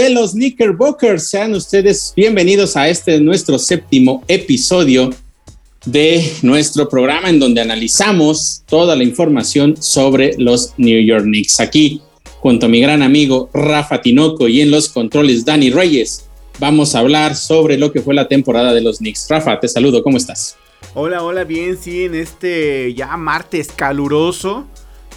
de 0.00 0.08
los 0.08 0.32
Knickerbockers, 0.32 1.28
sean 1.28 1.52
ustedes 1.52 2.14
bienvenidos 2.16 2.74
a 2.74 2.88
este 2.88 3.20
nuestro 3.20 3.58
séptimo 3.58 4.24
episodio 4.28 5.10
de 5.84 6.24
nuestro 6.40 6.88
programa 6.88 7.28
en 7.28 7.38
donde 7.38 7.60
analizamos 7.60 8.62
toda 8.66 8.96
la 8.96 9.04
información 9.04 9.76
sobre 9.78 10.34
los 10.38 10.72
New 10.78 11.04
York 11.04 11.24
Knicks. 11.24 11.60
Aquí, 11.60 12.00
junto 12.38 12.64
a 12.64 12.68
mi 12.70 12.80
gran 12.80 13.02
amigo 13.02 13.50
Rafa 13.52 14.00
Tinoco 14.00 14.48
y 14.48 14.62
en 14.62 14.70
los 14.70 14.88
controles 14.88 15.44
Dani 15.44 15.68
Reyes, 15.68 16.24
vamos 16.58 16.94
a 16.94 17.00
hablar 17.00 17.36
sobre 17.36 17.76
lo 17.76 17.92
que 17.92 18.00
fue 18.00 18.14
la 18.14 18.26
temporada 18.26 18.72
de 18.72 18.80
los 18.80 19.00
Knicks. 19.00 19.26
Rafa, 19.28 19.60
te 19.60 19.68
saludo, 19.68 20.02
¿cómo 20.02 20.16
estás? 20.16 20.56
Hola, 20.94 21.22
hola, 21.22 21.44
bien, 21.44 21.76
sí, 21.76 22.06
en 22.06 22.14
este 22.14 22.94
ya 22.94 23.18
martes 23.18 23.70
caluroso, 23.70 24.66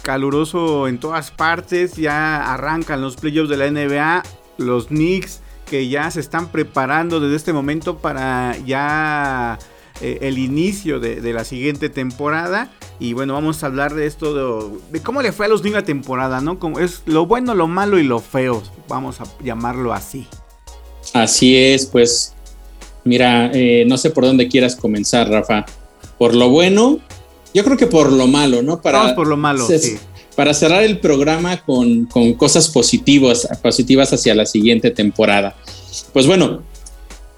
caluroso 0.02 0.88
en 0.88 0.98
todas 0.98 1.30
partes, 1.30 1.96
ya 1.96 2.52
arrancan 2.52 3.00
los 3.00 3.16
playoffs 3.16 3.48
de 3.48 3.56
la 3.56 3.70
NBA 3.70 4.22
los 4.58 4.86
Knicks 4.86 5.40
que 5.66 5.88
ya 5.88 6.10
se 6.10 6.20
están 6.20 6.48
preparando 6.48 7.20
desde 7.20 7.36
este 7.36 7.52
momento 7.52 7.98
para 7.98 8.56
ya 8.66 9.58
eh, 10.00 10.18
el 10.22 10.38
inicio 10.38 11.00
de, 11.00 11.32
la 11.32 11.44
siguiente 11.44 11.88
temporada. 11.88 12.70
Y 13.00 13.12
bueno, 13.12 13.34
vamos 13.34 13.62
a 13.62 13.66
hablar 13.66 13.94
de 13.94 14.06
esto, 14.06 14.70
de, 14.90 15.00
cómo 15.02 15.22
le 15.22 15.32
fue 15.32 15.46
a 15.46 15.48
los 15.48 15.62
Knicks 15.62 15.76
la 15.76 15.84
temporada, 15.84 16.40
¿no? 16.40 16.58
Como 16.58 16.78
es 16.78 17.02
lo 17.06 17.26
bueno, 17.26 17.54
lo 17.54 17.66
malo 17.66 17.98
y 17.98 18.04
lo 18.04 18.20
feo, 18.20 18.62
vamos 18.88 19.20
a 19.20 19.24
llamarlo 19.42 19.92
así. 19.92 20.26
Así 21.12 21.56
es, 21.56 21.86
pues 21.86 22.34
mira, 23.04 23.50
eh, 23.52 23.84
no 23.86 23.98
sé 23.98 24.10
por 24.10 24.24
dónde 24.24 24.48
quieras 24.48 24.76
comenzar, 24.76 25.28
Rafa. 25.28 25.64
Por 26.18 26.34
lo 26.34 26.50
bueno, 26.50 27.00
yo 27.52 27.64
creo 27.64 27.76
que 27.76 27.86
por 27.86 28.12
lo 28.12 28.26
malo, 28.26 28.62
¿no? 28.62 28.80
Para, 28.80 28.98
vamos 28.98 29.14
por 29.14 29.26
lo 29.26 29.36
malo, 29.36 29.66
sí 29.66 29.98
para 30.34 30.54
cerrar 30.54 30.82
el 30.82 30.98
programa 30.98 31.58
con, 31.58 32.06
cosas 32.36 32.68
positivas, 32.68 33.48
hacia 34.12 34.34
la 34.34 34.46
siguiente 34.46 34.90
temporada. 34.90 35.56
Pues 36.12 36.26
bueno, 36.26 36.62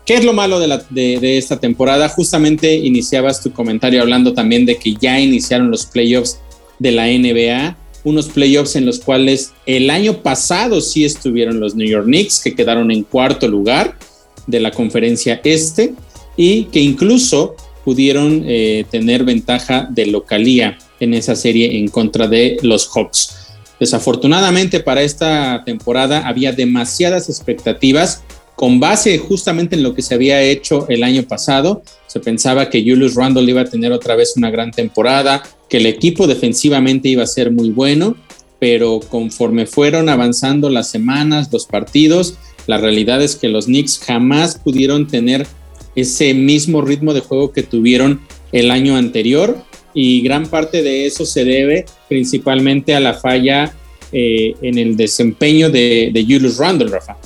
¿qué 0.05 0.15
es 0.15 0.25
lo 0.25 0.33
malo 0.33 0.59
de, 0.59 0.81
de, 0.91 1.39
esta 1.39 1.59
temporada? 1.59 2.09
Justamente 2.09 2.75
iniciabas 2.75 3.43
tu 3.43 3.53
comentario 3.53 4.01
hablando 4.01 4.33
también 4.33 4.65
de 4.67 4.77
que 4.77 4.95
ya 4.95 5.21
iniciaron 5.21 5.71
los 5.71 5.87
playoffs 5.87 6.39
de 6.79 6.93
la 6.93 7.07
NBA, 7.07 7.77
unos 8.05 8.29
playoffs 8.29 8.77
en 8.77 8.87
los 8.87 9.01
cuales 9.01 9.53
el 9.67 9.91
año 9.91 10.23
pasado 10.23 10.81
sí 10.81 11.05
estuvieron 11.05 11.61
los 11.61 11.75
New 11.75 11.89
York 11.89 12.07
Knicks, 12.07 12.41
que 12.41 12.55
quedaron 12.55 12.91
en 12.91 13.03
cuarto 13.03 13.49
lugar 13.49 13.99
de 14.47 14.61
la 14.61 14.71
conferencia 14.71 15.41
este 15.45 15.93
y 16.37 16.65
que 16.65 16.81
incluso 16.81 17.57
pudieron 17.85 18.45
eh, 18.47 18.85
tener 18.91 19.25
ventaja 19.25 19.89
de 19.91 20.07
localía 20.07 20.79
en 21.01 21.15
esa 21.15 21.37
serie 21.37 21.79
en 21.79 21.89
contra 21.89 22.27
de 22.27 22.59
los 22.63 22.89
Hawks. 22.89 23.37
Desafortunadamente 23.79 24.81
para 24.81 25.03
esta 25.03 25.63
temporada 25.65 26.27
había 26.27 26.53
demasiadas 26.53 27.29
expectativas 27.29 28.23
con 28.55 28.81
base 28.81 29.19
justamente 29.19 29.77
en 29.77 29.83
lo 29.83 29.95
que 29.95 30.03
se 30.03 30.15
había 30.15 30.43
hecho 30.43 30.87
el 30.89 31.05
año 31.05 31.23
pasado. 31.25 31.83
Se 32.07 32.21
pensaba 32.21 32.71
que 32.71 32.81
Julius 32.83 33.15
Randle 33.15 33.51
iba 33.51 33.61
a 33.61 33.67
tener 33.67 33.93
otra 33.93 34.17
vez 34.17 34.35
una 34.37 34.51
gran 34.51 34.71
temporada, 34.71 35.43
que 35.69 35.77
el 35.77 35.87
equipo 35.87 36.27
defensivamente 36.27 37.11
iba 37.11 37.23
a 37.23 37.27
ser 37.27 37.51
muy 37.51 37.69
bueno, 37.69 38.17
pero 38.59 39.01
conforme 39.01 39.67
fueron 39.67 40.09
avanzando 40.09 40.71
las 40.71 40.89
semanas, 40.91 41.51
los 41.53 41.67
partidos, 41.67 42.39
la 42.67 42.79
realidad 42.79 43.23
es 43.23 43.37
que 43.37 43.49
los 43.49 43.67
Knicks 43.67 43.99
jamás 43.99 44.59
pudieron 44.59 45.07
tener 45.07 45.47
ese 45.95 46.33
mismo 46.33 46.81
ritmo 46.81 47.13
de 47.13 47.21
juego 47.21 47.53
que 47.53 47.63
tuvieron 47.63 48.23
el 48.53 48.71
año 48.71 48.97
anterior 48.97 49.63
y 49.97 50.21
gran 50.21 50.47
parte 50.47 50.83
de 50.83 51.07
eso 51.07 51.25
se 51.25 51.43
debe 51.43 51.87
principalmente 52.07 52.95
a 52.95 53.01
la 53.01 53.15
falla 53.15 53.73
eh, 54.13 54.55
en 54.61 54.77
el 54.77 54.95
desempeño 54.95 55.71
de, 55.71 56.13
Julius 56.29 56.59
Randle, 56.59 56.91
Rafa. 56.91 57.17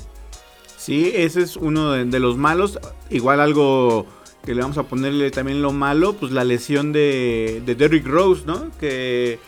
Sí, 0.77 1.11
ese 1.13 1.43
es 1.43 1.57
uno 1.57 1.91
de, 1.91 2.21
los 2.21 2.37
malos. 2.37 2.79
Igual 3.11 3.41
algo 3.41 4.07
que 4.47 4.55
le 4.55 4.63
vamos 4.63 4.79
a 4.79 4.85
ponerle 4.85 5.33
también 5.33 5.63
lo 5.63 5.73
malo, 5.73 6.13
pues 6.13 6.31
la 6.31 6.45
lesión 6.45 6.93
de, 6.93 7.61
de 7.67 7.75
Derrick 7.75 8.07
Rose, 8.07 8.45
¿no? 8.47 8.71
Que 8.79 9.41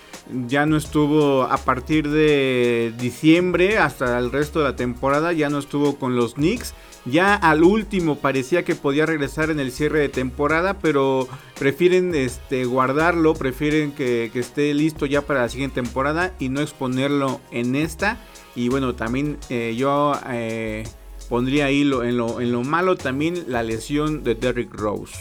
ya 0.49 0.67
no 0.67 0.77
estuvo 0.77 1.45
a 1.45 1.59
partir 1.59 2.11
de 2.11 2.93
diciembre 2.99 3.79
hasta 3.79 4.19
el 4.19 4.33
resto 4.33 4.59
de 4.59 4.65
la 4.65 4.77
temporada, 4.77 5.33
ya 5.33 5.49
no 5.49 5.61
estuvo 5.61 5.97
con 5.97 6.17
los 6.17 6.35
Knicks. 6.35 6.75
Ya 7.05 7.35
al 7.35 7.65
último 7.65 8.17
parecía 8.17 8.65
que 8.65 8.77
podía 8.77 9.07
regresar 9.07 9.51
en 9.51 9.59
el 9.59 9.73
cierre 9.73 9.99
de 9.99 10.09
temporada, 10.09 10.79
pero 10.79 11.29
prefieren 11.59 12.15
este, 12.15 12.65
guardarlo, 12.65 13.35
prefieren 13.35 13.91
que, 13.93 14.31
esté 14.35 14.73
listo 14.73 15.07
ya 15.07 15.23
para 15.23 15.43
la 15.43 15.49
siguiente 15.49 15.83
temporada 15.83 16.33
y 16.39 16.49
no 16.49 16.61
exponerlo 16.61 17.41
en 17.51 17.75
esta. 17.75 18.19
Y 18.55 18.69
bueno, 18.69 18.95
también 18.95 19.39
eh, 19.51 19.75
yo 19.77 20.13
eh, 20.31 20.85
pondría 21.29 21.67
ahí 21.67 21.83
en, 21.83 22.17
lo, 22.17 22.41
en 22.41 22.53
lo 22.53 22.63
malo 22.63 22.97
también 22.97 23.45
la 23.49 23.65
lesión 23.65 24.23
de 24.23 24.37
Derrick 24.37 24.73
Rose 24.73 25.15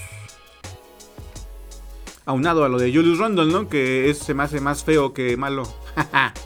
aunado 2.25 2.63
a 2.63 2.69
lo 2.69 2.77
de 2.77 2.93
Julius 2.93 3.17
Randle, 3.17 3.47
¿no? 3.47 3.67
Que 3.67 4.09
es, 4.09 4.19
se 4.19 4.33
me 4.33 4.43
hace 4.43 4.59
más 4.59 4.83
feo 4.83 5.13
que 5.13 5.35
malo. 5.37 5.63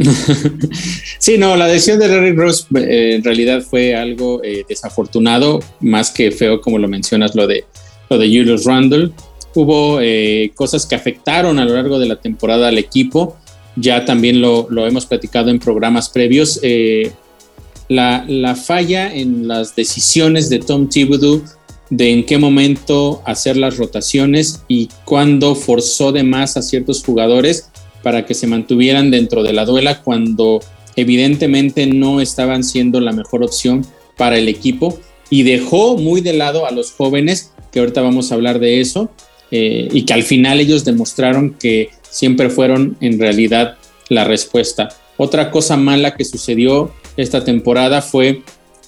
sí, 1.19 1.37
no, 1.37 1.55
la 1.55 1.67
decisión 1.67 1.99
de 1.99 2.07
Derrick 2.07 2.37
Rose 2.37 2.65
eh, 2.75 3.15
en 3.15 3.23
realidad 3.23 3.61
fue 3.61 3.95
algo 3.95 4.41
eh, 4.43 4.65
desafortunado, 4.67 5.59
más 5.81 6.11
que 6.11 6.31
feo 6.31 6.61
como 6.61 6.79
lo 6.79 6.87
mencionas, 6.87 7.35
lo 7.35 7.47
de, 7.47 7.65
lo 8.09 8.17
de 8.17 8.27
Julius 8.27 8.65
Randle. 8.65 9.11
Hubo 9.53 9.99
eh, 10.01 10.51
cosas 10.55 10.85
que 10.85 10.95
afectaron 10.95 11.59
a 11.59 11.65
lo 11.65 11.73
largo 11.75 11.99
de 11.99 12.07
la 12.07 12.17
temporada 12.17 12.67
al 12.67 12.77
equipo, 12.77 13.37
ya 13.75 14.05
también 14.05 14.41
lo, 14.41 14.67
lo 14.69 14.85
hemos 14.87 15.05
platicado 15.05 15.49
en 15.49 15.59
programas 15.59 16.09
previos. 16.09 16.59
La, 17.87 18.25
la, 18.27 18.55
falla 18.55 19.13
en 19.13 19.47
las 19.47 19.75
decisiones 19.75 20.49
de 20.49 20.57
Tom 20.57 20.89
Thibodeau 20.89 21.43
de 21.89 22.11
en 22.11 22.25
qué 22.25 22.37
momento 22.37 23.21
hacer 23.25 23.57
las 23.57 23.77
rotaciones 23.77 24.63
y 24.67 24.89
cuándo 25.05 25.55
forzó 25.55 26.11
de 26.11 26.23
más 26.23 26.57
a 26.57 26.61
ciertos 26.61 27.03
jugadores 27.03 27.69
para 28.03 28.25
que 28.25 28.33
se 28.33 28.47
mantuvieran 28.47 29.11
dentro 29.11 29.43
de 29.43 29.53
la 29.53 29.65
duela 29.65 30.01
cuando 30.01 30.61
evidentemente 30.95 31.85
no 31.87 32.21
estaban 32.21 32.63
siendo 32.63 32.99
la 32.99 33.11
mejor 33.11 33.43
opción 33.43 33.85
para 34.17 34.37
el 34.37 34.47
equipo 34.47 34.99
y 35.29 35.43
dejó 35.43 35.97
muy 35.97 36.21
de 36.21 36.33
lado 36.33 36.65
a 36.65 36.71
los 36.71 36.91
jóvenes, 36.91 37.51
que 37.71 37.79
ahorita 37.79 38.01
vamos 38.01 38.31
a 38.31 38.35
hablar 38.35 38.59
de 38.59 38.79
eso, 38.79 39.09
eh, 39.51 39.87
y 39.91 40.05
que 40.05 40.13
al 40.13 40.23
final 40.23 40.59
ellos 40.59 40.85
demostraron 40.85 41.55
que 41.59 41.89
siempre 42.09 42.49
fueron 42.49 42.97
en 43.01 43.19
realidad 43.19 43.77
la 44.09 44.23
respuesta. 44.23 44.89
Otra 45.17 45.51
cosa 45.51 45.77
mala 45.77 46.15
que 46.15 46.25
sucedió 46.25 46.91
esta 47.17 47.43
temporada 47.43 48.01
fue 48.01 48.43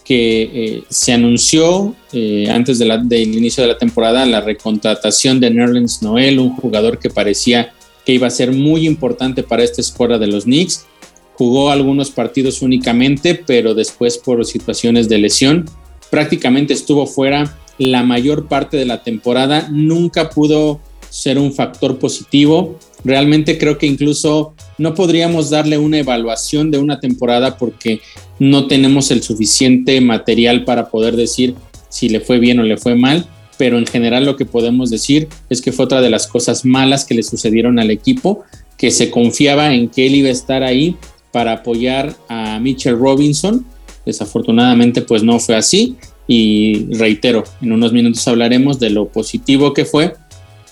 que 0.07 0.41
eh, 0.41 0.84
se 0.88 1.12
anunció 1.12 1.94
eh, 2.13 2.47
antes 2.50 2.79
del 2.79 3.35
inicio 3.35 3.62
de 3.63 3.68
la 3.68 3.78
temporada 3.78 4.25
la 4.25 4.40
recontratación 4.40 5.41
de 5.41 5.50
Nerlens 5.50 6.01
Noel, 6.01 6.40
un 6.40 6.56
jugador 6.56 6.97
que 6.97 7.09
parecía 7.09 7.73
que 8.06 8.13
iba 8.13 8.28
a 8.28 8.31
ser 8.31 8.53
muy 8.53 8.88
importante 8.88 9.44
para 9.44 9.63
esta 9.63 9.81
escuadra 9.81 10.17
de 10.17 10.28
los 10.28 10.46
Knicks. 10.46 10.85
Jugó 11.34 11.72
algunos 11.72 12.09
partidos 12.09 12.62
únicamente, 12.62 13.35
pero 13.35 13.73
después 13.73 14.17
por 14.17 14.46
situaciones 14.46 15.09
de 15.09 15.17
lesión 15.17 15.66
prácticamente 16.09 16.73
estuvo 16.73 17.06
fuera 17.06 17.57
la 17.78 18.03
mayor 18.03 18.47
parte 18.47 18.78
de 18.78 18.85
la 18.85 19.03
temporada. 19.03 19.67
Nunca 19.69 20.29
pudo 20.29 20.79
ser 21.09 21.38
un 21.38 21.53
factor 21.53 22.00
positivo. 22.00 22.79
Realmente 23.03 23.58
creo 23.58 23.78
que 23.78 23.85
incluso 23.85 24.53
no 24.78 24.94
podríamos 24.94 25.50
darle 25.50 25.78
una 25.78 26.00
evaluación 26.00 26.72
de 26.72 26.78
una 26.78 27.00
temporada 27.00 27.58
porque 27.58 28.02
no 28.40 28.68
tenemos 28.68 29.12
el 29.12 29.24
suficiente 29.24 30.00
material 30.02 30.63
para 30.66 30.90
poder 30.90 31.16
decir 31.16 31.56
si 31.90 32.09
le 32.09 32.19
fue 32.19 32.40
bien 32.40 32.59
o 32.59 32.63
le 32.63 32.78
fue 32.78 32.96
mal, 32.96 33.28
pero 33.58 33.78
en 33.78 33.85
general 33.85 34.25
lo 34.25 34.35
que 34.35 34.46
podemos 34.46 34.90
decir 34.90 35.28
es 35.50 35.62
que 35.62 35.72
fue 35.72 35.85
otra 35.85 36.02
de 36.02 36.09
las 36.09 36.28
cosas 36.28 36.66
malas 36.66 37.06
que 37.06 37.16
le 37.16 37.24
sucedieron 37.24 37.80
al 37.80 37.91
equipo, 37.91 38.44
que 38.78 38.91
se 38.91 39.09
confiaba 39.09 39.74
en 39.74 39.90
que 39.90 40.06
él 40.06 40.16
iba 40.16 40.29
a 40.29 40.31
estar 40.31 40.64
ahí 40.64 40.96
para 41.31 41.53
apoyar 41.53 42.16
a 42.29 42.59
Mitchell 42.59 42.97
Robinson. 42.97 43.66
Desafortunadamente 44.06 45.02
pues 45.02 45.24
no 45.24 45.40
fue 45.40 45.56
así 45.56 45.96
y 46.28 46.93
reitero, 46.93 47.46
en 47.61 47.72
unos 47.72 47.93
minutos 47.93 48.28
hablaremos 48.28 48.79
de 48.79 48.90
lo 48.90 49.08
positivo 49.08 49.73
que 49.73 49.85
fue, 49.85 50.14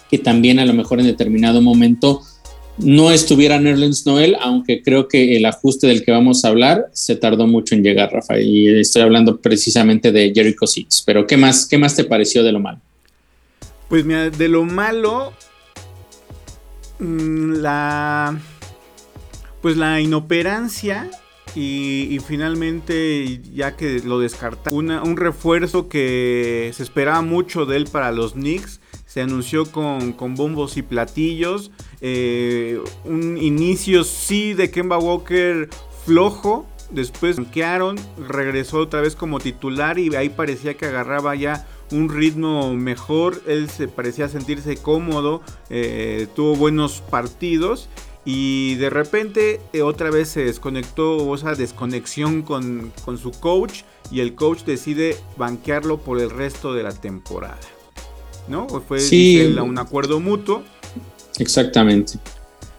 que 0.10 0.18
también 0.18 0.60
a 0.60 0.66
lo 0.66 0.74
mejor 0.74 1.00
en 1.00 1.06
determinado 1.06 1.62
momento 1.62 2.22
no 2.78 3.12
estuviera 3.12 3.60
Nerlens 3.60 4.06
Noel, 4.06 4.36
aunque 4.42 4.82
creo 4.82 5.08
que 5.08 5.38
el 5.38 5.46
ajuste 5.46 5.88
del 5.88 6.04
que 6.04 6.12
vamos 6.12 6.44
a 6.44 6.50
hablar 6.50 6.88
se 6.92 7.16
tardó 7.16 7.48
mucho 7.48 7.74
en 7.74 7.84
llegar, 7.84 8.12
Rafa, 8.12 8.40
y 8.40 8.68
estoy 8.68 9.02
hablando 9.02 9.38
precisamente 9.38 10.12
de 10.12 10.32
Jericho 10.36 10.68
Seeds. 10.68 11.04
Pero 11.06 11.26
¿qué 11.26 11.38
más, 11.38 11.66
¿qué 11.66 11.78
más 11.78 11.96
te 11.96 12.04
pareció 12.04 12.44
de 12.44 12.52
lo 12.52 12.60
malo? 12.60 12.80
Pues 13.88 14.04
mira, 14.04 14.30
de 14.30 14.50
lo 14.50 14.64
malo, 14.64 15.34
mm, 17.00 17.54
la... 17.54 18.40
Pues 19.62 19.78
la 19.78 20.00
inoperancia 20.00 21.10
y, 21.56 22.20
finalmente, 22.28 23.42
ya 23.54 23.76
que 23.76 24.00
lo 24.02 24.20
descarta, 24.20 24.72
un 24.72 25.18
refuerzo 25.18 25.88
que 25.88 26.72
se 26.76 26.84
esperaba 26.84 27.22
mucho 27.22 27.66
de 27.66 27.78
él 27.78 27.86
para 27.86 28.12
los 28.12 28.34
Knicks, 28.34 28.80
se 29.16 29.22
anunció 29.22 29.66
con, 29.72 30.36
bombos 30.36 30.76
y 30.76 30.82
platillos. 30.82 31.72
Eh, 32.02 32.82
un 33.06 33.38
inicio 33.38 34.04
sí 34.04 34.54
de 34.54 34.70
Kemba 34.70 34.98
Walker 34.98 35.70
flojo, 36.04 36.66
después 36.92 37.38
banquearon, 37.38 37.96
regresó 38.28 38.80
otra 38.80 39.00
vez 39.00 39.16
como 39.16 39.40
titular 39.40 40.00
y 40.00 40.14
ahí 40.18 40.28
parecía 40.28 40.74
que 40.74 40.88
agarraba 40.88 41.34
ya 41.34 41.66
un 41.92 42.10
ritmo 42.10 42.74
mejor, 42.74 43.42
él 43.48 43.70
se 43.70 43.88
parecía 43.88 44.28
sentirse 44.28 44.76
cómodo, 44.76 45.42
eh, 45.70 46.28
tuvo 46.36 46.58
buenos 46.58 47.00
partidos 47.00 47.88
y 48.26 48.76
de 48.76 48.90
repente 48.90 49.62
eh, 49.72 49.82
otra 49.82 50.12
vez 50.12 50.28
se 50.28 50.44
desconectó, 50.44 51.16
o 51.16 51.36
esa 51.36 51.56
desconexión 51.56 52.42
con, 52.42 52.92
con 53.06 53.18
su 53.18 53.32
coach 53.32 53.84
y 54.12 54.20
el 54.20 54.36
coach 54.36 54.66
decide 54.66 55.16
banquearlo 55.38 56.00
por 56.00 56.20
el 56.20 56.30
resto 56.30 56.74
de 56.74 56.84
la 56.84 56.92
temporada. 56.92 57.75
¿No? 58.48 58.68
Fue 58.68 59.00
un 59.62 59.78
acuerdo 59.78 60.20
mutuo. 60.20 60.64
Exactamente. 61.40 62.20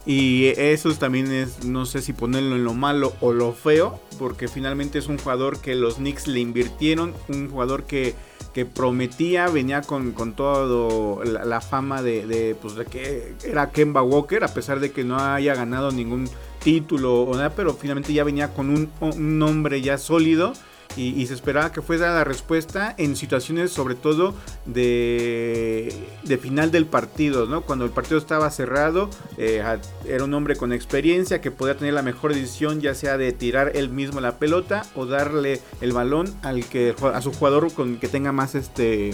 Y 0.06 0.46
eso 0.56 0.94
también 0.94 1.32
es, 1.32 1.64
no 1.64 1.84
sé 1.84 2.00
si 2.00 2.12
ponerlo 2.12 2.54
en 2.54 2.62
lo 2.62 2.74
malo 2.74 3.12
o 3.20 3.32
lo 3.32 3.52
feo, 3.52 4.00
porque 4.20 4.46
finalmente 4.46 5.00
es 5.00 5.08
un 5.08 5.18
jugador 5.18 5.60
que 5.60 5.74
los 5.74 5.96
Knicks 5.96 6.28
le 6.28 6.38
invirtieron, 6.38 7.12
un 7.28 7.50
jugador 7.50 7.84
que, 7.84 8.14
que 8.54 8.64
prometía, 8.64 9.48
venía 9.48 9.82
con, 9.82 10.12
con 10.12 10.34
toda 10.34 11.24
la, 11.24 11.60
fama 11.60 12.02
de, 12.02 12.56
pues, 12.62 12.76
de, 12.76 12.84
que 12.84 13.34
era 13.44 13.72
Kemba 13.72 14.02
Walker, 14.02 14.44
a 14.44 14.54
pesar 14.54 14.78
de 14.78 14.92
que 14.92 15.02
no 15.02 15.18
haya 15.18 15.56
ganado 15.56 15.90
ningún 15.90 16.30
título 16.62 17.22
o 17.22 17.34
nada, 17.34 17.50
pero 17.50 17.74
finalmente 17.74 18.12
ya 18.12 18.22
venía 18.22 18.54
con 18.54 18.70
un, 18.70 18.88
un 19.00 19.38
nombre 19.40 19.82
ya 19.82 19.98
sólido 19.98 20.52
y, 20.96 21.26
se 21.26 21.34
esperaba 21.34 21.72
que 21.72 21.82
fuera 21.82 22.14
la 22.14 22.24
respuesta 22.24 22.94
en 22.96 23.16
situaciones 23.16 23.70
sobre 23.70 23.94
todo 23.94 24.34
de, 24.64 25.92
de 26.24 26.38
final 26.38 26.70
del 26.70 26.86
partido, 26.86 27.46
¿no? 27.46 27.62
Cuando 27.62 27.84
el 27.84 27.90
partido 27.90 28.18
estaba 28.18 28.50
cerrado, 28.50 29.10
eh, 29.36 29.62
era 30.06 30.24
un 30.24 30.32
hombre 30.34 30.56
con 30.56 30.72
experiencia 30.72 31.40
que 31.40 31.50
podía 31.50 31.76
tener 31.76 31.94
la 31.94 32.02
mejor 32.02 32.34
decisión, 32.34 32.80
ya 32.80 32.94
sea 32.94 33.18
de 33.18 33.32
tirar 33.32 33.72
él 33.74 33.90
mismo 33.90 34.20
la 34.20 34.38
pelota 34.38 34.86
o 34.94 35.06
darle 35.06 35.60
el 35.80 35.92
balón 35.92 36.34
al 36.42 36.64
que 36.64 36.94
a 37.12 37.20
su 37.20 37.32
jugador 37.32 37.72
con 37.72 37.96
que 37.98 38.08
tenga 38.08 38.32
más 38.32 38.54
este 38.54 39.10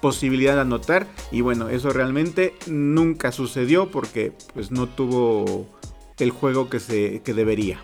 posibilidad 0.00 0.54
de 0.54 0.60
anotar 0.60 1.06
y 1.32 1.40
bueno 1.40 1.70
eso 1.70 1.88
realmente 1.90 2.54
nunca 2.66 3.32
sucedió 3.32 3.90
porque 3.90 4.32
pues 4.52 4.70
no 4.70 4.86
tuvo 4.86 5.66
el 6.18 6.30
juego 6.30 6.68
que 6.68 6.78
se 6.78 7.22
que 7.22 7.32
debería 7.32 7.80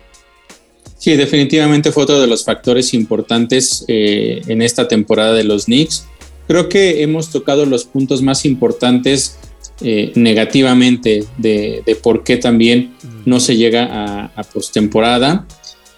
Sí, 1.01 1.15
definitivamente 1.15 1.91
fue 1.91 2.03
otro 2.03 2.21
de 2.21 2.27
los 2.27 2.45
factores 2.45 2.93
importantes 2.93 3.83
eh, 3.87 4.39
en 4.45 4.61
esta 4.61 4.87
temporada 4.87 5.33
de 5.33 5.43
los 5.43 5.65
Knicks. 5.65 6.05
Creo 6.47 6.69
que 6.69 7.01
hemos 7.01 7.31
tocado 7.31 7.65
los 7.65 7.85
puntos 7.85 8.21
más 8.21 8.45
importantes 8.45 9.39
eh, 9.81 10.11
negativamente 10.13 11.25
de, 11.39 11.97
por 12.03 12.23
qué 12.23 12.37
también 12.37 12.93
no 13.25 13.39
se 13.39 13.57
llega 13.57 14.29
a, 14.35 14.43
postemporada. 14.43 15.47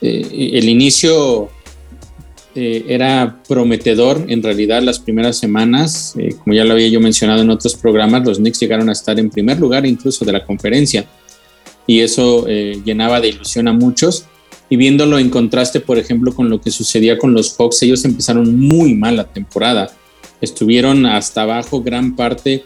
Eh, 0.01 0.53
el 0.53 0.69
inicio 0.69 1.49
era 2.55 3.41
prometedor 3.45 4.23
en 4.29 4.41
realidad 4.41 4.81
las 4.83 4.99
primeras 4.99 5.37
semanas. 5.37 6.15
como 6.37 6.53
ya 6.53 6.63
lo 6.63 6.75
había 6.75 6.87
yo 6.87 7.01
mencionado 7.01 7.41
en 7.41 7.49
otros 7.49 7.75
programas, 7.75 8.25
los 8.25 8.37
Knicks 8.37 8.61
llegaron 8.61 8.87
a 8.87 8.93
estar 8.93 9.19
en 9.19 9.29
primer 9.29 9.59
lugar 9.59 9.85
incluso 9.85 10.23
de 10.23 10.31
la 10.31 10.45
conferencia. 10.45 11.05
Y 11.85 11.99
eso 11.99 12.47
llenaba 12.47 13.19
de 13.19 13.27
ilusión 13.29 13.67
a 13.67 13.73
muchos 13.73 14.27
y 14.69 14.75
viéndolo 14.75 15.19
en 15.19 15.29
contraste, 15.29 15.79
por 15.79 15.97
ejemplo, 15.97 16.33
con 16.33 16.49
lo 16.49 16.61
que 16.61 16.71
sucedía 16.71 17.17
con 17.17 17.33
los 17.33 17.55
Hawks, 17.57 17.83
ellos 17.83 18.05
empezaron 18.05 18.57
muy 18.57 18.95
mal 18.95 19.17
la 19.17 19.25
temporada. 19.25 19.91
Estuvieron 20.41 21.05
hasta 21.05 21.43
abajo 21.43 21.81
gran 21.81 22.15
parte 22.15 22.63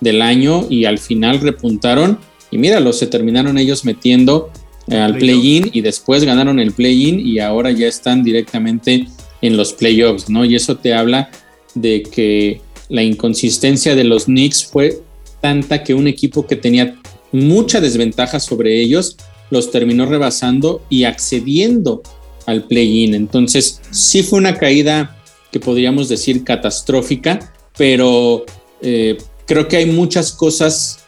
del 0.00 0.22
año 0.22 0.66
y 0.68 0.84
al 0.84 0.98
final 0.98 1.40
repuntaron. 1.40 2.18
Y 2.50 2.58
míralo, 2.58 2.92
se 2.92 3.06
terminaron 3.06 3.58
ellos 3.58 3.84
metiendo 3.84 4.50
eh, 4.88 4.96
al 4.96 5.16
play-in 5.16 5.70
y 5.72 5.80
después 5.80 6.24
ganaron 6.24 6.58
el 6.58 6.72
play-in 6.72 7.20
y 7.20 7.38
ahora 7.38 7.70
ya 7.70 7.88
están 7.88 8.22
directamente 8.22 9.06
en 9.40 9.56
los 9.56 9.72
playoffs, 9.72 10.28
¿no? 10.28 10.44
Y 10.44 10.54
eso 10.54 10.76
te 10.76 10.94
habla 10.94 11.30
de 11.74 12.02
que 12.02 12.60
la 12.88 13.02
inconsistencia 13.02 13.94
de 13.94 14.04
los 14.04 14.24
Knicks 14.24 14.64
fue 14.64 15.00
tanta 15.40 15.82
que 15.82 15.94
un 15.94 16.06
equipo 16.06 16.46
que 16.46 16.56
tenía 16.56 16.96
mucha 17.32 17.80
desventaja 17.80 18.40
sobre 18.40 18.80
ellos 18.80 19.16
los 19.50 19.70
terminó 19.70 20.06
rebasando 20.06 20.82
y 20.88 21.04
accediendo 21.04 22.02
al 22.46 22.64
play-in. 22.64 23.14
Entonces, 23.14 23.80
sí 23.90 24.22
fue 24.22 24.38
una 24.38 24.56
caída 24.56 25.16
que 25.50 25.60
podríamos 25.60 26.08
decir 26.08 26.44
catastrófica, 26.44 27.52
pero 27.76 28.44
eh, 28.82 29.18
creo 29.46 29.68
que 29.68 29.76
hay 29.76 29.86
muchas 29.86 30.32
cosas 30.32 31.04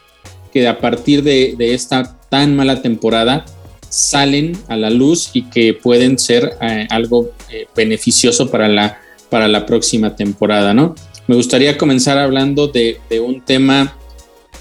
que 0.53 0.67
a 0.69 0.79
partir 0.79 1.23
de, 1.23 1.57
esta 1.59 2.19
tan 2.29 2.57
mala 2.57 2.81
temporada 2.81 3.45
salen 3.89 4.57
a 4.69 4.77
la 4.77 4.91
luz 4.91 5.31
y 5.33 5.43
que 5.43 5.75
pueden 5.75 6.19
ser 6.19 6.57
eh, 6.61 6.87
algo 6.91 7.31
eh, 7.51 7.67
beneficioso 7.75 8.51
para 8.51 8.69
la, 8.69 8.99
para 9.31 9.49
la 9.49 9.67
próxima 9.67 10.17
temporada, 10.17 10.75
¿no? 10.75 10.95
Me 11.27 11.35
gustaría 11.35 11.77
comenzar 11.77 12.19
hablando 12.19 12.69
de, 12.69 12.99
de 13.11 13.21
un 13.21 13.45
tema 13.45 13.97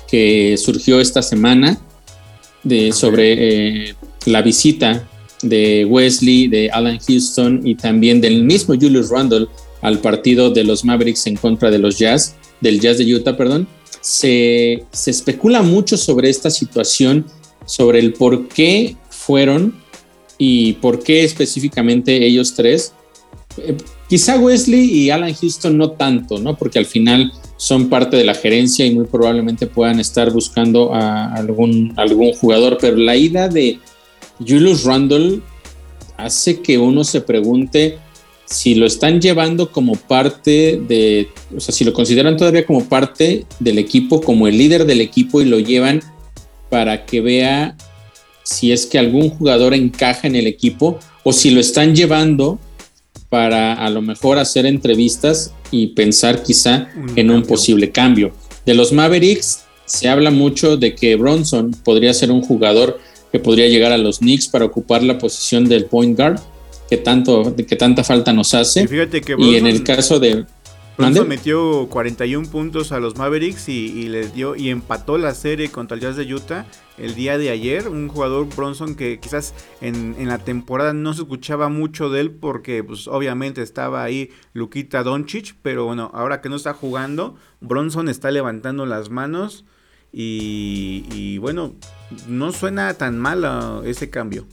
que 0.08 0.58
surgió 0.58 1.00
esta 1.00 1.22
semana, 1.22 1.80
de, 2.66 2.92
sobre 2.92 3.88
eh, 3.88 3.96
la 4.26 4.42
visita 4.42 5.08
de 5.42 5.86
Wesley, 5.86 6.48
de 6.48 6.70
Alan 6.72 7.00
Houston 7.00 7.62
y 7.64 7.76
también 7.76 8.20
del 8.20 8.44
mismo 8.44 8.74
Julius 8.76 9.10
Randle 9.10 9.48
al 9.82 10.00
partido 10.00 10.50
de 10.50 10.64
los 10.64 10.84
Mavericks 10.84 11.28
en 11.28 11.38
contra 11.38 11.72
de 11.72 11.78
los 11.78 11.98
Jazz, 11.98 12.36
del 12.60 12.82
Jazz 12.82 12.98
de 12.98 13.16
Utah, 13.16 13.38
perdón, 13.38 13.68
se, 14.02 14.84
se 14.92 15.12
especula 15.12 15.62
mucho 15.62 15.96
sobre 15.96 16.30
esta 16.30 16.50
situación, 16.50 17.26
sobre 17.66 18.00
el 18.00 18.14
por 18.14 18.48
qué 18.48 18.98
fueron 19.10 19.76
y 20.38 20.74
por 20.74 21.04
qué 21.04 21.24
específicamente 21.24 22.26
ellos 22.26 22.54
tres. 22.56 22.94
Eh, 23.58 23.78
quizá 24.10 24.38
Wesley 24.40 24.86
y 24.92 25.10
Alan 25.10 25.34
Houston 25.34 25.78
no 25.78 25.92
tanto, 25.92 26.40
¿no? 26.40 26.58
Porque 26.58 26.80
al 26.80 26.86
final 26.86 27.32
son 27.58 27.90
parte 27.90 28.18
de 28.18 28.26
la 28.26 28.34
gerencia 28.34 28.86
y 28.86 28.94
muy 28.94 29.06
probablemente 29.06 29.68
puedan 29.68 30.00
estar 30.00 30.32
buscando 30.32 30.94
a 30.94 31.34
algún, 31.34 31.94
algún 31.96 32.34
jugador, 32.34 32.78
pero 32.80 32.98
la 32.98 33.16
ida 33.16 33.48
de 33.48 33.80
Julius 34.40 34.84
Randle 34.84 35.40
hace 36.18 36.62
que 36.62 36.78
uno 36.78 37.04
se 37.04 37.22
pregunte 37.22 37.98
si 38.46 38.76
lo 38.76 38.86
están 38.86 39.20
llevando 39.22 39.72
como 39.72 39.96
parte 39.96 40.80
de, 40.88 41.30
o 41.56 41.60
sea, 41.60 41.74
si 41.74 41.84
lo 41.84 41.94
consideran 41.94 42.38
todavía 42.38 42.66
como 42.66 42.86
parte 42.86 43.46
del 43.60 43.80
equipo, 43.80 44.22
como 44.22 44.48
el 44.48 44.58
líder 44.58 44.86
del 44.86 45.02
equipo 45.02 45.42
y 45.42 45.46
lo 45.46 45.60
llevan 45.60 46.02
para 46.70 47.06
que 47.06 47.22
vea 47.22 47.76
si 48.44 48.72
es 48.72 48.86
que 48.86 49.00
algún 49.00 49.30
jugador 49.30 49.74
encaja 49.74 50.28
en 50.28 50.36
el 50.36 50.46
equipo 50.46 51.00
o 51.24 51.34
si 51.34 51.50
lo 51.50 51.60
están 51.60 51.96
llevando 51.96 52.60
para 53.30 53.74
a 53.74 53.90
lo 53.90 54.02
mejor 54.02 54.38
hacer 54.38 54.68
entrevistas 54.68 55.52
y 55.76 55.88
pensar 55.88 56.42
quizá 56.44 56.90
en 57.16 57.30
un 57.30 57.44
posible 57.44 57.92
cambio. 57.92 58.32
De 58.66 58.74
los 58.74 58.94
Mavericks 58.94 59.66
se 59.86 60.08
habla 60.08 60.32
mucho 60.32 60.78
de 60.78 60.96
que 60.96 61.16
Bronson 61.16 61.72
podría 61.84 62.14
ser 62.14 62.32
un 62.32 62.42
jugador 62.42 63.00
que 63.32 63.40
podría 63.40 63.68
llegar 63.68 63.92
a 63.92 63.98
los 63.98 64.20
Knicks 64.20 64.48
para 64.48 64.66
ocupar 64.66 65.04
la 65.04 65.18
posición 65.18 65.68
del 65.68 65.86
point 65.86 66.18
guard 66.18 66.40
que 66.90 66.98
tanto 66.98 67.56
que 67.56 67.76
tanta 67.76 68.04
falta 68.04 68.32
nos 68.32 68.54
hace. 68.54 68.88
y 69.38 69.56
en 69.56 69.68
el 69.68 69.84
caso 69.84 70.20
de 70.20 70.46
Bronson 70.98 71.28
metió 71.28 71.88
41 71.90 72.50
puntos 72.50 72.92
a 72.92 73.00
los 73.00 73.18
Mavericks 73.18 73.68
y, 73.68 74.08
le 74.08 74.30
dio 74.30 74.56
y 74.56 74.70
empató 74.70 75.18
la 75.18 75.34
serie 75.34 75.70
contra 75.70 75.96
el 75.96 76.02
Jazz 76.02 76.16
de 76.16 76.34
Utah 76.34 76.66
el 76.98 77.16
día 77.16 77.38
de 77.38 77.50
ayer. 77.50 77.90
Un 77.90 78.08
jugador 78.08 78.48
Bronson 78.56 78.96
que 78.96 79.20
quizás 79.20 79.54
en, 79.82 80.16
la 80.28 80.38
temporada 80.38 80.94
no 80.94 81.14
se 81.14 81.24
escuchaba 81.24 81.68
mucho 81.70 82.10
de 82.10 82.22
él 82.22 82.32
porque 82.32 82.84
pues 82.84 83.08
obviamente 83.08 83.62
estaba 83.62 84.04
ahí 84.04 84.30
Luquita 84.54 85.04
Doncic, 85.04 85.56
pero 85.62 85.86
bueno, 85.86 86.12
ahora 86.14 86.42
que 86.42 86.50
no 86.50 86.56
está 86.56 86.74
jugando, 86.74 87.36
Bronson 87.60 88.08
está 88.08 88.32
levantando 88.32 88.86
las 88.86 89.10
manos 89.10 89.66
y, 90.14 91.04
y 91.12 91.40
bueno, 91.40 91.76
no 92.28 92.54
suena 92.54 92.94
tan 92.94 93.20
mal 93.20 93.84
ese 93.86 94.10
cambio. 94.10 94.48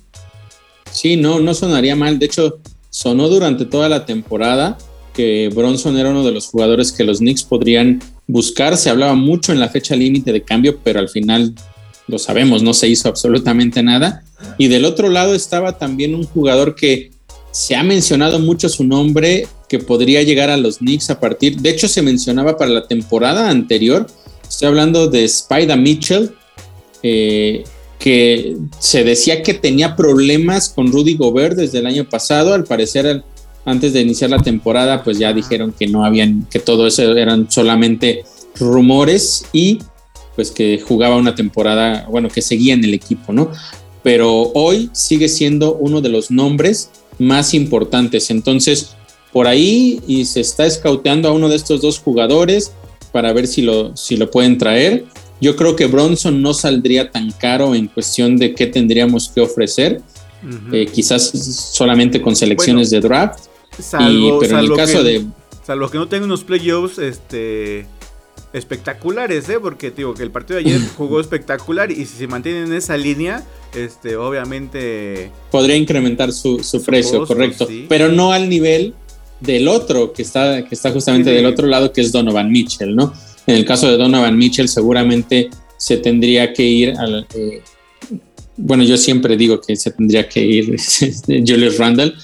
Sí, 0.90 1.16
no, 1.16 1.38
no 1.40 1.54
sonaría 1.54 1.94
mal. 1.94 2.18
De 2.18 2.26
hecho, 2.26 2.60
sonó 2.90 3.28
durante 3.28 3.64
toda 3.64 3.88
la 3.88 4.04
temporada 4.04 4.76
que 5.12 5.50
Bronson 5.54 5.96
era 5.98 6.10
uno 6.10 6.24
de 6.24 6.32
los 6.32 6.46
jugadores 6.46 6.92
que 6.92 7.04
los 7.04 7.18
Knicks 7.18 7.42
podrían 7.42 8.02
buscar. 8.26 8.76
Se 8.76 8.90
hablaba 8.90 9.14
mucho 9.14 9.52
en 9.52 9.60
la 9.60 9.68
fecha 9.68 9.94
límite 9.94 10.32
de 10.32 10.42
cambio, 10.42 10.78
pero 10.82 11.00
al 11.00 11.08
final 11.08 11.54
lo 12.08 12.18
sabemos, 12.18 12.62
no 12.62 12.74
se 12.74 12.88
hizo 12.88 13.08
absolutamente 13.08 13.82
nada. 13.82 14.24
Y 14.58 14.68
del 14.68 14.84
otro 14.84 15.08
lado 15.08 15.34
estaba 15.34 15.78
también 15.78 16.14
un 16.14 16.24
jugador 16.24 16.74
que 16.74 17.10
se 17.52 17.76
ha 17.76 17.82
mencionado 17.82 18.38
mucho 18.38 18.68
su 18.68 18.84
nombre, 18.84 19.46
que 19.68 19.78
podría 19.78 20.22
llegar 20.22 20.50
a 20.50 20.56
los 20.56 20.78
Knicks 20.78 21.10
a 21.10 21.20
partir, 21.20 21.56
de 21.56 21.70
hecho 21.70 21.86
se 21.86 22.02
mencionaba 22.02 22.56
para 22.56 22.70
la 22.70 22.86
temporada 22.86 23.50
anterior, 23.50 24.06
estoy 24.48 24.68
hablando 24.68 25.08
de 25.08 25.24
Spider 25.24 25.78
Mitchell, 25.78 26.30
eh, 27.02 27.64
que 27.98 28.56
se 28.80 29.04
decía 29.04 29.42
que 29.42 29.54
tenía 29.54 29.94
problemas 29.94 30.70
con 30.70 30.90
Rudy 30.90 31.14
Gobert 31.14 31.56
desde 31.56 31.78
el 31.78 31.86
año 31.86 32.08
pasado, 32.08 32.52
al 32.52 32.64
parecer 32.64 33.22
antes 33.64 33.92
de 33.92 34.00
iniciar 34.00 34.30
la 34.30 34.38
temporada, 34.38 35.04
pues 35.04 35.18
ya 35.18 35.32
dijeron 35.32 35.72
que 35.76 35.86
no 35.86 36.04
habían, 36.04 36.46
que 36.50 36.58
todo 36.58 36.86
eso 36.86 37.16
eran 37.16 37.50
solamente 37.50 38.24
rumores 38.58 39.46
y 39.52 39.78
pues 40.34 40.50
que 40.50 40.80
jugaba 40.80 41.16
una 41.16 41.34
temporada, 41.34 42.06
bueno, 42.10 42.28
que 42.28 42.42
seguía 42.42 42.74
en 42.74 42.84
el 42.84 42.94
equipo, 42.94 43.32
¿no? 43.32 43.50
Pero 44.02 44.50
hoy 44.54 44.90
sigue 44.92 45.28
siendo 45.28 45.74
uno 45.74 46.00
de 46.00 46.08
los 46.08 46.30
nombres 46.30 46.90
más 47.18 47.54
importantes. 47.54 48.30
Entonces, 48.30 48.96
por 49.32 49.46
ahí 49.46 50.00
y 50.06 50.24
se 50.24 50.40
está 50.40 50.66
escauteando 50.66 51.28
a 51.28 51.32
uno 51.32 51.48
de 51.48 51.56
estos 51.56 51.80
dos 51.80 51.98
jugadores 51.98 52.72
para 53.12 53.32
ver 53.32 53.46
si 53.46 53.62
lo, 53.62 53.96
si 53.96 54.16
lo 54.16 54.30
pueden 54.30 54.58
traer. 54.58 55.04
Yo 55.40 55.56
creo 55.56 55.76
que 55.76 55.86
Bronson 55.86 56.40
no 56.40 56.54
saldría 56.54 57.10
tan 57.10 57.30
caro 57.32 57.74
en 57.74 57.88
cuestión 57.88 58.36
de 58.36 58.54
qué 58.54 58.66
tendríamos 58.66 59.28
que 59.28 59.40
ofrecer. 59.40 60.00
Eh, 60.72 60.86
quizás 60.92 61.30
solamente 61.72 62.20
con 62.20 62.34
selecciones 62.34 62.90
de 62.90 63.00
draft. 63.00 63.44
Pero 63.90 64.42
en 64.44 64.56
el 64.56 64.72
caso 64.74 65.02
de. 65.02 65.24
Salvo 65.64 65.88
que 65.88 65.98
no 65.98 66.08
tenga 66.08 66.24
unos 66.24 66.42
playoffs 66.42 66.98
este, 66.98 67.86
espectaculares, 68.52 69.48
¿eh? 69.48 69.58
Porque 69.60 69.90
digo 69.90 70.12
que 70.14 70.22
el 70.22 70.30
partido 70.30 70.58
de 70.58 70.68
ayer 70.68 70.80
jugó 70.96 71.20
espectacular 71.20 71.90
y 71.90 72.04
si 72.06 72.18
se 72.18 72.26
mantiene 72.26 72.64
en 72.64 72.72
esa 72.72 72.96
línea, 72.96 73.44
este, 73.74 74.16
obviamente. 74.16 75.30
Podría 75.50 75.76
incrementar 75.76 76.32
su, 76.32 76.58
precio, 76.84 77.26
correcto. 77.26 77.68
Pero 77.88 78.08
no 78.08 78.32
al 78.32 78.48
nivel 78.48 78.94
del 79.40 79.68
otro, 79.68 80.12
que 80.12 80.22
está, 80.22 80.64
que 80.64 80.74
está 80.74 80.90
justamente 80.90 81.30
del 81.30 81.46
otro 81.46 81.66
lado, 81.66 81.92
que 81.92 82.00
es 82.00 82.12
Donovan 82.12 82.50
Mitchell, 82.50 82.94
¿no? 82.94 83.12
En 83.46 83.56
el 83.56 83.64
caso 83.64 83.88
de 83.88 83.96
Donovan 83.96 84.36
Mitchell, 84.36 84.68
seguramente 84.68 85.50
se 85.76 85.96
tendría 85.96 86.52
que 86.52 86.62
ir 86.62 86.94
al. 86.96 87.26
Eh, 87.34 87.62
bueno, 88.64 88.84
yo 88.84 88.96
siempre 88.96 89.36
digo 89.36 89.60
que 89.60 89.74
se 89.74 89.90
tendría 89.90 90.28
que 90.28 90.40
ir 90.40 90.76
Julius 91.26 91.78
Randall, 91.78 92.14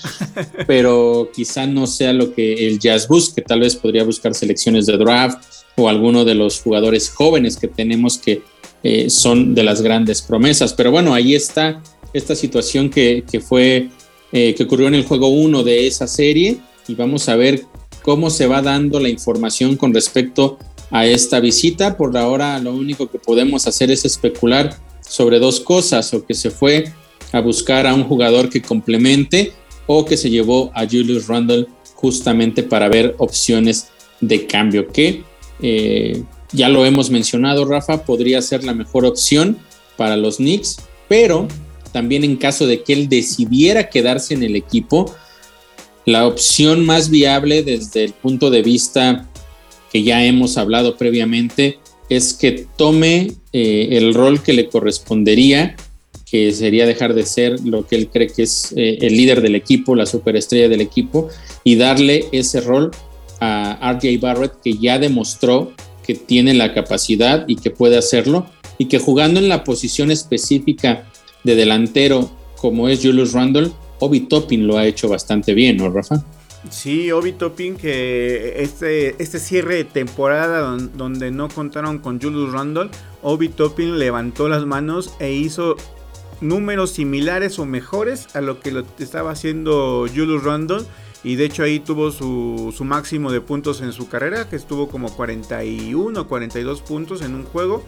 pero 0.69 1.31
quizá 1.35 1.67
no 1.67 1.87
sea 1.89 2.13
lo 2.13 2.33
que 2.33 2.69
el 2.69 2.79
Jazz 2.79 3.09
busque. 3.09 3.43
Tal 3.43 3.61
vez 3.61 3.75
podría 3.75 4.05
buscar 4.05 4.35
selecciones 4.35 4.87
de 4.87 4.97
draft 4.97 5.43
o 5.77 5.89
alguno 5.89 6.25
de 6.25 6.37
los 6.37 6.61
jugadores 6.61 7.11
jóvenes 7.11 7.57
que 7.57 7.67
tenemos 7.67 8.19
que 8.19 8.43
eh, 8.85 9.11
son 9.11 9.55
de 9.57 9.65
las 9.65 9.83
grandes 9.83 10.23
promesas. 10.23 10.73
Pero 10.75 10.93
bueno, 10.93 11.13
ahí 11.13 11.35
está 11.35 11.83
esta 12.13 12.37
situación 12.37 12.89
que, 12.89 13.25
fue, 13.45 13.89
eh, 14.31 14.55
que 14.55 14.63
ocurrió 14.63 14.87
en 14.87 14.95
el 14.95 15.05
juego 15.05 15.29
1 15.29 15.65
de 15.65 15.89
esa 15.89 16.07
serie 16.07 16.59
y 16.87 16.95
vamos 16.95 17.29
a 17.29 17.35
ver 17.35 17.65
cómo 18.03 18.31
se 18.31 18.47
va 18.47 18.63
dando 18.63 19.01
la 19.01 19.09
información 19.09 19.77
con 19.77 19.93
respecto 19.93 20.57
a 20.93 21.05
esta 21.05 21.41
visita. 21.41 21.97
Por 21.97 22.17
ahora 22.17 22.61
lo 22.61 22.73
único 22.73 23.11
que 23.11 23.19
podemos 23.19 23.67
hacer 23.67 23.91
es 23.91 24.05
especular 24.05 24.77
sobre 25.09 25.39
dos 25.39 25.61
cosas, 25.61 26.13
o 26.15 26.25
que 26.25 26.35
se 26.35 26.51
fue 26.51 26.93
a 27.33 27.41
buscar 27.41 27.87
a 27.87 27.95
un 27.95 28.05
jugador 28.05 28.49
que 28.49 28.63
complemente 28.63 29.53
o 29.87 30.05
que 30.05 30.17
se 30.17 30.31
llevó 30.31 30.71
a 30.75 30.85
Julius 30.85 31.27
Randle 31.27 31.67
justamente 31.95 32.63
para 32.63 32.89
ver 32.89 33.15
opciones 33.19 33.89
de 34.21 34.47
cambio, 34.47 34.89
que 34.89 35.25
eh, 35.61 36.23
ya 36.53 36.69
lo 36.69 36.85
hemos 36.85 37.11
mencionado, 37.11 37.65
Rafa, 37.65 38.05
podría 38.05 38.41
ser 38.43 38.65
la 38.65 38.75
mejor 38.75 39.05
opción 39.05 39.59
para 39.97 40.17
los 40.17 40.37
Knicks, 40.37 40.77
pero 41.09 41.49
también 41.93 42.25
en 42.25 42.37
caso 42.37 42.67
de 42.67 42.83
que 42.83 42.93
él 42.93 43.09
decidiera 43.09 43.89
quedarse 43.89 44.35
en 44.35 44.43
el 44.43 44.57
equipo, 44.57 45.15
la 46.05 46.27
opción 46.27 46.87
más 46.87 47.11
viable 47.11 47.63
desde 47.63 48.05
el 48.05 48.13
punto 48.13 48.51
de 48.51 48.63
vista 48.63 49.29
que 49.93 50.03
ya 50.03 50.25
hemos 50.25 50.57
hablado 50.57 50.97
previamente 50.97 51.79
es 52.09 52.35
que 52.35 52.67
tome 52.77 53.33
eh, 53.53 53.89
el 53.93 54.15
rol 54.15 54.43
que 54.43 54.53
le 54.53 54.69
correspondería, 54.69 55.77
que 56.31 56.53
sería 56.53 56.87
dejar 56.87 57.15
de 57.15 57.25
ser 57.25 57.61
lo 57.65 57.87
que 57.87 57.97
él 57.97 58.09
cree 58.09 58.29
que 58.29 58.43
es 58.43 58.73
eh, 58.77 58.99
el 59.01 59.17
líder 59.17 59.41
del 59.41 59.55
equipo, 59.55 59.95
la 59.95 60.07
superestrella 60.07 60.69
del 60.69 60.81
equipo, 60.81 61.29
y 61.65 61.77
darle 61.77 62.27
ese 62.33 62.61
rol 62.61 62.91
a 63.41 63.95
RJ 63.95 64.19
Barrett, 64.21 64.61
que 64.63 64.75
ya 64.75 64.99
demostró 64.99 65.73
que 66.03 66.15
tiene 66.15 66.55
la 66.55 66.75
capacidad 66.75 67.45
y 67.49 67.57
que 67.57 67.71
puede 67.71 67.97
hacerlo, 67.97 68.47
y 68.79 68.87
que 68.87 68.99
jugando 68.99 69.41
en 69.41 69.49
la 69.49 69.65
posición 69.65 70.11
específica 70.11 71.11
de 71.45 71.55
delantero 71.55 72.31
como 72.57 72.89
es 72.89 73.01
Julius 73.03 73.33
Randle, 73.33 73.71
Obi 74.01 74.21
Toppin 74.21 74.67
lo 74.67 74.79
ha 74.79 74.87
hecho 74.87 75.09
bastante 75.09 75.55
bien, 75.55 75.77
¿no, 75.77 75.91
Rafa? 75.91 76.25
Sí, 76.71 77.13
Obi 77.13 77.33
Toppin, 77.33 77.77
que 77.77 78.63
este, 78.63 79.21
este 79.23 79.39
cierre 79.39 79.77
de 79.77 79.85
temporada 79.85 80.77
donde 80.77 81.31
no 81.31 81.49
contaron 81.49 81.99
con 81.99 82.21
Julius 82.21 82.53
Randle, 82.53 82.91
Obi 83.23 83.49
Toppin 83.49 83.99
levantó 83.99 84.49
las 84.49 84.67
manos 84.67 85.15
e 85.21 85.33
hizo 85.33 85.77
números 86.41 86.91
similares 86.91 87.59
o 87.59 87.65
mejores 87.65 88.35
a 88.35 88.41
lo 88.41 88.61
que 88.61 88.73
lo 88.73 88.85
estaba 88.99 89.31
haciendo 89.31 90.07
Julius 90.09 90.45
Randle. 90.45 90.83
Y 91.25 91.35
de 91.35 91.47
hecho 91.47 91.65
ahí 91.65 91.81
tuvo 91.81 92.13
su, 92.13 92.73
su 92.77 92.85
máximo 92.85 93.33
de 93.33 93.41
puntos 93.41 93.81
en 93.81 93.93
su 93.93 94.09
carrera, 94.09 94.49
que 94.49 94.57
estuvo 94.57 94.89
como 94.89 95.15
41 95.15 96.21
o 96.21 96.29
42 96.29 96.81
puntos 96.83 97.23
en 97.23 97.35
un 97.35 97.45
juego. 97.45 97.85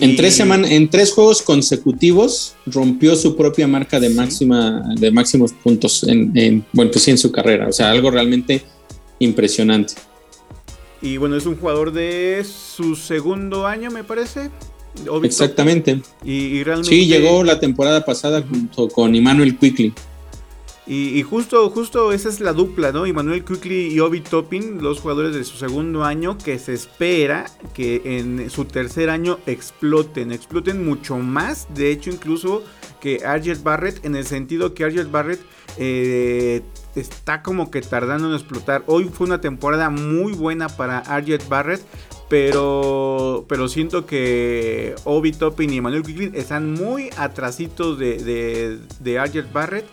En, 0.00 0.16
tres 0.16 0.34
semanas, 0.34 0.70
en 0.70 0.88
tres 0.88 1.12
juegos 1.12 1.42
consecutivos 1.42 2.54
rompió 2.66 3.14
su 3.16 3.36
propia 3.36 3.66
marca 3.66 4.00
de 4.00 4.10
máxima 4.10 4.82
de 4.96 5.10
máximos 5.10 5.52
puntos 5.52 6.04
en, 6.04 6.64
bueno, 6.72 6.90
pues 6.90 7.06
en 7.08 7.18
su 7.18 7.30
carrera. 7.30 7.68
O 7.68 7.72
sea, 7.72 7.90
algo 7.90 8.10
realmente 8.10 8.62
impresionante. 9.18 9.94
Y 11.02 11.16
bueno, 11.16 11.36
es 11.36 11.46
un 11.46 11.56
jugador 11.56 11.92
de 11.92 12.44
su 12.44 12.94
segundo 12.96 13.66
año, 13.66 13.90
me 13.90 14.04
parece. 14.04 14.50
Exactamente. 15.22 16.02
Y, 16.24 16.62
realmente... 16.62 16.90
Sí, 16.90 17.06
llegó 17.06 17.42
la 17.44 17.58
temporada 17.58 18.04
pasada 18.04 18.42
junto 18.42 18.88
con 18.88 19.14
Emmanuel 19.14 19.56
Quickly. 19.56 19.94
Y, 20.86 21.22
justo, 21.22 21.70
justo 21.70 22.10
esa 22.10 22.28
es 22.28 22.40
la 22.40 22.52
dupla, 22.52 22.90
¿no? 22.90 23.06
Emmanuel 23.06 23.44
Quickly 23.44 23.94
y 23.94 24.00
Obi 24.00 24.22
Toppin, 24.22 24.82
los 24.82 24.98
jugadores 24.98 25.34
de 25.34 25.44
su 25.44 25.56
segundo 25.56 26.04
año, 26.04 26.36
que 26.36 26.58
se 26.58 26.72
espera 26.72 27.46
que 27.74 28.02
en 28.04 28.50
su 28.50 28.64
tercer 28.64 29.08
año 29.08 29.38
exploten, 29.46 30.32
exploten 30.32 30.84
mucho 30.84 31.16
más, 31.18 31.68
de 31.74 31.92
hecho 31.92 32.10
incluso 32.10 32.64
que 33.00 33.24
Argent 33.24 33.62
Barrett, 33.62 34.04
en 34.04 34.16
el 34.16 34.26
sentido 34.26 34.74
que 34.74 34.84
Argent 34.84 35.12
Barrett 35.12 35.40
eh, 35.76 36.62
está 36.94 37.42
como 37.42 37.70
que 37.70 37.82
tardando 37.82 38.28
en 38.28 38.34
explotar. 38.34 38.82
Hoy 38.86 39.10
fue 39.12 39.26
una 39.26 39.40
temporada 39.40 39.90
muy 39.90 40.32
buena 40.32 40.68
para 40.68 40.98
Argent 40.98 41.48
Barrett, 41.48 41.82
pero, 42.28 43.44
pero 43.48 43.68
siento 43.68 44.06
que 44.06 44.94
Obi 45.04 45.32
Toppin 45.32 45.72
y 45.72 45.78
Emmanuel 45.78 46.02
Quickly 46.02 46.32
están 46.34 46.72
muy 46.72 47.10
atrasitos 47.16 47.98
de, 47.98 48.18
de, 48.18 48.78
de 49.00 49.42
Barrett. 49.52 49.86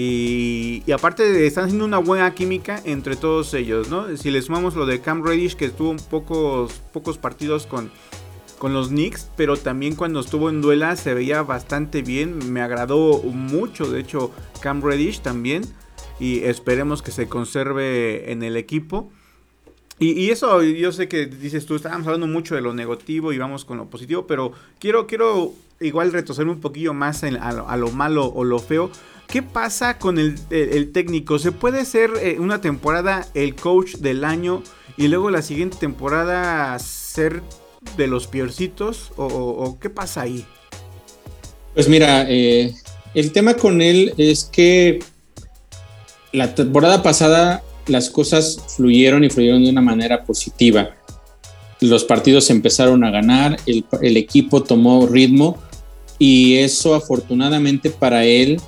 Y, 0.00 0.84
aparte 0.92 1.44
están 1.44 1.64
haciendo 1.64 1.84
una 1.84 1.98
buena 1.98 2.32
química 2.32 2.80
entre 2.84 3.16
todos 3.16 3.52
ellos, 3.52 3.88
¿no? 3.88 4.16
Si 4.16 4.30
le 4.30 4.40
sumamos 4.40 4.76
lo 4.76 4.86
de 4.86 5.00
Cam 5.00 5.24
Reddish, 5.24 5.56
que 5.56 5.64
estuvo 5.64 5.96
pocos, 6.08 6.72
pocos 6.92 7.18
partidos 7.18 7.66
con, 7.66 7.90
con 8.60 8.72
los 8.72 8.90
Knicks, 8.90 9.28
pero 9.36 9.56
también 9.56 9.96
cuando 9.96 10.20
estuvo 10.20 10.50
en 10.50 10.62
duela 10.62 10.94
se 10.94 11.14
veía 11.14 11.42
bastante 11.42 12.02
bien, 12.02 12.52
me 12.52 12.60
agradó 12.60 13.20
mucho, 13.24 13.90
de 13.90 13.98
hecho 13.98 14.30
Cam 14.60 14.82
Reddish 14.82 15.18
también, 15.18 15.64
y 16.20 16.44
esperemos 16.44 17.02
que 17.02 17.10
se 17.10 17.26
conserve 17.26 18.30
en 18.30 18.44
el 18.44 18.56
equipo. 18.56 19.10
Y, 19.98 20.30
eso, 20.30 20.62
yo 20.62 20.92
sé 20.92 21.08
que 21.08 21.26
dices 21.26 21.66
tú, 21.66 21.74
estábamos 21.74 22.06
hablando 22.06 22.28
mucho 22.28 22.54
de 22.54 22.60
lo 22.60 22.72
negativo 22.72 23.32
y 23.32 23.38
vamos 23.38 23.64
con 23.64 23.78
lo 23.78 23.86
positivo, 23.86 24.28
pero 24.28 24.52
quiero, 24.78 25.08
quiero 25.08 25.54
igual 25.80 26.12
retrocederme 26.12 26.52
un 26.52 26.60
poquillo 26.60 26.94
más 26.94 27.24
a, 27.24 27.76
lo 27.76 27.90
malo 27.90 28.26
o 28.26 28.44
lo 28.44 28.60
feo. 28.60 28.92
¿Qué 29.28 29.42
pasa 29.42 29.98
con 29.98 30.18
el, 30.18 30.38
técnico? 30.92 31.38
¿Se 31.38 31.52
puede 31.52 31.84
ser 31.84 32.12
eh, 32.22 32.38
una 32.40 32.62
temporada 32.62 33.28
el 33.34 33.54
coach 33.54 33.96
del 33.96 34.24
año 34.24 34.62
y 34.96 35.08
luego 35.08 35.30
la 35.30 35.42
siguiente 35.42 35.76
temporada 35.78 36.78
ser 36.78 37.42
de 37.98 38.06
los 38.06 38.26
peorcitos? 38.26 39.12
¿O, 39.16 39.76
qué 39.82 39.90
pasa 39.90 40.22
ahí? 40.22 40.46
Pues 41.74 41.90
mira, 41.90 42.24
eh, 42.26 42.74
el 43.12 43.30
tema 43.32 43.52
con 43.52 43.82
él 43.82 44.14
es 44.16 44.44
que 44.44 45.00
la 46.32 46.54
temporada 46.54 47.02
pasada 47.02 47.62
las 47.86 48.08
cosas 48.08 48.58
fluyeron 48.76 49.24
y 49.24 49.28
fluyeron 49.28 49.62
de 49.62 49.68
una 49.70 49.82
manera 49.82 50.24
positiva. 50.24 50.96
Los 51.80 52.04
partidos 52.04 52.48
empezaron 52.48 53.04
a 53.04 53.10
ganar, 53.10 53.58
el 53.66 54.16
equipo 54.16 54.62
tomó 54.62 55.06
ritmo 55.06 55.58
y 56.18 56.56
eso 56.56 56.94
afortunadamente 56.94 57.90
para 57.90 58.24
él 58.24 58.58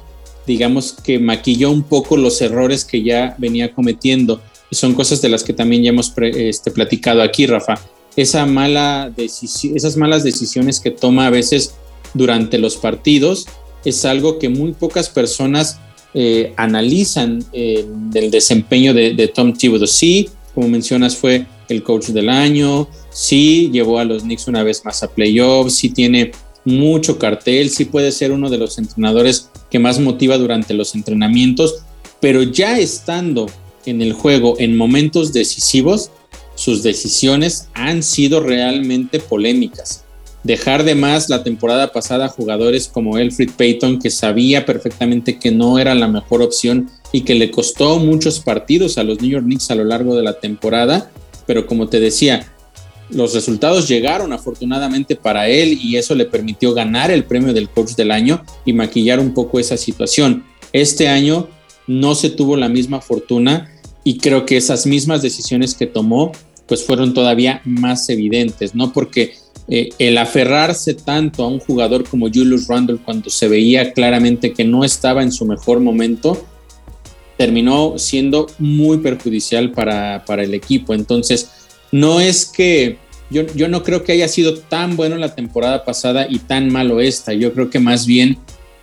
digamos 0.50 0.96
que 1.04 1.20
maquilló 1.20 1.70
un 1.70 1.84
poco 1.84 2.16
los 2.16 2.42
errores 2.42 2.84
que 2.84 3.04
ya 3.04 3.36
venía 3.38 3.72
cometiendo. 3.72 4.42
Y 4.68 4.74
son 4.74 4.94
cosas 4.94 5.22
de 5.22 5.28
las 5.28 5.44
que 5.44 5.52
también 5.52 5.84
ya 5.84 5.90
hemos 5.90 6.12
este, 6.16 6.72
platicado 6.72 7.22
aquí, 7.22 7.46
Rafa. 7.46 7.78
Esa 8.16 8.46
mala 8.46 9.12
esas 9.16 9.96
malas 9.96 10.24
decisiones 10.24 10.80
que 10.80 10.90
toma 10.90 11.28
a 11.28 11.30
veces 11.30 11.74
durante 12.14 12.58
los 12.58 12.76
partidos 12.76 13.46
es 13.84 14.04
algo 14.04 14.40
que 14.40 14.48
muy 14.48 14.72
pocas 14.72 15.08
personas 15.08 15.78
eh, 16.14 16.52
analizan 16.56 17.44
del 17.52 18.32
desempeño 18.32 18.92
de, 18.92 19.30
Tom 19.32 19.52
Thibodeau. 19.52 19.86
Sí, 19.86 20.30
como 20.52 20.66
mencionas, 20.66 21.16
fue 21.16 21.46
el 21.68 21.84
coach 21.84 22.06
del 22.06 22.28
año, 22.28 22.88
sí 23.10 23.70
llevó 23.72 24.00
a 24.00 24.04
los 24.04 24.22
Knicks 24.22 24.48
una 24.48 24.64
vez 24.64 24.84
más 24.84 25.04
a 25.04 25.08
playoffs, 25.08 25.74
sí 25.74 25.90
tiene 25.90 26.32
mucho 26.64 27.18
cartel, 27.18 27.70
sí 27.70 27.84
puede 27.84 28.10
ser 28.10 28.32
uno 28.32 28.50
de 28.50 28.58
los 28.58 28.76
entrenadores 28.78 29.49
que 29.70 29.78
más 29.78 30.00
motiva 30.00 30.38
durante 30.38 30.74
los 30.74 30.94
entrenamientos, 30.94 31.82
pero 32.20 32.42
ya 32.42 32.78
estando 32.78 33.46
en 33.86 34.02
el 34.02 34.12
juego 34.12 34.56
en 34.58 34.76
momentos 34.76 35.32
decisivos, 35.32 36.10
sus 36.54 36.82
decisiones 36.82 37.68
han 37.72 38.02
sido 38.02 38.40
realmente 38.40 39.18
polémicas. 39.18 40.04
Dejar 40.42 40.84
de 40.84 40.94
más 40.94 41.28
la 41.28 41.42
temporada 41.42 41.92
pasada 41.92 42.28
jugadores 42.28 42.88
como 42.88 43.18
Elfrid 43.18 43.50
Payton, 43.56 43.98
que 43.98 44.10
sabía 44.10 44.64
perfectamente 44.64 45.38
que 45.38 45.50
no 45.50 45.78
era 45.78 45.94
la 45.94 46.08
mejor 46.08 46.42
opción 46.42 46.90
y 47.12 47.22
que 47.22 47.34
le 47.34 47.50
costó 47.50 47.98
muchos 47.98 48.40
partidos 48.40 48.96
a 48.96 49.04
los 49.04 49.20
New 49.20 49.30
York 49.30 49.44
Knicks 49.44 49.70
a 49.70 49.74
lo 49.74 49.84
largo 49.84 50.16
de 50.16 50.22
la 50.22 50.38
temporada, 50.38 51.10
pero 51.46 51.66
como 51.66 51.88
te 51.88 52.00
decía, 52.00 52.52
los 53.12 53.34
resultados 53.34 53.88
llegaron 53.88 54.32
afortunadamente 54.32 55.16
para 55.16 55.48
él 55.48 55.78
y 55.82 55.96
eso 55.96 56.14
le 56.14 56.24
permitió 56.24 56.74
ganar 56.74 57.10
el 57.10 57.24
premio 57.24 57.52
del 57.52 57.68
coach 57.68 57.92
del 57.92 58.10
año 58.10 58.42
y 58.64 58.72
maquillar 58.72 59.20
un 59.20 59.34
poco 59.34 59.58
esa 59.58 59.76
situación. 59.76 60.44
Este 60.72 61.08
año 61.08 61.48
no 61.86 62.14
se 62.14 62.30
tuvo 62.30 62.56
la 62.56 62.68
misma 62.68 63.00
fortuna 63.00 63.70
y 64.04 64.18
creo 64.18 64.46
que 64.46 64.56
esas 64.56 64.86
mismas 64.86 65.22
decisiones 65.22 65.74
que 65.74 65.86
tomó 65.86 66.32
pues 66.66 66.84
fueron 66.84 67.14
todavía 67.14 67.60
más 67.64 68.08
evidentes, 68.08 68.76
¿no? 68.76 68.92
Porque 68.92 69.34
eh, 69.68 69.90
el 69.98 70.18
aferrarse 70.18 70.94
tanto 70.94 71.42
a 71.42 71.48
un 71.48 71.58
jugador 71.58 72.08
como 72.08 72.28
Julius 72.28 72.68
Randle 72.68 72.98
cuando 73.04 73.28
se 73.28 73.48
veía 73.48 73.92
claramente 73.92 74.52
que 74.52 74.64
no 74.64 74.84
estaba 74.84 75.22
en 75.22 75.32
su 75.32 75.44
mejor 75.44 75.80
momento, 75.80 76.44
terminó 77.36 77.98
siendo 77.98 78.46
muy 78.58 78.98
perjudicial 78.98 79.72
para, 79.72 80.24
para 80.26 80.44
el 80.44 80.54
equipo. 80.54 80.92
Entonces, 80.92 81.50
no 81.92 82.20
es 82.20 82.46
que 82.46 82.98
yo, 83.30 83.42
yo, 83.54 83.68
no 83.68 83.82
creo 83.82 84.02
que 84.02 84.12
haya 84.12 84.28
sido 84.28 84.58
tan 84.58 84.96
bueno 84.96 85.16
la 85.16 85.34
temporada 85.34 85.84
pasada 85.84 86.26
y 86.28 86.40
tan 86.40 86.72
malo 86.72 87.00
esta. 87.00 87.32
Yo 87.32 87.52
creo 87.52 87.70
que 87.70 87.78
más 87.78 88.06
bien 88.06 88.38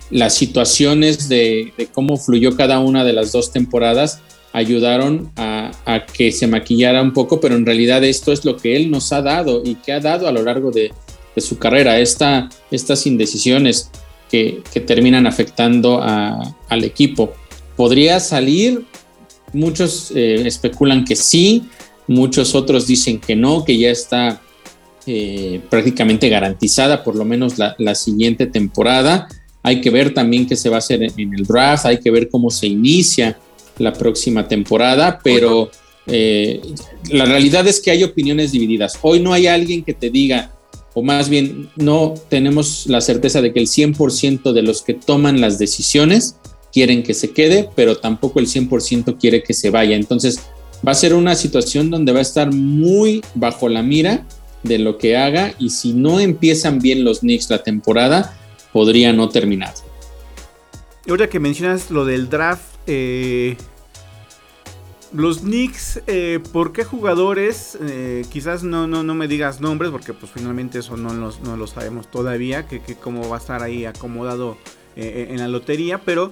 las 0.09 0.35
situaciones 0.35 1.27
de, 1.27 1.73
cómo 1.93 2.17
fluyó 2.17 2.55
cada 2.55 2.79
una 2.79 3.03
de 3.03 3.13
las 3.13 3.31
dos 3.31 3.51
temporadas 3.51 4.21
ayudaron 4.53 5.31
a, 5.35 5.71
que 6.13 6.31
se 6.31 6.47
maquillara 6.47 7.01
un 7.01 7.13
poco, 7.13 7.39
pero 7.39 7.55
en 7.55 7.65
realidad 7.65 8.03
esto 8.03 8.31
es 8.31 8.45
lo 8.45 8.57
que 8.57 8.75
él 8.75 8.89
nos 8.89 9.11
ha 9.11 9.21
dado 9.21 9.61
y 9.63 9.75
que 9.75 9.91
ha 9.91 9.99
dado 9.99 10.27
a 10.27 10.31
lo 10.31 10.43
largo 10.43 10.71
de, 10.71 10.91
su 11.37 11.59
carrera, 11.59 11.99
esta, 11.99 12.49
estas 12.71 13.05
indecisiones 13.05 13.91
que, 14.31 14.63
que 14.73 14.79
terminan 14.79 15.27
afectando 15.27 16.01
al 16.01 16.83
equipo. 16.83 17.31
¿Podría 17.75 18.19
salir? 18.19 18.85
Muchos 19.53 20.11
eh, 20.15 20.47
especulan 20.47 21.05
que 21.05 21.15
sí, 21.15 21.69
muchos 22.07 22.55
otros 22.55 22.87
dicen 22.87 23.19
que 23.19 23.35
no, 23.35 23.63
que 23.63 23.77
ya 23.77 23.89
está 23.89 24.41
eh, 25.05 25.61
prácticamente 25.69 26.29
garantizada 26.29 27.03
por 27.03 27.15
lo 27.15 27.25
menos 27.25 27.57
la, 27.57 27.75
la 27.77 27.95
siguiente 27.95 28.45
temporada. 28.45 29.27
Hay 29.63 29.81
que 29.81 29.89
ver 29.89 30.13
también 30.13 30.47
qué 30.47 30.55
se 30.55 30.69
va 30.69 30.75
a 30.75 30.79
hacer 30.79 31.03
en 31.03 31.33
el 31.33 31.45
draft, 31.45 31.85
hay 31.85 31.99
que 31.99 32.11
ver 32.11 32.29
cómo 32.29 32.49
se 32.49 32.67
inicia 32.67 33.37
la 33.77 33.93
próxima 33.93 34.47
temporada, 34.47 35.19
pero 35.23 35.69
eh, 36.07 36.61
la 37.09 37.25
realidad 37.25 37.67
es 37.67 37.79
que 37.79 37.91
hay 37.91 38.03
opiniones 38.03 38.51
divididas. 38.51 38.97
Hoy 39.01 39.19
no 39.19 39.33
hay 39.33 39.47
alguien 39.47 39.83
que 39.83 39.93
te 39.93 40.09
diga, 40.09 40.51
o 40.93 41.03
más 41.03 41.29
bien 41.29 41.69
no 41.75 42.13
tenemos 42.29 42.87
la 42.87 43.01
certeza 43.01 43.41
de 43.41 43.53
que 43.53 43.59
el 43.59 43.67
100% 43.67 44.53
de 44.53 44.61
los 44.61 44.81
que 44.81 44.93
toman 44.93 45.41
las 45.41 45.59
decisiones 45.59 46.37
quieren 46.71 47.03
que 47.03 47.13
se 47.13 47.31
quede, 47.31 47.69
pero 47.75 47.97
tampoco 47.97 48.39
el 48.39 48.47
100% 48.47 49.17
quiere 49.19 49.43
que 49.43 49.53
se 49.53 49.69
vaya. 49.69 49.95
Entonces 49.95 50.39
va 50.85 50.91
a 50.91 50.95
ser 50.95 51.13
una 51.13 51.35
situación 51.35 51.89
donde 51.89 52.11
va 52.11 52.19
a 52.19 52.23
estar 52.23 52.53
muy 52.53 53.23
bajo 53.35 53.69
la 53.69 53.81
mira 53.81 54.25
de 54.63 54.79
lo 54.79 54.97
que 54.97 55.17
haga 55.17 55.53
y 55.59 55.69
si 55.69 55.93
no 55.93 56.19
empiezan 56.19 56.79
bien 56.79 57.03
los 57.03 57.19
Knicks 57.19 57.49
la 57.49 57.63
temporada, 57.63 58.37
podría 58.73 59.13
no 59.13 59.29
terminar. 59.29 59.73
Ahora 61.09 61.29
que 61.29 61.39
mencionas 61.39 61.89
lo 61.89 62.03
del 62.05 62.29
draft, 62.29 62.65
eh, 62.85 63.55
los 65.13 65.39
Knicks, 65.39 66.01
eh, 66.07 66.39
¿por 66.51 66.73
qué 66.73 66.83
jugadores? 66.83 67.77
Eh, 67.81 68.25
quizás 68.29 68.63
no, 68.63 68.87
no, 68.87 69.03
no 69.03 69.15
me 69.15 69.27
digas 69.27 69.61
nombres, 69.61 69.91
porque 69.91 70.13
pues 70.13 70.31
finalmente 70.33 70.79
eso 70.79 70.97
no, 70.97 71.13
no 71.13 71.57
lo 71.57 71.67
sabemos 71.67 72.11
todavía, 72.11 72.67
que, 72.67 72.81
que, 72.81 72.95
cómo 72.95 73.29
va 73.29 73.37
a 73.37 73.39
estar 73.39 73.63
ahí 73.63 73.85
acomodado 73.85 74.57
eh, 74.97 75.27
en 75.29 75.37
la 75.37 75.47
lotería, 75.47 75.99
pero 75.99 76.31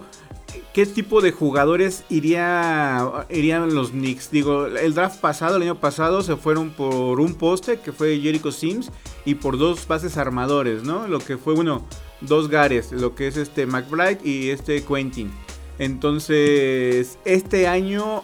¿qué 0.74 0.88
tipo 0.88 1.22
de 1.22 1.31
jugadores 1.31 2.03
iría, 2.10 3.27
irían 3.29 3.75
los 3.75 3.91
Knicks? 3.91 4.31
Digo, 4.31 4.65
el 4.65 4.95
draft 4.95 5.22
pasado, 5.22 5.57
el 5.57 5.62
año 5.62 5.79
pasado, 5.79 6.24
se 6.24 6.36
fueron 6.36 6.72
por 6.72 7.19
un 7.19 7.36
poste, 7.36 7.79
que 7.79 7.91
fue 7.91 8.19
Jericho 8.19 8.51
Sims, 8.51 8.92
y 9.24 9.35
por 9.35 9.59
dos 9.59 9.87
bases 9.87 10.18
armadores, 10.18 10.83
¿no? 10.83 11.07
Lo 11.07 11.20
que 11.20 11.37
fue, 11.37 11.53
bueno, 11.53 11.85
dos 12.22 12.50
Gares, 12.50 12.92
lo 12.92 13.13
que 13.13 13.27
es 13.27 13.37
este 13.37 13.68
McBride 13.68 14.20
y 14.24 14.50
este 14.50 14.83
Quentin. 14.83 15.31
Entonces, 15.77 17.20
este 17.24 17.68
año, 17.68 18.24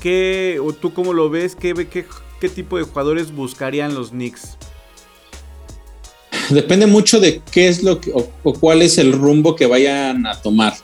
¿qué, 0.00 0.58
o 0.62 0.72
tú 0.72 0.94
cómo 0.94 1.12
lo 1.12 1.28
ves? 1.28 1.54
¿Qué, 1.54 1.74
qué, 1.86 2.06
qué 2.40 2.48
tipo 2.48 2.78
de 2.78 2.84
jugadores 2.84 3.34
buscarían 3.34 3.94
los 3.94 4.10
Knicks? 4.10 4.56
Depende 6.52 6.86
mucho 6.86 7.20
de 7.20 7.40
qué 7.50 7.68
es 7.68 7.82
lo 7.82 8.00
que, 8.00 8.12
o, 8.12 8.28
o, 8.42 8.52
cuál 8.54 8.82
es 8.82 8.98
el 8.98 9.12
rumbo 9.12 9.56
que 9.56 9.66
vayan 9.66 10.26
a 10.26 10.40
tomar. 10.40 10.74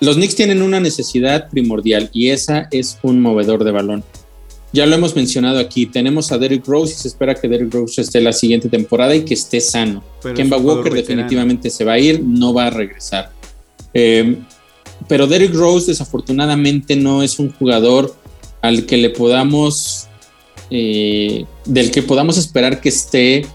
Los 0.00 0.16
Knicks 0.16 0.34
tienen 0.34 0.62
una 0.62 0.80
necesidad 0.80 1.48
primordial 1.50 2.10
y 2.12 2.30
esa 2.30 2.68
es 2.70 2.98
un 3.02 3.20
movedor 3.20 3.64
de 3.64 3.70
balón. 3.70 4.04
Ya 4.72 4.86
lo 4.86 4.96
hemos 4.96 5.14
mencionado 5.14 5.58
aquí, 5.58 5.84
tenemos 5.84 6.32
a 6.32 6.38
Derrick 6.38 6.66
Rose 6.66 6.94
y 6.94 6.96
se 6.96 7.08
espera 7.08 7.34
que 7.34 7.46
Derrick 7.46 7.74
Rose 7.74 8.00
esté 8.00 8.22
la 8.22 8.32
siguiente 8.32 8.70
temporada 8.70 9.14
y 9.14 9.22
que 9.22 9.34
esté 9.34 9.60
sano. 9.60 10.02
Pero 10.22 10.34
Kemba 10.34 10.56
Walker 10.56 10.92
definitivamente 10.92 11.68
se 11.68 11.84
va 11.84 11.92
a 11.92 11.98
ir, 11.98 12.22
no 12.22 12.54
va 12.54 12.66
a 12.66 12.70
regresar. 12.70 13.30
Eh, 13.92 14.38
pero 15.08 15.26
Derrick 15.26 15.54
Rose 15.54 15.88
desafortunadamente 15.88 16.96
no 16.96 17.22
es 17.22 17.38
un 17.38 17.52
jugador 17.52 18.16
al 18.62 18.86
que 18.86 18.96
le 18.96 19.10
podamos, 19.10 20.06
eh, 20.70 21.44
del 21.66 21.90
que 21.90 22.02
podamos 22.02 22.38
esperar 22.38 22.80
que 22.80 22.88
esté 22.88 23.46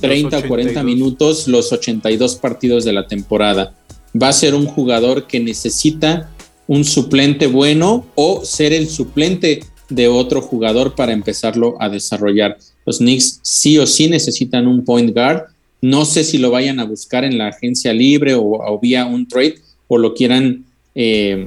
30 0.00 0.38
o 0.38 0.48
40 0.48 0.82
minutos 0.82 1.48
los 1.48 1.72
82 1.72 2.36
partidos 2.36 2.84
de 2.84 2.92
la 2.92 3.06
temporada. 3.06 3.74
Va 4.20 4.28
a 4.28 4.32
ser 4.32 4.54
un 4.54 4.66
jugador 4.66 5.26
que 5.26 5.40
necesita 5.40 6.30
un 6.66 6.84
suplente 6.84 7.46
bueno 7.46 8.06
o 8.14 8.44
ser 8.44 8.72
el 8.72 8.88
suplente 8.88 9.64
de 9.88 10.08
otro 10.08 10.40
jugador 10.40 10.94
para 10.94 11.12
empezarlo 11.12 11.76
a 11.80 11.88
desarrollar. 11.88 12.58
Los 12.86 12.98
Knicks 12.98 13.40
sí 13.42 13.78
o 13.78 13.86
sí 13.86 14.08
necesitan 14.08 14.66
un 14.66 14.84
point 14.84 15.14
guard. 15.14 15.44
No 15.80 16.04
sé 16.04 16.24
si 16.24 16.38
lo 16.38 16.50
vayan 16.50 16.80
a 16.80 16.84
buscar 16.84 17.24
en 17.24 17.38
la 17.38 17.48
agencia 17.48 17.92
libre 17.92 18.34
o, 18.34 18.42
o 18.42 18.78
vía 18.80 19.04
un 19.06 19.28
trade 19.28 19.56
o 19.88 19.98
lo 19.98 20.14
quieran 20.14 20.64
eh, 20.94 21.46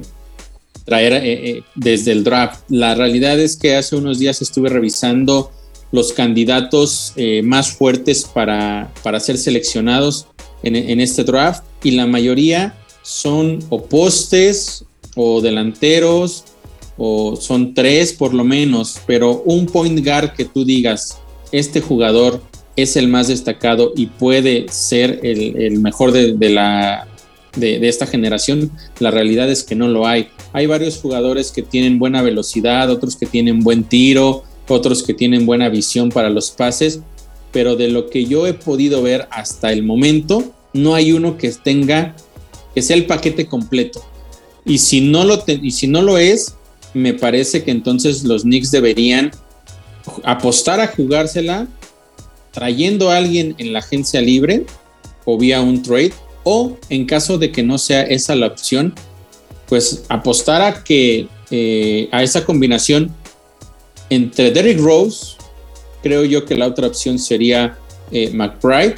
traer 0.84 1.12
eh, 1.12 1.50
eh, 1.50 1.62
desde 1.74 2.12
el 2.12 2.24
draft. 2.24 2.62
La 2.68 2.94
realidad 2.94 3.38
es 3.38 3.56
que 3.56 3.76
hace 3.76 3.96
unos 3.96 4.18
días 4.18 4.40
estuve 4.40 4.68
revisando 4.68 5.50
los 5.92 6.12
candidatos 6.12 7.12
eh, 7.16 7.42
más 7.42 7.72
fuertes 7.72 8.24
para, 8.24 8.92
para 9.02 9.20
ser 9.20 9.38
seleccionados 9.38 10.26
en, 10.62 11.00
este 11.00 11.24
draft 11.24 11.62
y 11.84 11.92
la 11.92 12.06
mayoría 12.06 12.74
son 13.02 13.60
o 13.68 13.84
postes 13.84 14.84
o 15.14 15.40
delanteros 15.40 16.44
o 16.96 17.36
son 17.36 17.74
tres 17.74 18.12
por 18.12 18.34
lo 18.34 18.44
menos, 18.44 18.98
pero 19.06 19.42
un 19.44 19.66
point 19.66 20.04
guard 20.04 20.32
que 20.32 20.44
tú 20.44 20.64
digas, 20.64 21.18
este 21.52 21.80
jugador 21.80 22.42
es 22.76 22.96
el 22.96 23.08
más 23.08 23.28
destacado 23.28 23.92
y 23.96 24.06
puede 24.06 24.66
ser 24.68 25.20
el, 25.22 25.56
el 25.56 25.80
mejor 25.80 26.12
de, 26.12 26.50
la, 26.50 27.08
de, 27.56 27.88
esta 27.88 28.06
generación, 28.06 28.70
la 29.00 29.10
realidad 29.10 29.50
es 29.50 29.64
que 29.64 29.74
no 29.74 29.88
lo 29.88 30.06
hay. 30.06 30.28
Hay 30.52 30.66
varios 30.66 30.98
jugadores 30.98 31.50
que 31.50 31.62
tienen 31.62 31.98
buena 31.98 32.22
velocidad, 32.22 32.90
otros 32.90 33.16
que 33.16 33.26
tienen 33.26 33.60
buen 33.60 33.84
tiro, 33.84 34.44
otros 34.68 35.02
que 35.02 35.14
tienen 35.14 35.46
buena 35.46 35.68
visión 35.68 36.10
para 36.10 36.30
los 36.30 36.50
pases, 36.50 37.00
pero 37.52 37.76
de 37.76 37.88
lo 37.88 38.10
que 38.10 38.26
yo 38.26 38.46
he 38.46 38.54
podido 38.54 39.02
ver 39.02 39.26
hasta 39.30 39.72
el 39.72 39.82
momento, 39.82 40.52
no 40.72 40.94
hay 40.94 41.12
uno 41.12 41.38
que 41.38 41.50
tenga, 41.50 42.14
que 42.74 42.82
sea 42.82 42.96
el 42.96 43.06
paquete 43.06 43.46
completo. 43.46 44.02
Y 44.64 44.78
si 44.78 45.00
no 45.00 45.24
lo, 45.24 45.42
y 45.46 45.70
si 45.70 45.86
no 45.86 46.02
lo 46.02 46.18
es, 46.18 46.54
me 46.94 47.14
parece 47.14 47.64
que 47.64 47.70
entonces 47.70 48.24
los 48.24 48.42
Knicks 48.42 48.70
deberían 48.70 49.30
apostar 50.24 50.80
a 50.80 50.88
jugársela 50.88 51.66
trayendo 52.52 53.10
a 53.10 53.16
alguien 53.16 53.54
en 53.58 53.72
la 53.72 53.80
agencia 53.80 54.20
libre 54.20 54.64
o 55.24 55.38
vía 55.38 55.60
un 55.60 55.82
trade 55.82 56.12
o 56.44 56.76
en 56.88 57.04
caso 57.04 57.38
de 57.38 57.52
que 57.52 57.62
no 57.62 57.78
sea 57.78 58.02
esa 58.02 58.34
la 58.34 58.46
opción, 58.46 58.94
pues 59.68 60.04
apostar 60.08 60.62
a 60.62 60.82
que 60.82 61.28
eh, 61.50 62.08
a 62.10 62.22
esa 62.22 62.44
combinación 62.44 63.14
entre 64.10 64.50
Derrick 64.50 64.80
Rose, 64.80 65.36
creo 66.02 66.24
yo 66.24 66.44
que 66.44 66.54
la 66.54 66.66
otra 66.66 66.86
opción 66.86 67.18
sería 67.18 67.78
eh, 68.10 68.30
McBride 68.32 68.94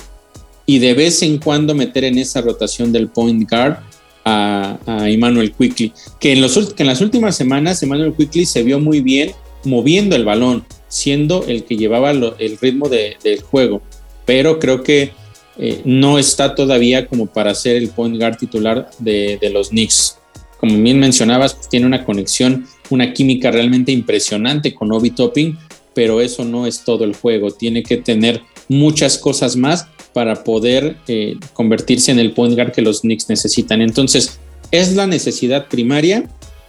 y 0.66 0.78
de 0.78 0.94
vez 0.94 1.22
en 1.22 1.38
cuando 1.38 1.74
meter 1.74 2.04
en 2.04 2.18
esa 2.18 2.40
rotación 2.40 2.92
del 2.92 3.08
point 3.08 3.48
guard 3.50 3.78
a, 4.24 4.78
Emmanuel 5.08 5.52
Quickly, 5.52 5.92
que 6.20 6.32
en, 6.32 6.40
los, 6.40 6.74
las 6.78 7.00
últimas 7.00 7.36
semanas 7.36 7.82
Emmanuel 7.82 8.14
Quickly 8.16 8.46
se 8.46 8.62
vio 8.62 8.78
muy 8.78 9.00
bien 9.00 9.32
moviendo 9.64 10.14
el 10.14 10.24
balón, 10.24 10.64
siendo 10.88 11.44
el 11.46 11.64
que 11.64 11.76
llevaba 11.76 12.10
el 12.10 12.58
ritmo 12.60 12.88
de, 12.88 13.16
del 13.24 13.42
juego, 13.42 13.82
pero 14.24 14.58
creo 14.58 14.82
que 14.82 15.12
eh, 15.58 15.82
no 15.84 16.18
está 16.18 16.54
todavía 16.54 17.06
como 17.06 17.26
para 17.26 17.54
ser 17.54 17.76
el 17.76 17.88
point 17.88 18.16
guard 18.16 18.36
titular 18.36 18.90
de, 18.98 19.38
de 19.40 19.50
los 19.50 19.70
Knicks. 19.70 20.19
Como 20.60 20.78
bien 20.78 20.98
mencionabas, 20.98 21.54
pues 21.54 21.68
tiene 21.68 21.86
una 21.86 22.04
conexión, 22.04 22.66
una 22.90 23.12
química 23.12 23.50
realmente 23.50 23.92
impresionante 23.92 24.74
con 24.74 24.92
Obi 24.92 25.10
Topping, 25.10 25.56
pero 25.94 26.20
eso 26.20 26.44
no 26.44 26.66
es 26.66 26.84
todo 26.84 27.04
el 27.04 27.16
juego. 27.16 27.50
Tiene 27.50 27.82
que 27.82 27.96
tener 27.96 28.42
muchas 28.68 29.18
cosas 29.18 29.56
más 29.56 29.88
para 30.12 30.44
poder 30.44 30.96
eh, 31.08 31.36
convertirse 31.54 32.12
en 32.12 32.18
el 32.18 32.32
point 32.32 32.54
guard 32.54 32.72
que 32.72 32.82
los 32.82 33.00
Knicks 33.00 33.28
necesitan. 33.28 33.80
Entonces, 33.80 34.38
es 34.70 34.94
la 34.94 35.06
necesidad 35.06 35.66
primaria, 35.68 36.28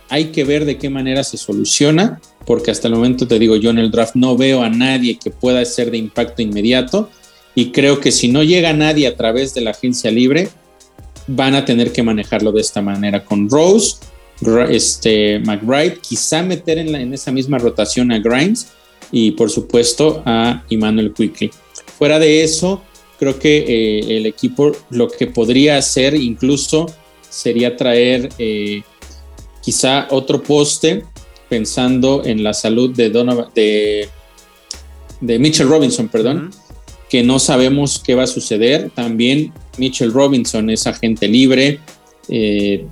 Hay 0.09 0.25
que 0.25 0.43
ver 0.43 0.65
de 0.65 0.77
qué 0.77 0.89
manera 0.89 1.23
se 1.23 1.37
soluciona, 1.37 2.19
porque 2.45 2.69
hasta 2.69 2.89
el 2.89 2.95
momento 2.95 3.27
te 3.27 3.39
digo, 3.39 3.55
yo 3.55 3.69
en 3.69 3.77
el 3.77 3.91
draft 3.91 4.15
no 4.15 4.35
veo 4.35 4.61
a 4.61 4.69
nadie 4.69 5.17
que 5.17 5.31
pueda 5.31 5.63
ser 5.63 5.89
de 5.89 5.99
impacto 5.99 6.41
inmediato 6.41 7.09
y 7.55 7.71
creo 7.71 8.01
que 8.01 8.11
si 8.11 8.27
no 8.27 8.43
llega 8.43 8.73
nadie 8.73 9.07
a 9.07 9.15
través 9.15 9.53
de 9.53 9.61
la 9.61 9.71
agencia 9.71 10.11
libre, 10.11 10.49
van 11.27 11.55
a 11.55 11.65
tener 11.65 11.91
que 11.91 12.03
manejarlo 12.03 12.51
de 12.51 12.61
esta 12.61 12.81
manera 12.81 13.23
con 13.23 13.49
Rose, 13.49 13.97
este, 14.69 15.39
McBride, 15.39 15.99
quizá 15.99 16.41
meter 16.41 16.79
en, 16.79 16.95
en 16.95 17.13
esa 17.13 17.31
misma 17.31 17.57
rotación 17.57 18.11
a 18.11 18.19
Grimes 18.19 18.67
y 19.11 19.31
por 19.31 19.49
supuesto 19.49 20.23
a 20.25 20.63
Emmanuel 20.69 21.13
Quickly. 21.13 21.51
Fuera 21.97 22.17
de 22.17 22.43
eso, 22.43 22.81
creo 23.19 23.37
que 23.37 23.57
eh, 23.57 24.17
el 24.17 24.25
equipo 24.25 24.71
lo 24.89 25.07
que 25.07 25.27
podría 25.27 25.77
hacer 25.77 26.15
incluso 26.15 26.87
sería 27.29 27.77
traer 27.77 28.29
eh, 28.39 28.81
quizá 29.61 30.07
otro 30.09 30.41
poste 30.41 31.05
pensando 31.47 32.23
en 32.25 32.43
la 32.43 32.53
salud 32.53 32.95
de 32.95 33.09
de, 33.09 34.09
de 35.19 35.39
Mitchell 35.39 35.67
Robinson, 35.67 36.07
perdón, 36.07 36.49
que 37.09 37.23
no 37.23 37.39
sabemos 37.39 38.01
qué 38.03 38.15
va 38.15 38.23
a 38.23 38.27
suceder. 38.27 38.89
También 38.95 39.53
Mitchell 39.81 40.13
Robinson 40.13 40.69
es 40.69 40.85
agente 40.85 41.27
libre. 41.27 41.79
Eh, 42.29 42.85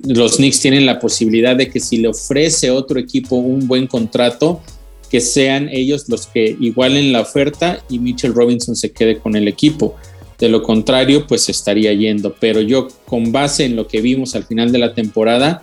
los 0.00 0.36
Knicks 0.36 0.58
tienen 0.58 0.84
la 0.84 0.98
posibilidad 0.98 1.54
de 1.54 1.70
que 1.70 1.78
si 1.78 1.98
le 1.98 2.08
ofrece 2.08 2.72
otro 2.72 2.98
equipo 2.98 3.36
un 3.36 3.68
buen 3.68 3.86
contrato, 3.86 4.60
que 5.08 5.20
sean 5.20 5.68
ellos 5.68 6.08
los 6.08 6.26
que 6.26 6.56
igualen 6.60 7.12
la 7.12 7.20
oferta 7.20 7.82
y 7.88 8.00
Mitchell 8.00 8.34
Robinson 8.34 8.74
se 8.74 8.90
quede 8.90 9.18
con 9.18 9.36
el 9.36 9.46
equipo. 9.46 9.94
De 10.40 10.48
lo 10.48 10.64
contrario, 10.64 11.24
pues 11.26 11.48
estaría 11.48 11.92
yendo. 11.92 12.34
Pero 12.38 12.60
yo, 12.60 12.88
con 13.06 13.30
base 13.30 13.64
en 13.64 13.76
lo 13.76 13.86
que 13.86 14.00
vimos 14.00 14.34
al 14.34 14.44
final 14.44 14.72
de 14.72 14.78
la 14.78 14.94
temporada, 14.94 15.62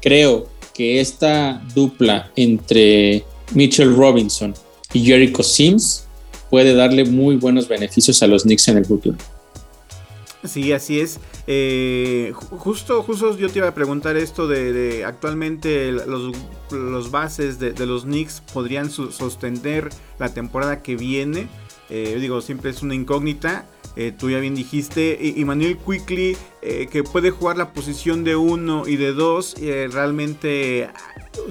creo 0.00 0.48
que 0.74 1.00
esta 1.00 1.60
dupla 1.74 2.30
entre 2.36 3.24
Mitchell 3.52 3.94
Robinson 3.96 4.54
y 4.92 5.04
Jericho 5.04 5.42
Sims 5.42 6.04
puede 6.50 6.74
darle 6.74 7.04
muy 7.04 7.34
buenos 7.34 7.66
beneficios 7.66 8.22
a 8.22 8.28
los 8.28 8.44
Knicks 8.44 8.68
en 8.68 8.78
el 8.78 8.84
futuro. 8.84 9.18
Sí, 10.48 10.72
así 10.72 11.00
es. 11.00 11.20
Eh, 11.46 12.32
justo, 12.34 13.02
justo 13.02 13.36
yo 13.36 13.48
te 13.50 13.58
iba 13.58 13.68
a 13.68 13.74
preguntar 13.74 14.16
esto 14.16 14.48
de, 14.48 15.04
actualmente 15.04 15.92
los, 15.92 16.34
los 16.70 17.10
bases 17.10 17.58
de, 17.58 17.74
los 17.86 18.04
Knicks 18.04 18.42
podrían 18.52 18.90
sostener 18.90 19.90
la 20.18 20.32
temporada 20.32 20.82
que 20.82 20.96
viene. 20.96 21.48
Eh, 21.90 22.16
digo, 22.20 22.40
siempre 22.40 22.70
es 22.70 22.82
una 22.82 22.94
incógnita. 22.94 23.66
Eh, 23.98 24.12
tú 24.16 24.30
ya 24.30 24.38
bien 24.38 24.54
dijiste, 24.54 25.18
y, 25.20 25.44
Manuel 25.44 25.76
Quickly, 25.76 26.36
que 26.90 27.02
puede 27.02 27.30
jugar 27.30 27.56
la 27.56 27.72
posición 27.72 28.24
de 28.24 28.36
uno 28.36 28.86
y 28.86 28.96
de 28.96 29.12
dos, 29.12 29.56
realmente, 29.58 30.88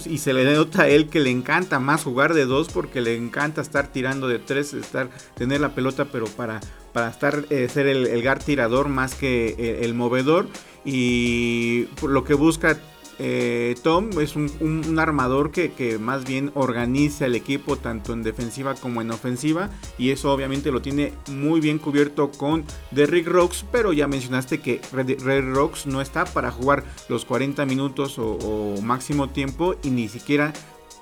y 0.05 0.17
se 0.19 0.33
le 0.33 0.45
nota 0.45 0.83
a 0.83 0.87
él 0.87 1.09
que 1.09 1.19
le 1.19 1.29
encanta 1.29 1.79
más 1.79 2.03
jugar 2.03 2.33
de 2.33 2.45
dos, 2.45 2.69
porque 2.69 3.01
le 3.01 3.15
encanta 3.15 3.61
estar 3.61 3.91
tirando 3.91 4.27
de 4.27 4.39
tres, 4.39 4.73
estar, 4.73 5.09
tener 5.35 5.59
la 5.59 5.75
pelota, 5.75 6.05
pero 6.05 6.25
para 6.25 6.61
para 6.97 7.09
estar 7.09 7.45
eh, 7.51 7.69
ser 7.69 7.85
el, 7.85 8.07
el, 8.07 8.23
guard 8.23 8.41
tirador 8.43 8.89
más 8.89 9.13
que 9.13 9.49
eh, 9.49 9.79
el, 9.83 9.93
movedor. 9.93 10.47
Y 10.83 11.85
lo 12.01 12.23
que 12.23 12.33
busca 12.33 12.79
eh, 13.19 13.75
Tom 13.83 14.09
es 14.19 14.35
un, 14.35 14.97
armador 14.99 15.51
que, 15.51 15.97
más 15.99 16.25
bien 16.25 16.51
organiza 16.53 17.25
el 17.25 17.35
equipo 17.35 17.77
tanto 17.77 18.13
en 18.13 18.23
defensiva 18.23 18.75
como 18.75 19.01
en 19.01 19.11
ofensiva 19.11 19.69
y 19.97 20.11
eso 20.11 20.31
obviamente 20.31 20.71
lo 20.71 20.81
tiene 20.81 21.13
muy 21.31 21.59
bien 21.59 21.79
cubierto 21.79 22.31
con 22.31 22.63
Derrick 22.91 23.27
Rocks, 23.27 23.65
pero 23.71 23.93
ya 23.93 24.07
mencionaste 24.07 24.59
que 24.59 24.81
Red, 24.91 25.53
Rocks 25.53 25.87
no 25.87 26.01
está 26.01 26.25
para 26.25 26.51
jugar 26.51 26.83
los 27.09 27.25
40 27.25 27.65
minutos 27.65 28.17
o 28.19 28.75
máximo 28.81 29.29
tiempo 29.29 29.75
y 29.83 29.89
ni 29.89 30.07
siquiera 30.07 30.53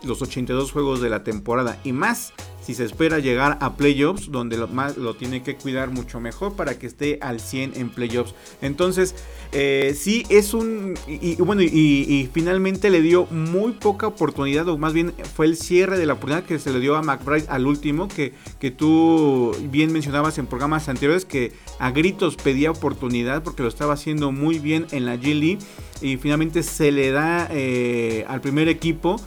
los 0.04 0.22
82 0.22 0.72
juegos 0.72 1.02
de 1.02 1.10
la 1.10 1.24
temporada 1.24 1.80
y 1.84 1.92
más 1.92 2.34
si 2.66 2.74
se 2.74 2.84
espera 2.84 3.20
llegar 3.20 3.60
a 3.62 3.76
playoffs, 3.76 4.32
donde 4.32 4.58
lo, 4.58 4.68
más, 4.68 4.98
lo 4.98 5.14
tiene 5.14 5.44
que 5.44 5.56
cuidar 5.56 5.92
mucho 5.92 6.20
mejor 6.20 6.56
para 6.56 6.80
que 6.80 6.88
esté 6.88 7.20
al 7.22 7.40
100 7.40 7.74
en 7.76 7.90
playoffs. 7.90 8.34
Entonces, 8.60 9.14
eh, 9.52 9.96
sí 9.96 10.26
es 10.30 10.56
un... 10.56 10.96
Y, 11.08 11.36
bueno, 11.36 11.62
y, 11.62 12.28
finalmente 12.34 12.90
le 12.90 13.04
dio 13.04 13.28
muy 13.28 13.74
poca 13.74 14.08
oportunidad, 14.08 14.68
o 14.68 14.80
más 14.80 14.94
bien 14.94 15.14
fue 15.36 15.46
el 15.46 15.58
cierre 15.58 16.00
de 16.00 16.08
la 16.08 16.14
oportunidad 16.14 16.44
que 16.44 16.58
se 16.58 16.74
le 16.74 16.80
dio 16.80 16.96
a 16.96 17.04
McBride 17.04 17.46
al 17.50 17.68
último, 17.68 18.08
que, 18.08 18.34
que 18.60 18.72
tú 18.72 19.56
bien 19.70 19.94
mencionabas 19.94 20.40
en 20.40 20.48
programas 20.48 20.90
anteriores, 20.90 21.24
que 21.24 21.54
a 21.78 21.92
gritos 21.92 22.36
pedía 22.36 22.72
oportunidad 22.72 23.44
porque 23.44 23.62
lo 23.62 23.70
estaba 23.70 23.94
haciendo 23.94 24.32
muy 24.32 24.58
bien 24.58 24.88
en 24.90 25.06
la 25.06 25.18
G 25.18 25.40
League 25.40 25.60
y 26.02 26.18
finalmente 26.18 26.64
se 26.64 26.92
le 26.92 27.12
da 27.12 27.48
eh, 27.52 28.26
al 28.28 28.42
primer 28.42 28.70
equipo 28.70 29.18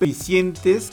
eficientes 0.00 0.92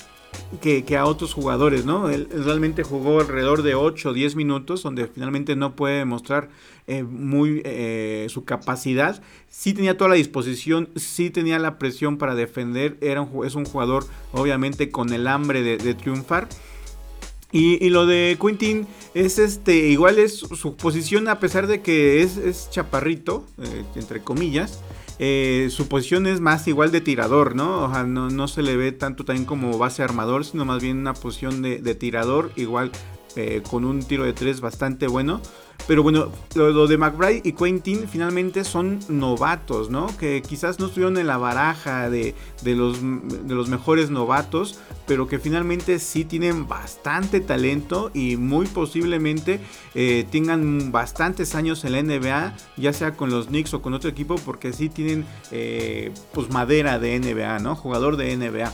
que, 0.62 0.98
a 0.98 1.06
otros 1.06 1.34
jugadores, 1.34 1.86
¿no? 1.86 2.10
Él, 2.10 2.28
realmente 2.32 2.84
jugó 2.84 3.20
alrededor 3.20 3.64
de 3.64 3.76
8 3.76 4.10
o 4.10 4.14
10 4.14 4.36
minutos, 4.36 4.84
donde 4.84 5.08
finalmente 5.08 5.56
no 5.56 5.76
puede 5.76 6.06
mostrar 6.06 6.50
eh, 6.88 7.04
muy 7.04 7.62
eh, 7.66 8.28
su 8.30 8.46
capacidad. 8.46 9.22
Sí 9.50 9.74
tenía 9.74 9.98
toda 9.98 10.12
la 10.12 10.16
disposición, 10.16 10.90
sí 10.96 11.30
tenía 11.30 11.60
la 11.60 11.78
presión 11.80 12.18
para 12.18 12.36
defender, 12.36 12.98
era 13.02 13.22
un, 13.22 13.46
es 13.46 13.56
un 13.56 13.66
jugador 13.66 14.06
obviamente 14.32 14.90
con 14.90 15.12
el 15.12 15.28
hambre 15.28 15.62
de, 15.62 15.94
triunfar. 15.96 16.48
Y, 17.52 17.90
lo 17.90 18.08
de 18.08 18.36
Quintin 18.42 18.88
es 19.14 19.38
este, 19.38 19.76
igual 19.76 20.18
es 20.18 20.40
su 20.40 20.76
posición 20.76 21.28
a 21.28 21.40
pesar 21.40 21.68
de 21.68 21.82
que 21.82 22.24
es, 22.24 22.70
chaparrito, 22.72 23.46
eh, 23.62 23.84
entre 23.96 24.22
comillas. 24.22 24.82
Eh, 25.26 25.70
su 25.70 25.88
posición 25.88 26.28
es 26.28 26.42
más 26.42 26.68
igual 26.68 26.92
de 26.92 27.00
tirador, 27.00 27.56
¿no? 27.56 27.86
O 27.86 27.94
sea, 27.94 28.04
no, 28.04 28.48
se 28.50 28.62
le 28.62 28.76
ve 28.76 28.92
tanto 28.92 29.24
también 29.24 29.46
como 29.46 29.78
base 29.78 30.04
armador, 30.04 30.44
sino 30.44 30.66
más 30.66 30.84
bien 30.84 30.98
una 30.98 31.14
posición 31.14 31.62
de, 31.62 31.78
de 31.78 31.96
tirador, 31.96 32.52
igual 32.58 32.92
eh, 33.38 33.64
con 33.70 33.86
un 33.86 34.04
tiro 34.04 34.26
de 34.26 34.34
tres 34.34 34.60
bastante 34.60 35.08
bueno. 35.08 35.40
Pero 35.86 36.02
bueno, 36.02 36.30
lo, 36.56 36.88
de 36.88 36.98
McBride 36.98 37.42
y 37.44 37.52
Quentin 37.52 38.08
finalmente 38.08 38.64
son 38.64 39.00
novatos, 39.10 39.90
¿no? 39.90 40.08
Que 40.18 40.42
quizás 40.42 40.80
no 40.80 40.86
estuvieron 40.86 41.18
en 41.18 41.28
la 41.28 41.38
baraja 41.38 42.10
de, 42.10 42.36
los, 42.64 43.02
de 43.02 43.54
los 43.54 43.68
mejores 43.68 44.10
novatos, 44.10 44.80
pero 45.08 45.28
que 45.28 45.40
finalmente 45.40 46.00
sí 46.00 46.24
tienen 46.24 46.70
bastante 46.70 47.42
talento 47.42 48.12
y 48.14 48.38
muy 48.38 48.68
posiblemente 48.68 49.60
eh, 49.94 50.26
tengan 50.32 50.94
bastantes 50.94 51.54
años 51.54 51.84
en 51.84 51.92
la 51.92 52.02
NBA, 52.02 52.56
ya 52.78 52.94
sea 52.94 53.18
con 53.18 53.30
los 53.30 53.48
Knicks 53.48 53.74
o 53.74 53.82
con 53.82 53.94
otro 53.94 54.10
equipo, 54.10 54.36
porque 54.36 54.72
sí 54.72 54.88
tienen 54.88 55.26
eh, 55.52 56.14
pues 56.34 56.50
madera 56.50 56.98
de 56.98 57.20
NBA, 57.20 57.60
¿no? 57.60 57.76
Jugador 57.76 58.16
de 58.16 58.38
NBA. 58.38 58.72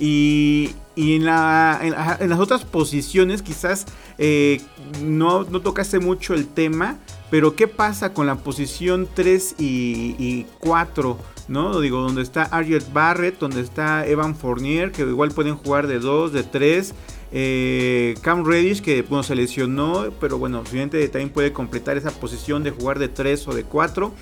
Y, 0.00 0.70
en, 1.00 1.24
las 1.24 2.38
otras 2.38 2.64
posiciones 2.64 3.42
quizás 3.42 3.86
eh, 4.18 4.60
no, 5.02 5.44
no, 5.44 5.60
tocaste 5.60 5.98
mucho 5.98 6.34
el 6.34 6.46
tema, 6.46 6.98
pero 7.30 7.54
¿qué 7.54 7.68
pasa 7.68 8.12
con 8.12 8.26
la 8.26 8.36
posición 8.36 9.08
3 9.14 9.56
y, 9.58 10.46
4? 10.58 11.18
¿no? 11.48 11.80
Digo, 11.80 12.00
donde 12.00 12.22
está 12.22 12.42
Arjet 12.42 12.92
Barrett, 12.92 13.38
donde 13.38 13.60
está 13.60 14.06
Evan 14.06 14.36
Fournier, 14.36 14.92
que 14.92 15.02
igual 15.02 15.30
pueden 15.30 15.56
jugar 15.56 15.86
de 15.86 15.98
2, 15.98 16.32
de 16.32 16.42
3. 16.42 16.94
Eh, 17.32 18.14
Cam 18.22 18.44
Reddish, 18.44 18.82
que 18.82 19.02
bueno, 19.02 19.22
se 19.22 19.34
lesionó, 19.34 20.12
pero 20.20 20.38
bueno, 20.38 20.60
obviamente 20.60 21.06
también 21.08 21.30
puede 21.30 21.52
completar 21.52 21.96
esa 21.96 22.10
posición 22.10 22.64
de 22.64 22.72
jugar 22.72 22.98
de 22.98 23.08
3 23.08 23.48
o 23.48 23.54
de 23.54 23.64
4. 23.64 24.12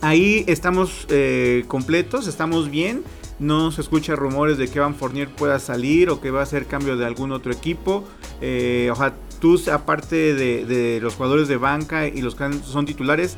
Ahí 0.00 0.44
estamos 0.48 1.06
eh, 1.10 1.64
completos, 1.68 2.26
estamos 2.26 2.70
bien 2.70 3.04
no 3.42 3.72
se 3.72 3.80
escucha 3.80 4.16
rumores 4.16 4.56
de 4.56 4.68
que 4.68 4.80
Van 4.80 4.94
Fournier 4.94 5.28
pueda 5.28 5.58
salir 5.58 6.08
o 6.10 6.20
que 6.20 6.30
va 6.30 6.40
a 6.40 6.42
hacer 6.44 6.66
cambio 6.66 6.96
de 6.96 7.04
algún 7.04 7.32
otro 7.32 7.52
equipo. 7.52 8.04
Eh, 8.40 8.88
ojalá 8.90 9.14
tú, 9.40 9.60
aparte 9.70 10.34
de, 10.34 10.98
los 11.02 11.14
jugadores 11.14 11.48
de 11.48 11.56
banca 11.56 12.06
y 12.06 12.22
los 12.22 12.34
que 12.34 12.48
son 12.64 12.86
titulares, 12.86 13.36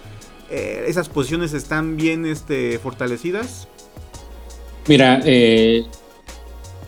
eh, 0.51 0.85
¿esas 0.87 1.09
posiciones 1.09 1.55
están 1.55 1.97
bien 1.97 2.27
este, 2.27 2.79
fortalecidas? 2.79 3.69
Mira, 4.87 5.21
eh, 5.25 5.85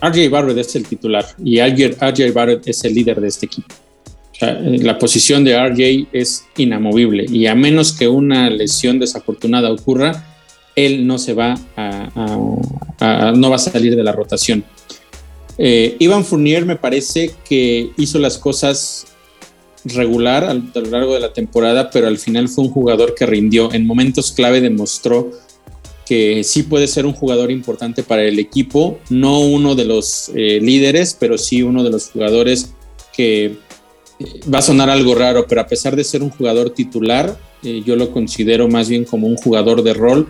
RJ 0.01 0.29
Barrett 0.29 0.57
es 0.57 0.75
el 0.75 0.87
titular 0.87 1.25
y 1.43 1.59
RJ 1.59 2.31
Barrett 2.33 2.67
es 2.67 2.83
el 2.85 2.93
líder 2.93 3.19
de 3.19 3.27
este 3.27 3.47
equipo. 3.47 3.73
Eh, 4.39 4.79
la 4.83 4.99
posición 4.99 5.43
de 5.43 5.57
RJ 5.57 6.09
es 6.13 6.45
inamovible 6.57 7.25
y 7.27 7.47
a 7.47 7.55
menos 7.55 7.93
que 7.93 8.07
una 8.07 8.49
lesión 8.51 8.99
desafortunada 8.99 9.71
ocurra, 9.71 10.36
él 10.77 11.07
no 11.07 11.17
se 11.17 11.33
va 11.33 11.59
a, 11.75 13.33
no 13.35 13.49
va 13.49 13.55
a 13.55 13.59
salir 13.59 13.95
de 13.95 14.03
la 14.03 14.11
rotación. 14.11 14.63
Eh, 15.57 15.95
Ivan 15.99 16.23
Fournier 16.23 16.65
me 16.65 16.75
parece 16.75 17.31
que 17.49 17.89
hizo 17.97 18.19
las 18.19 18.37
cosas 18.37 19.07
regular 19.83 20.43
a, 20.43 20.53
lo 20.53 20.85
largo 20.91 21.15
de 21.15 21.19
la 21.19 21.33
temporada, 21.33 21.89
pero 21.89 22.07
al 22.07 22.19
final 22.19 22.47
fue 22.47 22.65
un 22.65 22.69
jugador 22.69 23.15
que 23.15 23.25
rindió. 23.25 23.73
En 23.73 23.87
momentos 23.87 24.31
clave 24.31 24.61
demostró 24.61 25.31
que 26.05 26.43
sí 26.43 26.61
puede 26.61 26.87
ser 26.87 27.07
un 27.07 27.13
jugador 27.13 27.49
importante 27.49 28.03
para 28.03 28.23
el 28.23 28.37
equipo, 28.37 28.99
no 29.09 29.39
uno 29.39 29.73
de 29.73 29.85
los 29.85 30.29
eh, 30.35 30.59
líderes, 30.61 31.17
pero 31.19 31.39
sí 31.39 31.63
uno 31.63 31.83
de 31.83 31.89
los 31.89 32.11
jugadores 32.11 32.75
que 33.13 33.45
eh, 33.45 33.55
va 34.53 34.59
a 34.59 34.61
sonar 34.61 34.91
algo 34.91 35.15
raro, 35.15 35.47
pero 35.47 35.61
a 35.61 35.67
pesar 35.67 35.95
de 35.95 36.03
ser 36.03 36.21
un 36.21 36.29
jugador 36.29 36.69
titular, 36.69 37.35
yo 37.63 37.95
lo 37.95 38.11
considero 38.11 38.67
más 38.67 38.87
bien 38.87 39.03
como 39.03 39.25
un 39.25 39.35
jugador 39.35 39.81
de 39.81 39.95
rol 39.95 40.27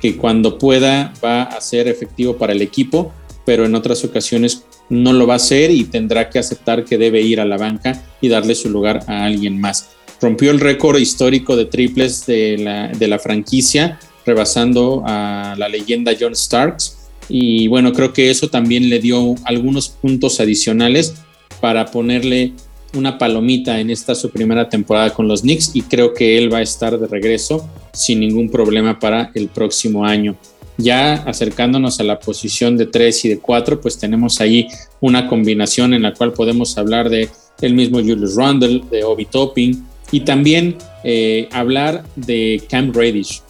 que 0.00 0.16
cuando 0.16 0.58
pueda 0.58 1.12
va 1.22 1.42
a 1.42 1.60
ser 1.60 1.88
efectivo 1.88 2.36
para 2.36 2.52
el 2.52 2.62
equipo, 2.62 3.12
pero 3.44 3.64
en 3.64 3.74
otras 3.74 4.04
ocasiones 4.04 4.64
no 4.88 5.12
lo 5.12 5.26
va 5.26 5.34
a 5.34 5.36
hacer 5.36 5.70
y 5.70 5.84
tendrá 5.84 6.30
que 6.30 6.38
aceptar 6.38 6.84
que 6.84 6.98
debe 6.98 7.20
ir 7.20 7.40
a 7.40 7.44
la 7.44 7.56
banca 7.56 8.02
y 8.20 8.28
darle 8.28 8.54
su 8.54 8.70
lugar 8.70 9.04
a 9.06 9.24
alguien 9.24 9.60
más. 9.60 9.90
Rompió 10.20 10.50
el 10.50 10.60
récord 10.60 10.98
histórico 10.98 11.56
de 11.56 11.64
triples 11.66 12.26
de 12.26 12.58
la, 12.58 12.88
de 12.88 13.08
la 13.08 13.18
franquicia, 13.18 13.98
rebasando 14.26 15.02
a 15.06 15.54
la 15.56 15.68
leyenda 15.68 16.12
John 16.18 16.36
Starks. 16.36 16.98
Y 17.28 17.68
bueno, 17.68 17.92
creo 17.92 18.12
que 18.12 18.30
eso 18.30 18.48
también 18.48 18.88
le 18.90 18.98
dio 18.98 19.34
algunos 19.44 19.88
puntos 19.88 20.40
adicionales 20.40 21.14
para 21.60 21.86
ponerle 21.86 22.52
una 22.94 23.18
palomita 23.18 23.80
en 23.80 23.90
esta 23.90 24.14
su 24.14 24.30
primera 24.30 24.68
temporada 24.68 25.12
con 25.14 25.28
los 25.28 25.42
Knicks 25.42 25.70
y 25.74 25.82
creo 25.82 26.14
que 26.14 26.38
él 26.38 26.52
va 26.52 26.58
a 26.58 26.62
estar 26.62 26.98
de 26.98 27.06
regreso 27.06 27.68
sin 27.92 28.20
ningún 28.20 28.50
problema 28.50 28.98
para 28.98 29.30
el 29.34 29.48
próximo 29.48 30.04
año. 30.04 30.36
Ya 30.76 31.14
acercándonos 31.14 32.00
a 32.00 32.04
la 32.04 32.18
posición 32.18 32.76
de 32.76 32.86
3 32.86 33.24
y 33.26 33.28
de 33.28 33.38
4, 33.38 33.80
pues 33.80 33.98
tenemos 33.98 34.40
ahí 34.40 34.66
una 35.00 35.28
combinación 35.28 35.92
en 35.94 36.02
la 36.02 36.14
cual 36.14 36.32
podemos 36.32 36.76
hablar 36.78 37.10
de 37.10 37.28
el 37.60 37.74
mismo 37.74 37.98
Julius 37.98 38.36
Randle, 38.36 38.82
de 38.90 39.04
Obi 39.04 39.26
Topping 39.26 39.84
y 40.10 40.20
también 40.20 40.76
eh, 41.04 41.48
hablar 41.52 42.04
de 42.16 42.62
Cam 42.68 42.92
Reddish. 42.92 43.42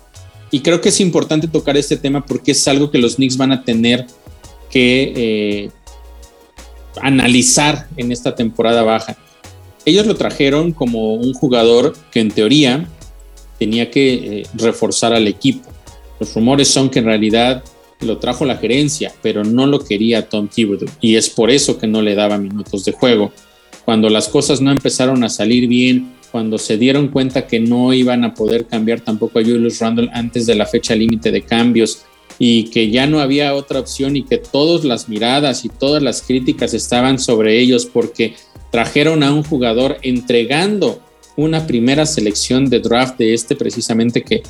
Y 0.50 0.60
creo 0.60 0.80
que 0.80 0.88
es 0.88 1.00
importante 1.00 1.46
tocar 1.46 1.76
este 1.76 1.96
tema 1.96 2.26
porque 2.26 2.50
es 2.52 2.66
algo 2.66 2.90
que 2.90 2.98
los 2.98 3.16
Knicks 3.16 3.36
van 3.36 3.52
a 3.52 3.62
tener 3.62 4.06
que 4.68 5.12
eh, 5.14 5.70
analizar 7.00 7.86
en 7.96 8.10
esta 8.10 8.34
temporada 8.34 8.82
baja. 8.82 9.16
Ellos 9.84 10.06
lo 10.06 10.14
trajeron 10.14 10.72
como 10.72 11.14
un 11.14 11.32
jugador 11.34 11.94
que 12.10 12.20
en 12.20 12.30
teoría 12.30 12.86
tenía 13.58 13.90
que 13.90 14.14
eh, 14.14 14.42
reforzar 14.54 15.12
al 15.12 15.26
equipo. 15.26 15.68
Los 16.18 16.34
rumores 16.34 16.68
son 16.68 16.90
que 16.90 16.98
en 16.98 17.06
realidad 17.06 17.64
lo 18.00 18.18
trajo 18.18 18.44
la 18.44 18.56
gerencia, 18.56 19.12
pero 19.22 19.44
no 19.44 19.66
lo 19.66 19.84
quería 19.84 20.28
Tom 20.28 20.48
Thibodeau 20.48 20.90
y 21.00 21.16
es 21.16 21.28
por 21.30 21.50
eso 21.50 21.78
que 21.78 21.86
no 21.86 22.02
le 22.02 22.14
daba 22.14 22.38
minutos 22.38 22.84
de 22.84 22.92
juego. 22.92 23.32
Cuando 23.84 24.08
las 24.08 24.28
cosas 24.28 24.60
no 24.60 24.70
empezaron 24.70 25.24
a 25.24 25.28
salir 25.28 25.66
bien, 25.66 26.12
cuando 26.30 26.58
se 26.58 26.78
dieron 26.78 27.08
cuenta 27.08 27.46
que 27.46 27.60
no 27.60 27.92
iban 27.92 28.24
a 28.24 28.34
poder 28.34 28.66
cambiar 28.66 29.00
tampoco 29.00 29.38
a 29.38 29.42
Julius 29.42 29.80
Randle 29.80 30.10
antes 30.12 30.46
de 30.46 30.54
la 30.54 30.66
fecha 30.66 30.94
límite 30.94 31.30
de 31.30 31.42
cambios 31.42 32.04
y 32.38 32.64
que 32.70 32.90
ya 32.90 33.06
no 33.06 33.20
había 33.20 33.54
otra 33.54 33.80
opción 33.80 34.16
y 34.16 34.22
que 34.22 34.38
todas 34.38 34.84
las 34.84 35.08
miradas 35.08 35.64
y 35.64 35.68
todas 35.68 36.02
las 36.02 36.22
críticas 36.22 36.72
estaban 36.72 37.18
sobre 37.18 37.58
ellos 37.58 37.84
porque 37.86 38.34
trajeron 38.70 39.22
a 39.22 39.32
un 39.32 39.42
jugador 39.42 39.98
entregando 40.02 41.00
una 41.36 41.66
primera 41.66 42.06
selección 42.06 42.68
de 42.68 42.80
draft 42.80 43.18
de 43.18 43.34
este 43.34 43.56
precisamente 43.56 44.22
que, 44.22 44.42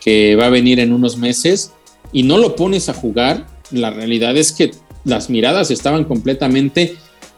que 0.00 0.36
va 0.36 0.46
a 0.46 0.50
venir 0.50 0.80
en 0.80 0.92
unos 0.92 1.16
meses 1.16 1.72
y 2.12 2.22
no 2.22 2.38
lo 2.38 2.56
pones 2.56 2.88
a 2.88 2.94
jugar, 2.94 3.46
la 3.70 3.90
realidad 3.90 4.36
es 4.36 4.52
que 4.52 4.72
las 5.04 5.30
miradas 5.30 5.70
estaban 5.70 6.04
completamente 6.04 6.96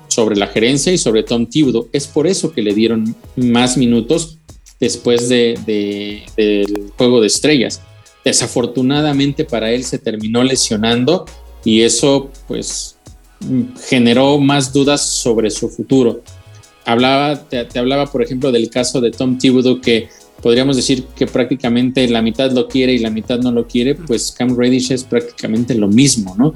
sobre 0.09 0.37
la 0.37 0.47
gerencia 0.47 0.93
y 0.93 0.99
sobre 0.99 1.23
Tom 1.23 1.47
Thibodeau. 1.47 1.89
Es 1.93 2.07
por 2.07 2.27
eso 2.27 2.53
que 2.53 2.63
le 2.63 2.75
dieron 2.75 3.15
más 3.37 3.77
minutos 3.77 4.39
después 4.81 5.29
de, 5.29 5.59
del 6.37 6.93
juego 6.97 7.21
de 7.21 7.27
estrellas. 7.27 7.81
Desafortunadamente 8.25 9.45
para 9.45 9.71
él 9.73 9.85
se 9.85 9.99
terminó 9.99 10.43
lesionando 10.43 11.25
y 11.65 11.83
eso 11.83 12.31
pues 12.47 12.97
generó 13.89 14.39
más 14.39 14.73
dudas 14.73 15.03
sobre 15.03 15.51
su 15.51 15.69
futuro. 15.69 16.23
Hablaba, 16.85 17.49
te, 17.49 17.67
hablaba, 17.79 18.07
por 18.07 18.23
ejemplo, 18.23 18.53
del 18.53 18.69
caso 18.71 19.01
de 19.01 19.11
Tom 19.11 19.39
Thibodeau, 19.39 19.81
que 19.81 20.09
podríamos 20.43 20.77
decir 20.77 21.05
que 21.17 21.27
prácticamente 21.27 22.07
la 22.09 22.21
mitad 22.21 22.51
lo 22.53 22.69
quiere 22.69 22.93
y 22.93 22.99
la 22.99 23.11
mitad 23.11 23.39
no 23.39 23.51
lo 23.51 23.67
quiere, 23.67 23.95
pues 23.95 24.33
Cam 24.33 24.57
Reddish 24.57 24.93
es 24.93 25.05
prácticamente 25.05 25.75
lo 25.75 25.89
mismo, 25.89 26.35
¿no? 26.37 26.53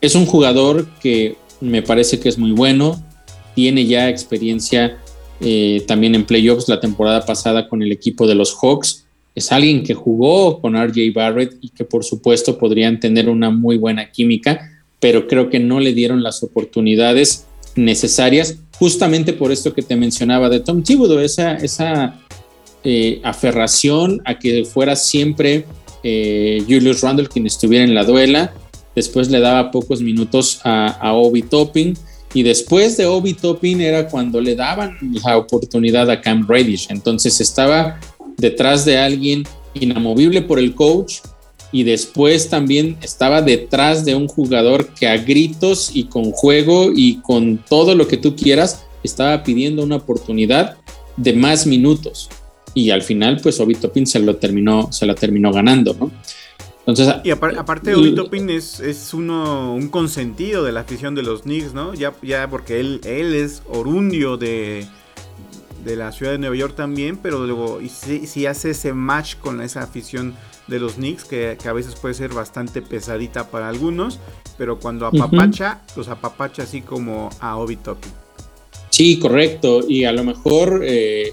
Es 0.00 0.14
un 0.14 0.26
jugador 0.26 0.86
que 1.00 1.36
me 1.60 1.82
parece 1.82 2.20
que 2.20 2.28
es 2.28 2.36
muy 2.36 2.52
bueno, 2.52 3.02
tiene 3.54 3.86
ya 3.86 4.10
experiencia 4.10 4.98
eh, 5.40 5.82
también 5.86 6.14
en 6.14 6.26
playoffs 6.26 6.68
la 6.68 6.80
temporada 6.80 7.24
pasada 7.24 7.68
con 7.68 7.82
el 7.82 7.92
equipo 7.92 8.26
de 8.26 8.34
los 8.34 8.54
Hawks, 8.60 9.06
es 9.34 9.52
alguien 9.52 9.82
que 9.82 9.94
jugó 9.94 10.60
con 10.60 10.74
RJ 10.74 11.12
Barrett 11.14 11.58
y 11.60 11.68
que 11.68 11.84
por 11.84 12.04
supuesto 12.04 12.58
podrían 12.58 13.00
tener 13.00 13.28
una 13.28 13.50
muy 13.50 13.76
buena 13.76 14.10
química 14.10 14.75
pero 15.00 15.26
creo 15.26 15.50
que 15.50 15.58
no 15.58 15.80
le 15.80 15.92
dieron 15.92 16.22
las 16.22 16.42
oportunidades 16.42 17.46
necesarias, 17.74 18.58
justamente 18.78 19.32
por 19.32 19.52
esto 19.52 19.74
que 19.74 19.82
te 19.82 19.96
mencionaba 19.96 20.48
de 20.48 20.60
Tom 20.60 20.82
Thibodeau, 20.82 21.20
esa, 21.20 21.54
esa 21.56 22.18
eh, 22.84 23.20
aferración 23.22 24.22
a 24.24 24.38
que 24.38 24.64
fuera 24.64 24.96
siempre 24.96 25.64
eh, 26.02 26.62
Julius 26.68 27.00
Randle 27.00 27.26
quien 27.26 27.46
estuviera 27.46 27.84
en 27.84 27.94
la 27.94 28.04
duela, 28.04 28.54
después 28.94 29.28
le 29.28 29.40
daba 29.40 29.70
pocos 29.70 30.00
minutos 30.00 30.60
a, 30.64 31.12
Obi 31.14 31.42
Topping, 31.42 31.94
y 32.32 32.42
después 32.42 32.96
de 32.96 33.06
Obi 33.06 33.34
Topping 33.34 33.80
era 33.80 34.08
cuando 34.08 34.40
le 34.40 34.54
daban 34.54 34.96
la 35.24 35.36
oportunidad 35.36 36.10
a 36.10 36.20
Cam 36.20 36.46
Reddish, 36.48 36.86
entonces 36.90 37.40
estaba 37.40 37.98
detrás 38.36 38.84
de 38.84 38.98
alguien 38.98 39.44
inamovible 39.74 40.42
por 40.42 40.58
el 40.58 40.74
coach, 40.74 41.16
y 41.76 41.84
después 41.84 42.48
también 42.48 42.96
estaba 43.02 43.42
detrás 43.42 44.06
de 44.06 44.14
un 44.14 44.28
jugador 44.28 44.86
que 44.94 45.08
a 45.08 45.18
gritos 45.18 45.90
y 45.92 46.04
con 46.04 46.30
juego 46.30 46.90
y 46.96 47.16
con 47.16 47.58
todo 47.58 47.94
lo 47.94 48.08
que 48.08 48.16
tú 48.16 48.34
quieras 48.34 48.86
estaba 49.02 49.42
pidiendo 49.42 49.82
una 49.82 49.96
oportunidad 49.96 50.78
de 51.18 51.34
más 51.34 51.66
minutos 51.66 52.30
y 52.72 52.88
al 52.88 53.02
final 53.02 53.40
pues 53.42 53.60
Obi 53.60 53.74
Toppin 53.74 54.06
se 54.06 54.20
lo 54.20 54.36
terminó 54.36 54.90
se 54.90 55.04
la 55.04 55.14
terminó 55.14 55.52
ganando, 55.52 55.94
¿no? 56.00 56.10
Entonces, 56.86 57.16
y 57.24 57.30
aparte 57.30 57.94
Obi 57.94 58.14
Toppin 58.14 58.48
es, 58.48 58.80
es 58.80 59.12
uno 59.12 59.74
un 59.74 59.88
consentido 59.88 60.64
de 60.64 60.72
la 60.72 60.80
afición 60.80 61.14
de 61.14 61.24
los 61.24 61.42
Knicks, 61.42 61.74
¿no? 61.74 61.92
Ya, 61.92 62.14
ya 62.22 62.48
porque 62.48 62.80
él, 62.80 63.02
él 63.04 63.34
es 63.34 63.62
orundio 63.68 64.38
de, 64.38 64.86
de 65.86 65.94
la 65.94 66.10
ciudad 66.10 66.32
de 66.32 66.38
Nueva 66.38 66.56
York 66.56 66.74
también, 66.74 67.16
pero 67.16 67.46
luego 67.46 67.80
y 67.80 67.88
si, 67.88 68.44
hace 68.44 68.70
ese 68.70 68.92
match 68.92 69.36
con 69.36 69.60
esa 69.60 69.82
afición 69.82 70.34
de 70.66 70.80
los 70.80 70.94
Knicks, 70.94 71.24
que, 71.24 71.56
a 71.64 71.72
veces 71.72 71.94
puede 71.94 72.14
ser 72.14 72.34
bastante 72.34 72.82
pesadita 72.82 73.50
para 73.50 73.68
algunos, 73.68 74.18
pero 74.58 74.80
cuando 74.80 75.06
apapacha, 75.06 75.80
los 75.96 76.08
apapacha 76.08 76.64
así 76.64 76.82
como 76.82 77.30
a 77.40 77.56
Obi 77.56 77.76
Toppin. 77.76 78.10
Sí, 78.90 79.20
correcto, 79.20 79.80
y 79.88 80.04
a 80.04 80.12
lo 80.12 80.24
mejor 80.24 80.80
eh, 80.82 81.32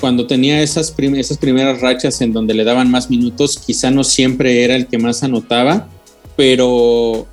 cuando 0.00 0.26
tenía 0.26 0.60
esas, 0.60 0.92
esas 0.98 1.38
primeras 1.38 1.80
rachas 1.80 2.20
en 2.22 2.32
donde 2.32 2.54
le 2.54 2.64
daban 2.64 2.90
más 2.90 3.08
minutos, 3.08 3.56
quizá 3.64 3.92
no 3.92 4.02
siempre 4.02 4.64
era 4.64 4.74
el 4.74 4.88
que 4.88 4.98
más 4.98 5.22
anotaba, 5.22 5.86
pero 6.36 7.28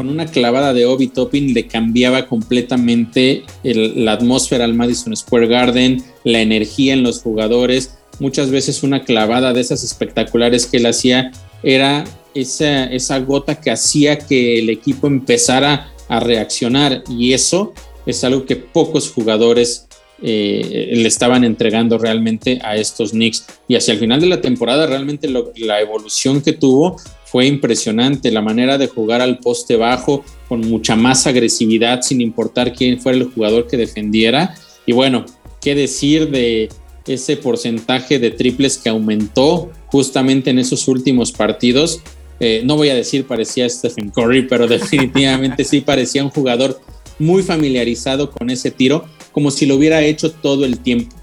con 0.00 0.08
una 0.08 0.24
clavada 0.24 0.72
de 0.72 0.86
Obi 0.86 1.08
Toppin 1.08 1.52
le 1.52 1.66
cambiaba 1.66 2.26
completamente 2.26 3.42
la 3.62 4.12
atmósfera 4.12 4.64
al 4.64 4.72
Madison 4.72 5.14
Square 5.14 5.46
Garden, 5.46 6.02
la 6.24 6.40
energía 6.40 6.94
en 6.94 7.02
los 7.02 7.20
jugadores. 7.20 7.98
Muchas 8.18 8.50
veces 8.50 8.82
una 8.82 9.04
clavada 9.04 9.52
de 9.52 9.60
esas 9.60 9.84
espectaculares 9.84 10.64
que 10.64 10.78
él 10.78 10.86
hacía 10.86 11.32
era 11.62 12.04
esa, 12.32 12.84
esa 12.84 13.18
gota 13.18 13.60
que 13.60 13.70
hacía 13.70 14.16
que 14.16 14.60
el 14.60 14.70
equipo 14.70 15.06
empezara 15.06 15.92
a 16.08 16.18
reaccionar. 16.18 17.04
Y 17.10 17.34
eso 17.34 17.74
es 18.06 18.24
algo 18.24 18.46
que 18.46 18.56
pocos 18.56 19.12
jugadores 19.12 19.86
eh, 20.22 20.92
le 20.94 21.08
estaban 21.08 21.44
entregando 21.44 21.98
realmente 21.98 22.58
a 22.62 22.76
estos 22.76 23.10
Knicks. 23.12 23.46
Y 23.68 23.76
hacia 23.76 23.94
el 23.94 24.00
final 24.00 24.20
de 24.20 24.26
la 24.26 24.40
temporada 24.40 24.86
realmente 24.86 25.28
la 25.28 25.80
evolución 25.80 26.42
que 26.42 26.52
tuvo 26.52 26.96
fue 27.30 27.46
impresionante, 27.46 28.32
la 28.32 28.42
manera 28.42 28.76
de 28.76 28.88
jugar 28.88 29.20
al 29.20 29.38
poste 29.38 29.76
bajo 29.76 30.24
con 30.48 30.62
mucha 30.62 30.96
más 30.96 31.28
agresividad 31.28 32.02
sin 32.02 32.20
importar 32.20 32.72
quién 32.72 33.00
fuera 33.00 33.18
el 33.18 33.30
jugador 33.30 33.68
que 33.68 33.76
defendiera. 33.76 34.54
Y 34.84 34.92
bueno, 34.92 35.26
qué 35.60 35.76
decir 35.76 36.28
de 36.30 36.68
ese 37.06 37.36
porcentaje 37.36 38.18
de 38.18 38.32
triples 38.32 38.78
que 38.78 38.88
aumentó 38.88 39.70
justamente 39.86 40.50
en 40.50 40.58
esos 40.58 40.88
últimos 40.88 41.30
partidos. 41.30 42.00
Eh, 42.40 42.62
no 42.64 42.76
voy 42.76 42.88
a 42.88 42.94
decir 42.94 43.26
parecía 43.26 43.68
Stephen 43.68 44.10
Curry, 44.10 44.48
pero 44.48 44.66
definitivamente 44.68 45.62
sí 45.62 45.82
parecía 45.82 46.24
un 46.24 46.30
jugador 46.30 46.80
muy 47.20 47.44
familiarizado 47.44 48.30
con 48.30 48.50
ese 48.50 48.70
tiro, 48.70 49.04
como 49.32 49.50
si 49.50 49.66
lo 49.66 49.76
hubiera 49.76 50.02
hecho 50.02 50.30
todo 50.30 50.64
el 50.64 50.78
tiempo. 50.78 51.14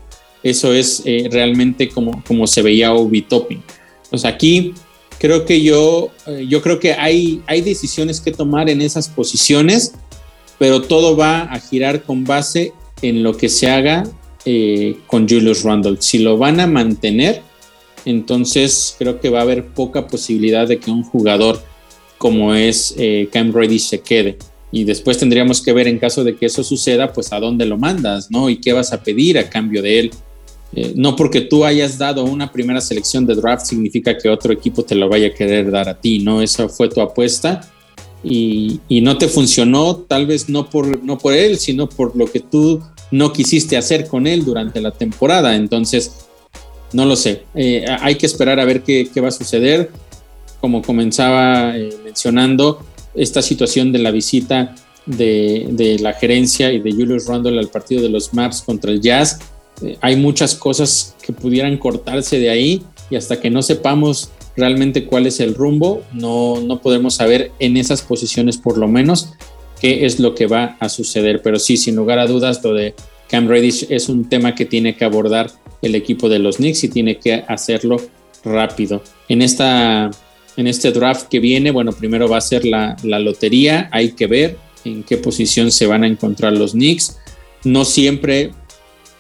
Eso 0.44 0.74
es 0.74 1.02
eh, 1.06 1.28
realmente 1.32 1.90
como, 1.90 2.24
como 2.26 2.48
se 2.48 2.62
veía 2.62 2.94
Obi 2.94 3.22
Topping. 3.22 3.62
Pues 4.10 4.24
aquí 4.24 4.74
creo 5.20 5.46
que 5.46 5.62
yo, 5.62 6.12
eh, 6.28 6.46
yo 6.48 6.62
creo 6.62 6.80
que 6.80 6.94
hay, 6.94 7.42
hay 7.48 7.62
decisiones 7.62 8.22
que 8.22 8.32
tomar 8.32 8.70
en 8.70 8.82
esas 8.82 9.10
posiciones, 9.10 9.94
pero 10.60 10.82
todo 10.82 11.18
va 11.18 11.42
a 11.42 11.60
girar 11.60 12.04
con 12.04 12.24
base 12.24 12.72
en 13.02 13.24
lo 13.24 13.36
que 13.36 13.50
se 13.50 13.70
haga 13.70 14.04
eh, 14.46 14.98
con 15.08 15.28
Julius 15.28 15.64
Randle. 15.64 15.98
Si 16.00 16.20
lo 16.20 16.38
van 16.38 16.60
a 16.60 16.68
mantener, 16.68 17.42
entonces 18.06 18.96
creo 18.98 19.20
que 19.20 19.30
va 19.30 19.40
a 19.40 19.42
haber 19.42 19.66
poca 19.66 20.08
posibilidad 20.08 20.68
de 20.68 20.80
que 20.80 20.92
un 20.92 21.04
jugador 21.04 21.62
como 22.18 22.56
es 22.56 22.96
Cam 23.32 23.54
Reddish 23.54 23.90
se 23.90 24.00
quede. 24.00 24.38
Y 24.72 24.84
después 24.84 25.18
tendríamos 25.18 25.62
que 25.62 25.74
ver 25.74 25.88
en 25.88 25.98
caso 25.98 26.24
de 26.24 26.36
que 26.36 26.48
eso 26.48 26.64
suceda, 26.64 27.14
pues 27.14 27.32
a 27.32 27.40
dónde 27.40 27.66
lo 27.66 27.78
mandas, 27.78 28.30
¿no? 28.30 28.50
Y 28.50 28.58
qué 28.58 28.74
vas 28.74 28.92
a 28.92 29.02
pedir 29.02 29.38
a 29.38 29.50
cambio 29.50 29.82
de 29.82 30.00
él. 30.00 30.12
eh, 30.74 30.94
no 30.96 31.16
porque 31.16 31.42
tú 31.42 31.64
hayas 31.64 31.98
dado 31.98 32.26
una 32.26 32.52
primera 32.52 32.82
selección 32.82 33.26
de 33.26 33.36
draft 33.36 33.66
significa 33.66 34.18
que 34.18 34.28
otro 34.28 34.52
equipo 34.52 34.84
te 34.84 34.96
lo 34.96 35.08
vaya 35.08 35.28
a 35.28 35.34
querer 35.34 35.72
dar 35.72 35.88
a 35.88 36.00
ti, 36.00 36.20
¿no? 36.20 36.42
Esa 36.42 36.68
fue 36.68 36.90
tu 36.90 37.00
apuesta 37.00 37.62
y, 38.24 39.02
no 39.02 39.18
te 39.18 39.28
funcionó, 39.28 39.96
tal 39.96 40.26
vez 40.26 40.50
no 40.50 40.70
por, 40.70 41.04
no 41.04 41.18
por 41.18 41.34
él, 41.34 41.58
sino 41.58 41.88
por 41.88 42.16
lo 42.16 42.26
que 42.26 42.40
tú 42.40 42.82
no 43.12 43.32
quisiste 43.32 43.78
hacer 43.78 44.08
con 44.08 44.28
él 44.28 44.44
durante 44.44 44.82
la 44.82 44.92
temporada. 44.92 45.56
Entonces, 45.56 46.28
no 46.94 47.06
lo 47.06 47.16
sé. 47.16 47.44
Eh, 47.56 47.86
hay 48.02 48.16
que 48.16 48.26
esperar 48.26 48.60
a 48.60 48.66
ver 48.66 48.84
qué, 48.84 49.10
va 49.22 49.30
a 49.30 49.32
suceder. 49.32 49.92
Como 50.60 50.82
comenzaba 50.82 51.78
eh, 51.78 51.90
mencionando, 52.04 52.84
esta 53.18 53.42
situación 53.42 53.92
de 53.92 54.00
la 54.00 54.12
visita 54.12 54.76
de, 55.06 55.98
la 56.00 56.14
gerencia 56.14 56.72
y 56.72 56.80
de 56.80 56.92
Julius 56.92 57.28
Randle 57.28 57.60
al 57.60 57.70
partido 57.70 58.02
de 58.02 58.10
los 58.10 58.34
Maps 58.34 58.62
contra 58.62 58.92
el 58.92 59.02
Jazz, 59.02 59.40
eh, 59.82 59.98
hay 60.02 60.16
muchas 60.16 60.56
cosas 60.56 61.16
que 61.22 61.34
pudieran 61.34 61.78
cortarse 61.78 62.40
de 62.40 62.50
ahí 62.50 62.84
y 63.10 63.16
hasta 63.16 63.40
que 63.40 63.50
no 63.50 63.62
sepamos 63.62 64.30
realmente 64.56 65.06
cuál 65.06 65.28
es 65.28 65.40
el 65.40 65.54
rumbo, 65.54 66.04
no, 66.14 66.60
no 66.62 66.82
podemos 66.82 67.16
saber 67.16 67.52
en 67.60 67.78
esas 67.78 68.02
posiciones 68.02 68.58
por 68.58 68.78
lo 68.78 68.88
menos 68.88 69.34
qué 69.80 70.06
es 70.06 70.20
lo 70.20 70.36
que 70.36 70.48
va 70.48 70.78
a 70.80 70.90
suceder. 70.90 71.42
Pero 71.42 71.60
sí, 71.60 71.78
sin 71.78 71.96
lugar 71.96 72.20
a 72.20 72.28
dudas, 72.28 72.64
lo 72.64 72.74
de 72.74 72.96
Cam 73.30 73.48
Reddish 73.48 73.86
es 73.90 74.10
un 74.10 74.28
tema 74.28 74.56
que 74.56 74.66
tiene 74.66 74.96
que 74.96 75.06
abordar 75.06 75.52
el 75.82 75.96
equipo 75.96 76.30
de 76.30 76.40
los 76.40 76.58
Knicks 76.58 76.84
y 76.84 76.90
tiene 76.90 77.18
que 77.18 77.46
hacerlo 77.48 77.98
rápido. 78.44 79.04
En, 79.30 79.42
esta, 79.42 80.10
en 80.58 80.68
este 80.68 80.92
draft 80.92 81.28
que 81.28 81.40
viene, 81.40 81.72
bueno, 81.72 81.94
primero 81.94 82.28
va 82.28 82.38
a 82.38 82.42
ser 82.42 82.66
la, 82.66 82.98
la 83.04 83.20
lotería, 83.20 83.90
hay 83.92 84.12
que 84.12 84.28
ver 84.28 84.58
en 84.84 85.04
qué 85.04 85.18
posición 85.18 85.72
se 85.72 85.86
van 85.86 86.04
a 86.04 86.08
encontrar 86.08 86.54
los 86.54 86.72
Knicks. 86.74 87.18
No 87.64 87.86
siempre 87.86 88.52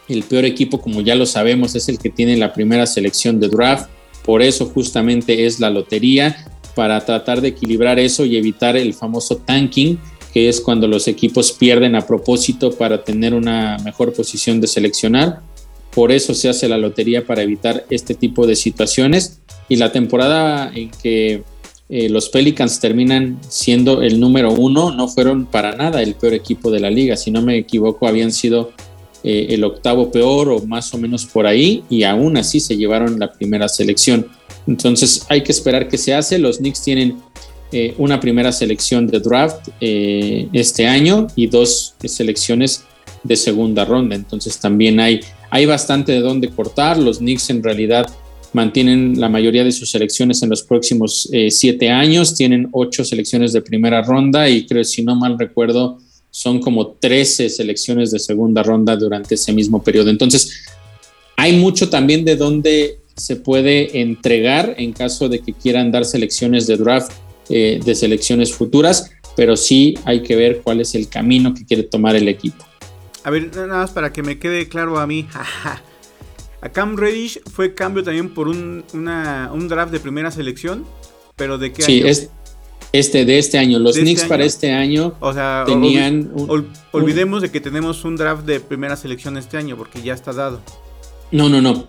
el 0.09 0.23
peor 0.23 0.45
equipo, 0.45 0.81
como 0.81 1.01
ya 1.01 1.15
lo 1.15 1.25
sabemos, 1.25 1.75
es 1.75 1.87
el 1.89 1.99
que 1.99 2.09
tiene 2.09 2.37
la 2.37 2.53
primera 2.53 2.85
selección 2.85 3.39
de 3.39 3.49
draft. 3.49 3.89
Por 4.25 4.41
eso 4.41 4.65
justamente 4.65 5.45
es 5.45 5.59
la 5.59 5.69
lotería, 5.69 6.35
para 6.77 7.03
tratar 7.03 7.41
de 7.41 7.47
equilibrar 7.47 7.97
eso 7.97 8.23
y 8.23 8.37
evitar 8.37 8.77
el 8.77 8.93
famoso 8.93 9.37
tanking, 9.37 9.97
que 10.31 10.47
es 10.47 10.61
cuando 10.61 10.87
los 10.87 11.07
equipos 11.07 11.51
pierden 11.51 11.95
a 11.95 12.05
propósito 12.05 12.71
para 12.71 13.03
tener 13.03 13.33
una 13.33 13.77
mejor 13.83 14.13
posición 14.13 14.61
de 14.61 14.67
seleccionar. 14.67 15.39
Por 15.97 16.11
eso 16.11 16.35
se 16.35 16.47
hace 16.47 16.69
la 16.69 16.77
lotería 16.77 17.25
para 17.25 17.41
evitar 17.41 17.87
este 17.89 18.13
tipo 18.13 18.45
de 18.45 18.55
situaciones. 18.55 19.39
Y 19.67 19.77
la 19.77 19.91
temporada 19.91 20.71
en 20.75 20.91
que 20.91 21.41
eh, 21.89 22.07
los 22.09 22.29
Pelicans 22.29 22.79
terminan 22.79 23.39
siendo 23.49 24.03
el 24.03 24.19
número 24.19 24.51
uno, 24.51 24.91
no 24.91 25.07
fueron 25.07 25.47
para 25.47 25.75
nada 25.75 26.03
el 26.03 26.13
peor 26.13 26.35
equipo 26.35 26.69
de 26.69 26.81
la 26.81 26.91
liga. 26.91 27.17
Si 27.17 27.31
no 27.31 27.41
me 27.41 27.57
equivoco, 27.57 28.07
habían 28.07 28.31
sido 28.31 28.73
eh, 29.23 29.47
el 29.49 29.63
octavo 29.63 30.11
peor 30.11 30.49
o 30.49 30.59
más 30.67 30.93
o 30.93 30.99
menos 30.99 31.25
por 31.25 31.47
ahí 31.47 31.83
y 31.89 32.03
aún 32.03 32.37
así 32.37 32.59
se 32.59 32.77
llevaron 32.77 33.17
la 33.17 33.33
primera 33.33 33.67
selección. 33.67 34.27
Entonces 34.67 35.25
hay 35.29 35.41
que 35.41 35.51
esperar 35.51 35.87
que 35.87 35.97
se 35.97 36.13
hace. 36.13 36.37
Los 36.37 36.59
Knicks 36.59 36.83
tienen 36.83 37.17
eh, 37.71 37.95
una 37.97 38.19
primera 38.19 38.51
selección 38.51 39.07
de 39.07 39.19
draft 39.19 39.69
este 39.81 40.85
año 40.85 41.25
y 41.35 41.47
dos 41.47 41.95
selecciones 42.05 42.83
de 43.23 43.35
segunda 43.35 43.83
ronda. 43.83 44.15
Entonces 44.15 44.59
también 44.59 44.99
hay 44.99 45.21
hay 45.49 45.65
bastante 45.65 46.11
de 46.11 46.19
dónde 46.19 46.49
cortar. 46.49 46.97
Los 46.97 47.19
Knicks 47.19 47.49
en 47.49 47.63
realidad 47.63 48.07
mantienen 48.53 49.19
la 49.19 49.29
mayoría 49.29 49.63
de 49.63 49.71
sus 49.71 49.91
selecciones 49.91 50.41
en 50.43 50.49
los 50.49 50.63
próximos 50.63 51.29
eh, 51.31 51.51
siete 51.51 51.89
años. 51.89 52.35
Tienen 52.35 52.69
ocho 52.71 53.03
selecciones 53.03 53.53
de 53.53 53.61
primera 53.61 54.01
ronda 54.01 54.49
y 54.49 54.65
creo, 54.65 54.83
si 54.83 55.03
no 55.03 55.15
mal 55.15 55.37
recuerdo, 55.37 55.99
son 56.29 56.59
como 56.59 56.87
13 56.87 57.49
selecciones 57.49 58.11
de 58.11 58.19
segunda 58.19 58.63
ronda 58.63 58.95
durante 58.95 59.35
ese 59.35 59.53
mismo 59.53 59.83
periodo. 59.83 60.09
Entonces, 60.09 60.65
hay 61.35 61.55
mucho 61.55 61.89
también 61.89 62.25
de 62.25 62.35
dónde 62.35 62.99
se 63.15 63.35
puede 63.37 63.99
entregar 64.01 64.75
en 64.77 64.93
caso 64.93 65.29
de 65.29 65.39
que 65.39 65.53
quieran 65.53 65.91
dar 65.91 66.05
selecciones 66.05 66.67
de 66.67 66.77
draft 66.77 67.11
eh, 67.49 67.79
de 67.83 67.95
selecciones 67.95 68.51
futuras, 68.51 69.09
pero 69.35 69.55
sí 69.55 69.95
hay 70.03 70.21
que 70.21 70.35
ver 70.35 70.61
cuál 70.63 70.81
es 70.81 70.93
el 70.95 71.07
camino 71.07 71.53
que 71.53 71.65
quiere 71.65 71.83
tomar 71.83 72.15
el 72.15 72.27
equipo. 72.27 72.65
A 73.27 73.29
ver, 73.29 73.53
nada 73.53 73.79
más 73.79 73.91
para 73.91 74.13
que 74.13 74.23
me 74.23 74.39
quede 74.39 74.69
claro 74.69 74.97
a 74.99 75.05
mí. 75.05 75.27
a 76.61 76.69
Cam 76.69 76.95
Reddish 76.95 77.41
fue 77.51 77.73
cambio 77.73 78.01
también 78.01 78.33
por 78.33 78.47
un, 78.47 78.85
draft 79.67 79.91
de 79.91 79.99
primera 79.99 80.31
selección, 80.31 80.85
pero 81.35 81.57
¿de 81.57 81.73
qué 81.73 81.81
sí, 81.81 82.01
año? 82.01 82.13
Sí, 82.13 82.29
este, 82.93 83.25
de 83.25 83.37
este 83.37 83.57
año. 83.57 83.79
Los 83.79 83.97
este 83.97 84.03
Knicks 84.03 84.23
para 84.23 84.45
este 84.45 84.71
año 84.71 85.13
o 85.19 85.33
sea, 85.33 85.65
tenían... 85.65 86.31
olvidemos 86.93 87.41
de 87.41 87.51
que 87.51 87.59
tenemos 87.59 88.05
un 88.05 88.15
draft 88.15 88.45
de 88.45 88.61
primera 88.61 88.95
selección 88.95 89.35
este 89.35 89.57
año, 89.57 89.75
porque 89.75 90.01
ya 90.01 90.13
está 90.13 90.31
dado. 90.31 90.61
No, 91.29 91.49
no, 91.49 91.61
no. 91.61 91.85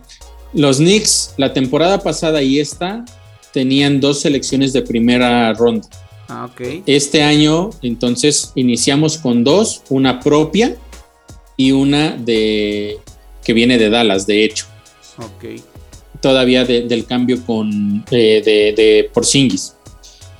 Los 0.55 0.79
Knicks, 0.79 1.35
la 1.37 1.53
temporada 1.53 2.03
pasada 2.03 2.42
y 2.42 2.59
esta, 2.59 3.05
tenían 3.53 4.01
dos 4.01 4.22
selecciones 4.22 4.72
de 4.72 4.83
primera 4.83 5.55
ronda. 5.55 5.87
Ah, 6.27 6.48
ok. 6.51 6.83
Este 6.87 7.22
año, 7.22 7.70
entonces, 7.83 8.51
iniciamos 8.57 9.18
con 9.18 9.44
dos, 9.44 9.83
una 9.88 10.18
propia 10.18 10.77
y 11.59 11.73
una 11.73 12.12
de 12.16 12.97
que 13.44 13.53
viene 13.53 13.77
de 13.77 13.90
Dallas, 13.90 14.27
de 14.27 14.44
hecho. 14.44 14.64
Ok. 15.18 15.61
Todavía 16.23 16.64
del 16.64 17.05
cambio 17.05 17.44
con 17.44 18.05
eh, 18.11 18.40
de, 18.42 18.73
de 18.73 19.11
Porzingis. 19.12 19.75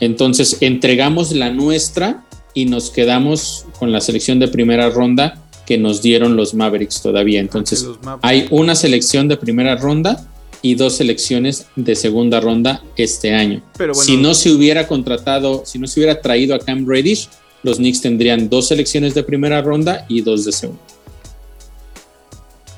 Entonces 0.01 0.57
entregamos 0.61 1.33
la 1.33 1.51
nuestra 1.51 2.25
y 2.55 2.65
nos 2.65 2.91
quedamos 2.91 3.67
con 3.79 3.93
la 3.93 4.01
selección 4.01 4.39
de 4.39 4.49
primera 4.49 4.89
ronda 4.91 5.43
que 5.67 5.77
nos 5.77 6.01
dieron 6.01 6.37
los 6.37 6.55
Mavericks 6.55 7.03
todavía. 7.03 7.41
Entonces 7.41 7.87
hay 8.23 8.47
una 8.51 8.75
selección 8.75 9.29
de 9.29 9.37
primera 9.37 9.77
ronda 9.77 10.27
y 10.63 10.75
dos 10.77 10.97
selecciones 10.97 11.67
de 11.77 11.95
segunda 11.95 12.41
ronda 12.41 12.83
este 12.97 13.35
año. 13.35 13.63
Pero 13.77 13.95
si 13.95 14.17
no 14.17 14.35
se 14.35 14.51
hubiera 14.51 14.87
contratado, 14.87 15.65
si 15.67 15.79
no 15.79 15.87
se 15.87 16.01
hubiera 16.01 16.21
traído 16.21 16.55
a 16.55 16.59
Cam 16.59 16.87
Reddish, 16.87 17.29
los 17.63 17.79
Knicks 17.79 18.01
tendrían 18.01 18.49
dos 18.49 18.69
selecciones 18.69 19.15
de 19.15 19.23
primera 19.25 19.61
ronda 19.63 20.07
y 20.09 20.23
dos 20.23 20.45
de 20.45 20.53
segunda. 20.53 20.83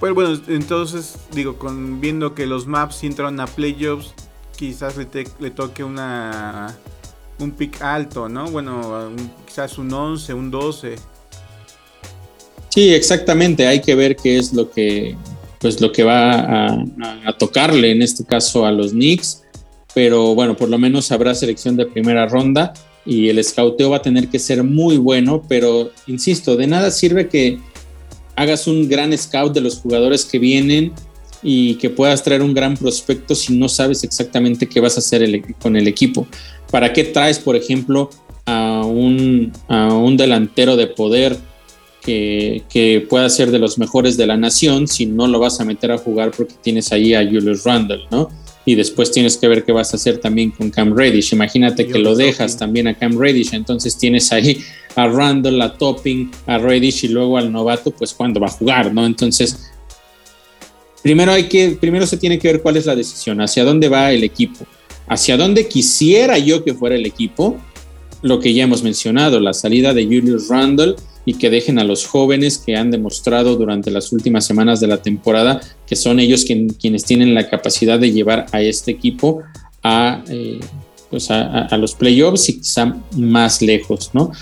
Pues 0.00 0.14
bueno, 0.14 0.40
entonces 0.48 1.16
digo, 1.32 1.58
con 1.58 2.00
viendo 2.00 2.34
que 2.34 2.46
los 2.46 2.66
maps 2.66 3.04
entran 3.04 3.38
a 3.38 3.46
playoffs, 3.46 4.14
quizás 4.56 4.96
le, 4.96 5.50
toque 5.50 5.84
una 5.84 6.74
un 7.38 7.50
pick 7.50 7.82
alto, 7.82 8.26
¿no? 8.26 8.50
Bueno, 8.50 9.10
quizás 9.46 9.76
un 9.76 9.92
11, 9.92 10.32
un 10.32 10.50
12. 10.50 10.96
Sí, 12.70 12.94
exactamente. 12.94 13.66
Hay 13.66 13.80
que 13.80 13.94
ver 13.94 14.16
qué 14.16 14.38
es 14.38 14.54
lo 14.54 14.70
que, 14.70 15.16
pues 15.58 15.80
lo 15.82 15.92
que 15.92 16.02
va 16.02 16.32
a, 16.32 16.84
a, 17.26 17.38
tocarle 17.38 17.90
en 17.90 18.00
este 18.00 18.24
caso 18.24 18.64
a 18.64 18.72
los 18.72 18.92
Knicks. 18.92 19.42
Pero 19.94 20.34
bueno, 20.34 20.56
por 20.56 20.70
lo 20.70 20.78
menos 20.78 21.12
habrá 21.12 21.34
selección 21.34 21.76
de 21.76 21.84
primera 21.84 22.26
ronda 22.26 22.72
y 23.04 23.28
el 23.28 23.38
escauteo 23.38 23.90
va 23.90 23.98
a 23.98 24.02
tener 24.02 24.28
que 24.28 24.38
ser 24.38 24.62
muy 24.62 24.96
bueno. 24.96 25.42
Pero 25.46 25.90
insisto, 26.06 26.56
de 26.56 26.66
nada 26.66 26.90
sirve 26.90 27.28
que 27.28 27.58
hagas 28.36 28.66
un 28.66 28.88
gran 28.88 29.16
scout 29.16 29.52
de 29.52 29.60
los 29.60 29.78
jugadores 29.78 30.24
que 30.24 30.38
vienen 30.38 30.92
y 31.42 31.74
que 31.76 31.90
puedas 31.90 32.22
traer 32.22 32.42
un 32.42 32.54
gran 32.54 32.76
prospecto 32.76 33.34
si 33.34 33.56
no 33.56 33.68
sabes 33.68 34.04
exactamente 34.04 34.68
qué 34.68 34.80
vas 34.80 34.96
a 34.96 35.00
hacer 35.00 35.42
con 35.60 35.76
el 35.76 35.88
equipo. 35.88 36.26
¿Para 36.70 36.92
qué 36.92 37.04
traes, 37.04 37.38
por 37.38 37.56
ejemplo, 37.56 38.10
a 38.46 38.82
un, 38.84 39.52
un 39.68 40.16
delantero 40.16 40.76
de 40.76 40.86
poder 40.86 41.36
que, 42.02 42.62
que, 42.70 43.06
pueda 43.08 43.28
ser 43.28 43.50
de 43.50 43.58
los 43.58 43.78
mejores 43.78 44.16
de 44.16 44.26
la 44.26 44.36
nación 44.36 44.88
si 44.88 45.04
no 45.04 45.26
lo 45.26 45.38
vas 45.38 45.60
a 45.60 45.64
meter 45.64 45.92
a 45.92 45.98
jugar 45.98 46.30
porque 46.30 46.54
tienes 46.62 46.92
ahí 46.92 47.14
a 47.14 47.22
Julius 47.24 47.64
Randle, 47.64 48.04
¿no? 48.10 48.30
Y 48.64 48.74
después 48.74 49.10
tienes 49.10 49.36
que 49.38 49.48
ver 49.48 49.64
qué 49.64 49.72
vas 49.72 49.92
a 49.92 49.96
hacer 49.96 50.18
también 50.18 50.50
con 50.50 50.70
Cam 50.70 50.94
Reddish. 50.94 51.32
Imagínate 51.32 51.86
que 51.86 51.98
lo 51.98 52.14
dejas 52.14 52.56
también 52.56 52.88
a 52.88 52.94
Cam 52.94 53.18
Reddish, 53.18 53.54
entonces 53.54 53.96
tienes 53.96 54.30
ahí 54.32 54.62
a 54.96 55.08
Randall, 55.08 55.60
a 55.62 55.72
Topping, 55.72 56.30
a 56.46 56.58
Reddish 56.58 57.04
y 57.04 57.08
luego 57.08 57.38
al 57.38 57.50
novato, 57.50 57.90
pues 57.90 58.12
cuándo 58.12 58.40
va 58.40 58.48
a 58.48 58.50
jugar, 58.50 58.92
¿no? 58.92 59.06
Entonces, 59.06 59.70
primero 61.02 61.32
hay 61.32 61.44
que, 61.44 61.78
primero 61.80 62.06
se 62.06 62.16
tiene 62.16 62.38
que 62.38 62.48
ver 62.48 62.62
cuál 62.62 62.76
es 62.76 62.86
la 62.86 62.94
decisión, 62.94 63.40
hacia 63.40 63.64
dónde 63.64 63.88
va 63.88 64.12
el 64.12 64.24
equipo, 64.24 64.66
hacia 65.08 65.36
dónde 65.36 65.66
quisiera 65.66 66.38
yo 66.38 66.62
que 66.62 66.74
fuera 66.74 66.96
el 66.96 67.06
equipo, 67.06 67.58
lo 68.22 68.40
que 68.40 68.52
ya 68.54 68.64
hemos 68.64 68.82
mencionado, 68.82 69.40
la 69.40 69.52
salida 69.52 69.94
de 69.94 70.04
Julius 70.04 70.48
Randall 70.48 70.96
y 71.24 71.34
que 71.34 71.50
dejen 71.50 71.78
a 71.78 71.84
los 71.84 72.06
jóvenes 72.06 72.58
que 72.58 72.76
han 72.76 72.90
demostrado 72.90 73.56
durante 73.56 73.90
las 73.90 74.12
últimas 74.12 74.46
semanas 74.46 74.80
de 74.80 74.86
la 74.86 75.02
temporada 75.02 75.60
que 75.86 75.96
son 75.96 76.18
ellos 76.18 76.44
quienes 76.44 77.04
tienen 77.04 77.34
la 77.34 77.48
capacidad 77.48 77.98
de 77.98 78.12
llevar 78.12 78.46
a 78.52 78.62
este 78.62 78.90
equipo 78.90 79.42
a, 79.82 80.22
eh, 80.28 80.60
pues 81.10 81.30
a, 81.30 81.66
a, 81.66 81.76
los 81.76 81.94
playoffs 81.94 82.48
y 82.48 82.58
quizá 82.58 82.96
más 83.16 83.60
lejos, 83.60 84.10
¿no? 84.14 84.32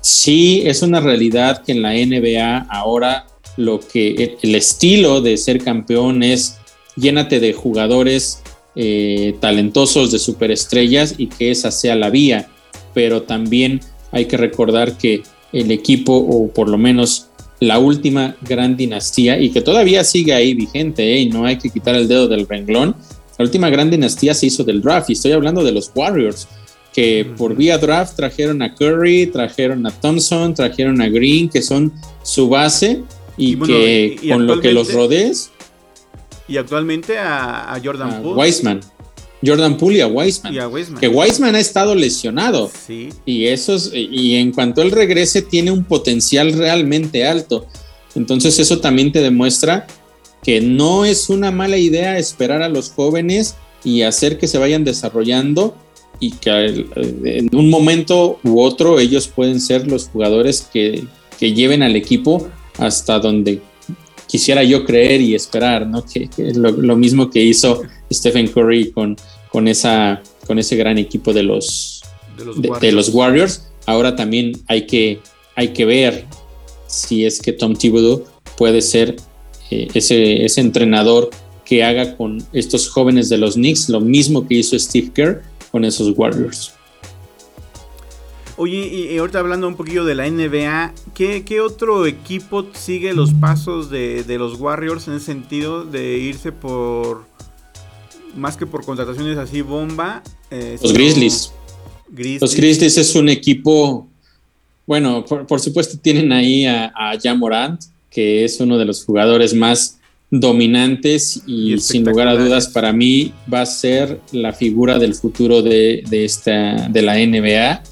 sí 0.00 0.62
es 0.64 0.82
una 0.82 1.00
realidad 1.00 1.62
que 1.64 1.72
en 1.72 1.82
la 1.82 1.92
NBA 1.92 2.66
ahora 2.70 3.26
lo 3.56 3.80
que 3.80 4.36
el 4.40 4.54
estilo 4.54 5.20
de 5.20 5.36
ser 5.36 5.62
campeón 5.62 6.22
es 6.22 6.58
llénate 6.96 7.40
de 7.40 7.52
jugadores 7.52 8.42
eh, 8.74 9.34
talentosos, 9.40 10.12
de 10.12 10.18
superestrellas 10.18 11.14
y 11.18 11.26
que 11.26 11.50
esa 11.50 11.70
sea 11.70 11.96
la 11.96 12.10
vía. 12.10 12.48
Pero 12.94 13.22
también 13.22 13.80
hay 14.12 14.26
que 14.26 14.36
recordar 14.36 14.96
que 14.96 15.22
el 15.52 15.70
equipo, 15.70 16.16
o 16.16 16.48
por 16.48 16.68
lo 16.68 16.78
menos 16.78 17.28
la 17.60 17.78
última 17.78 18.36
gran 18.42 18.76
dinastía 18.76 19.38
y 19.38 19.50
que 19.50 19.60
todavía 19.60 20.04
sigue 20.04 20.32
ahí 20.32 20.54
vigente, 20.54 21.14
¿eh? 21.14 21.20
y 21.20 21.28
no 21.28 21.44
hay 21.44 21.58
que 21.58 21.70
quitar 21.70 21.94
el 21.94 22.06
dedo 22.06 22.28
del 22.28 22.46
renglón. 22.46 22.94
La 23.36 23.44
última 23.44 23.70
gran 23.70 23.90
dinastía 23.90 24.34
se 24.34 24.46
hizo 24.46 24.64
del 24.64 24.80
draft 24.80 25.10
y 25.10 25.14
estoy 25.14 25.32
hablando 25.32 25.64
de 25.64 25.72
los 25.72 25.90
Warriors, 25.94 26.48
que 26.92 27.26
por 27.36 27.54
vía 27.56 27.78
draft 27.78 28.16
trajeron 28.16 28.62
a 28.62 28.74
Curry, 28.74 29.26
trajeron 29.26 29.86
a 29.86 29.90
Thompson, 29.90 30.54
trajeron 30.54 31.00
a 31.00 31.08
Green, 31.08 31.48
que 31.48 31.62
son 31.62 31.92
su 32.22 32.48
base 32.48 33.02
y, 33.36 33.56
que 33.56 34.18
con 34.28 34.46
lo 34.46 34.60
que 34.60 34.72
los 34.72 34.92
rodees. 34.92 35.50
Y 36.48 36.56
actualmente 36.56 37.18
a, 37.18 37.78
Jordan 37.82 38.22
Poole. 38.22 38.40
Wiseman. 38.40 38.80
Jordan 39.44 39.76
Poole 39.76 39.98
y 39.98 40.00
a 40.00 40.06
Wiseman. 40.06 40.54
Que 40.98 41.08
Wiseman 41.08 41.54
ha 41.54 41.60
estado 41.60 41.94
lesionado. 41.94 42.70
Sí. 42.86 43.10
Y, 43.24 43.46
eso 43.46 43.76
y 43.94 44.34
en 44.36 44.52
cuanto 44.52 44.82
él 44.82 44.90
regrese, 44.90 45.42
tiene 45.42 45.70
un 45.70 45.84
potencial 45.84 46.52
realmente 46.52 47.26
alto. 47.26 47.66
Entonces, 48.14 48.58
eso 48.58 48.80
también 48.80 49.12
te 49.12 49.20
demuestra 49.20 49.86
que 50.42 50.60
no 50.60 51.04
es 51.04 51.28
una 51.30 51.50
mala 51.50 51.78
idea 51.78 52.18
esperar 52.18 52.62
a 52.62 52.68
los 52.68 52.90
jóvenes 52.90 53.56
y 53.84 54.02
hacer 54.02 54.38
que 54.38 54.48
se 54.48 54.58
vayan 54.58 54.84
desarrollando 54.84 55.76
y 56.20 56.32
que 56.32 56.86
en 57.24 57.54
un 57.54 57.70
momento 57.70 58.40
u 58.42 58.60
otro 58.60 58.98
ellos 58.98 59.28
pueden 59.28 59.60
ser 59.60 59.86
los 59.86 60.08
jugadores 60.08 60.68
que, 60.72 61.04
que 61.38 61.52
lleven 61.52 61.82
al 61.82 61.96
equipo 61.96 62.48
hasta 62.78 63.18
donde 63.18 63.60
quisiera 64.26 64.62
yo 64.62 64.84
creer 64.84 65.20
y 65.20 65.34
esperar, 65.34 65.86
¿no? 65.86 66.04
Que, 66.04 66.28
es 66.36 66.56
lo, 66.56 66.96
mismo 66.96 67.30
que 67.30 67.42
hizo 67.42 67.82
Stephen 68.12 68.48
Curry 68.48 68.90
con, 68.90 69.16
con, 69.50 69.68
esa, 69.68 70.22
con 70.46 70.58
ese 70.58 70.76
gran 70.76 70.98
equipo 70.98 71.32
de 71.32 71.42
los, 71.42 72.02
de 72.80 72.92
los, 72.92 73.08
Warriors. 73.10 73.68
Ahora 73.86 74.16
también 74.16 74.52
hay 74.66 74.86
que, 74.86 75.20
hay 75.54 75.68
que 75.72 75.84
ver 75.84 76.26
si 76.86 77.24
es 77.24 77.40
que 77.40 77.52
Tom 77.52 77.74
Thibodeau 77.74 78.24
puede 78.56 78.82
ser 78.82 79.16
eh, 79.70 79.88
ese, 79.94 80.44
ese 80.44 80.60
entrenador 80.60 81.30
que 81.64 81.84
haga 81.84 82.16
con 82.16 82.42
estos 82.52 82.88
jóvenes 82.88 83.28
de 83.28 83.38
los 83.38 83.54
Knicks 83.54 83.88
lo 83.88 84.00
mismo 84.00 84.48
que 84.48 84.54
hizo 84.54 84.78
Steve 84.78 85.10
Kerr 85.14 85.42
con 85.70 85.84
esos 85.84 86.16
Warriors. 86.16 86.72
Oye, 88.60 89.12
y 89.12 89.16
ahorita 89.16 89.38
hablando 89.38 89.68
un 89.68 89.76
poquillo 89.76 90.04
de 90.04 90.16
la 90.16 90.28
NBA, 90.28 90.92
¿qué, 91.14 91.60
otro 91.60 92.06
equipo 92.06 92.66
sigue 92.72 93.14
los 93.14 93.32
pasos 93.32 93.88
de, 93.88 94.24
los 94.36 94.58
Warriors 94.58 95.06
en 95.06 95.14
ese 95.14 95.26
sentido 95.26 95.84
de 95.84 96.18
irse 96.18 96.50
por, 96.50 97.24
más 98.36 98.56
que 98.56 98.66
por 98.66 98.84
contrataciones 98.84 99.38
así 99.38 99.62
bomba? 99.62 100.22
Eh, 100.50 100.78
los 100.82 100.92
Grizzlies. 100.92 101.52
Los 102.40 102.54
Grizzlies 102.54 102.96
es 102.96 103.14
un 103.14 103.28
equipo, 103.28 104.06
bueno, 104.86 105.24
por, 105.24 105.60
supuesto 105.60 105.98
tienen 105.98 106.32
ahí 106.32 106.64
a, 106.64 106.86
a 106.94 107.18
Jamorant, 107.22 107.82
que 108.10 108.44
es 108.44 108.58
uno 108.60 108.78
de 108.78 108.86
los 108.86 109.04
jugadores 109.04 109.52
más 109.52 109.98
dominantes 110.30 111.42
y, 111.46 111.78
sin 111.78 112.04
lugar 112.04 112.28
a 112.28 112.36
dudas 112.36 112.68
para 112.68 112.92
mí 112.92 113.32
va 113.52 113.62
a 113.62 113.66
ser 113.66 114.20
la 114.32 114.52
figura 114.52 114.98
del 114.98 115.14
futuro 115.14 115.62
de, 115.62 116.02
de, 116.08 116.24
esta, 116.24 116.88
de 116.88 117.02
la 117.02 117.14
NBA 117.14 117.82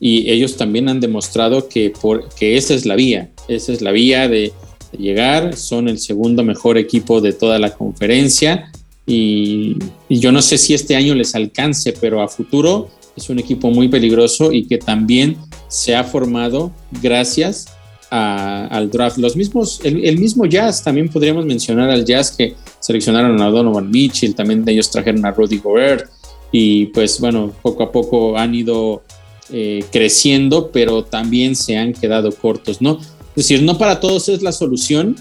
y 0.00 0.30
ellos 0.30 0.56
también 0.56 0.88
han 0.88 1.00
demostrado 1.00 1.68
que, 1.68 1.90
por, 1.90 2.28
que 2.34 2.56
esa 2.56 2.74
es 2.74 2.86
la 2.86 2.94
vía, 2.94 3.30
esa 3.48 3.72
es 3.72 3.82
la 3.82 3.92
vía 3.92 4.28
de, 4.28 4.52
llegar, 4.96 5.56
son 5.56 5.88
el 5.88 5.98
segundo 5.98 6.42
mejor 6.42 6.78
equipo 6.78 7.20
de 7.20 7.32
toda 7.32 7.58
la 7.58 7.74
conferencia 7.74 8.70
y, 9.08 9.78
yo 10.10 10.30
no 10.30 10.42
sé 10.42 10.58
si 10.58 10.74
este 10.74 10.94
año 10.94 11.14
les 11.14 11.34
alcance, 11.34 11.94
pero 11.98 12.20
a 12.20 12.28
futuro 12.28 12.88
es 13.16 13.30
un 13.30 13.38
equipo 13.38 13.70
muy 13.70 13.88
peligroso 13.88 14.52
y 14.52 14.66
que 14.66 14.76
también 14.76 15.38
se 15.68 15.96
ha 15.96 16.04
formado 16.04 16.70
gracias 17.02 17.66
al 18.10 18.90
draft. 18.90 19.18
Los 19.18 19.34
mismos, 19.34 19.80
el, 19.82 20.18
mismo 20.18 20.44
Jazz, 20.46 20.84
también 20.84 21.08
podríamos 21.08 21.46
mencionar 21.46 21.90
al 21.90 22.04
Jazz 22.04 22.32
que 22.32 22.54
seleccionaron 22.80 23.40
a 23.40 23.50
Donovan 23.50 23.90
Mitchell, 23.90 24.34
también 24.34 24.62
ellos 24.66 24.90
trajeron 24.90 25.24
a 25.24 25.30
Rudy 25.30 25.58
Gobert 25.58 26.10
y 26.52 26.86
pues 26.86 27.18
bueno, 27.18 27.52
poco 27.62 27.82
a 27.82 27.92
poco 27.92 28.36
han 28.36 28.54
ido 28.54 29.02
eh, 29.50 29.84
creciendo, 29.90 30.70
pero 30.70 31.04
también 31.04 31.56
se 31.56 31.78
han 31.78 31.94
quedado 31.94 32.30
cortos, 32.32 32.82
¿no? 32.82 32.98
Es 33.30 33.48
decir, 33.48 33.62
no 33.62 33.78
para 33.78 34.00
todos 34.00 34.28
es 34.28 34.42
la 34.42 34.52
solución, 34.52 35.16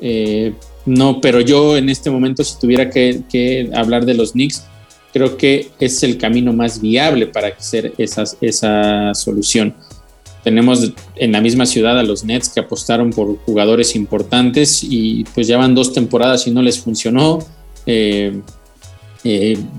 eh, 0.00 0.54
no, 0.86 1.20
pero 1.20 1.40
yo 1.40 1.76
en 1.76 1.88
este 1.88 2.10
momento, 2.10 2.42
si 2.44 2.58
tuviera 2.58 2.90
que, 2.90 3.70
hablar 3.74 4.04
de 4.06 4.14
los 4.14 4.32
Knicks, 4.32 4.64
creo 5.12 5.36
que 5.36 5.70
es 5.78 6.02
el 6.02 6.18
camino 6.18 6.52
más 6.52 6.80
viable 6.80 7.26
para 7.26 7.48
hacer 7.48 7.92
esa 7.98 9.14
solución. 9.14 9.74
Tenemos 10.42 10.92
en 11.16 11.32
la 11.32 11.40
misma 11.40 11.66
ciudad 11.66 11.98
a 11.98 12.02
los 12.02 12.24
Nets 12.24 12.48
que 12.48 12.60
apostaron 12.60 13.10
por 13.10 13.36
jugadores 13.44 13.94
importantes 13.94 14.82
y 14.82 15.24
pues 15.34 15.46
ya 15.46 15.58
van 15.58 15.74
dos 15.74 15.92
temporadas 15.92 16.46
y 16.46 16.50
no 16.50 16.62
les 16.62 16.78
funcionó. 16.78 17.40
Eh, 17.84 18.40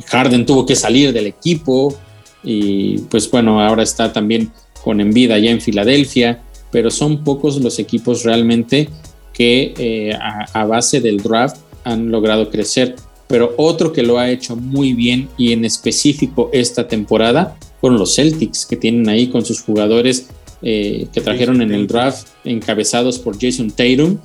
Harden 0.08 0.46
tuvo 0.46 0.66
que 0.68 0.76
salir 0.76 1.14
del 1.14 1.26
equipo, 1.26 1.98
y 2.44 3.00
pues 3.00 3.30
bueno, 3.30 3.60
ahora 3.60 3.84
está 3.84 4.14
también 4.14 4.52
con 4.84 5.02
Envida 5.02 5.36
allá 5.36 5.52
en 5.52 5.62
Filadelfia, 5.62 6.44
pero 6.72 6.90
son 6.90 7.24
pocos 7.24 7.60
los 7.62 7.80
equipos 7.80 8.24
realmente 8.24 8.90
que 9.34 9.74
eh, 9.78 10.14
a, 10.14 10.66
base 10.66 11.02
del 11.02 11.18
draft 11.18 11.58
han 11.84 12.12
logrado 12.12 12.50
crecer. 12.50 12.96
Pero 13.28 13.54
otro 13.58 13.94
que 13.94 14.04
lo 14.04 14.20
ha 14.20 14.30
hecho 14.30 14.56
muy 14.56 14.94
bien 14.94 15.30
y 15.38 15.54
en 15.54 15.64
específico 15.64 16.50
esta 16.52 16.88
temporada 16.88 17.58
fueron 17.80 17.98
los 17.98 18.16
Celtics, 18.16 18.66
que 18.66 18.76
tienen 18.76 19.08
ahí 19.10 19.28
con 19.28 19.46
sus 19.46 19.62
jugadores 19.62 20.28
eh, 20.62 21.08
que 21.14 21.22
trajeron 21.22 21.62
en 21.62 21.74
el 21.74 21.88
draft 21.88 22.28
encabezados 22.44 23.18
por 23.18 23.40
Jason 23.40 23.72
Tatum, 23.72 24.18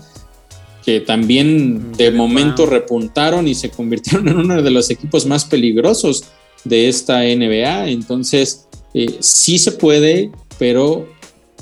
que 0.85 1.01
también 1.01 1.93
de 1.93 2.11
momento 2.11 2.67
repuntaron 2.67 3.49
y 3.49 3.55
se 3.55 3.71
convirtieron 3.71 4.29
en 4.29 4.37
uno 4.37 4.61
de 4.61 4.71
los 4.71 4.91
equipos 4.91 5.25
más 5.25 5.45
peligrosos 5.45 6.25
de 6.65 6.89
esta 6.89 7.21
NBA. 7.21 7.89
Entonces, 7.89 8.67
eh, 8.93 9.17
sí 9.21 9.59
se 9.59 9.73
puede, 9.73 10.31
pero 10.59 11.09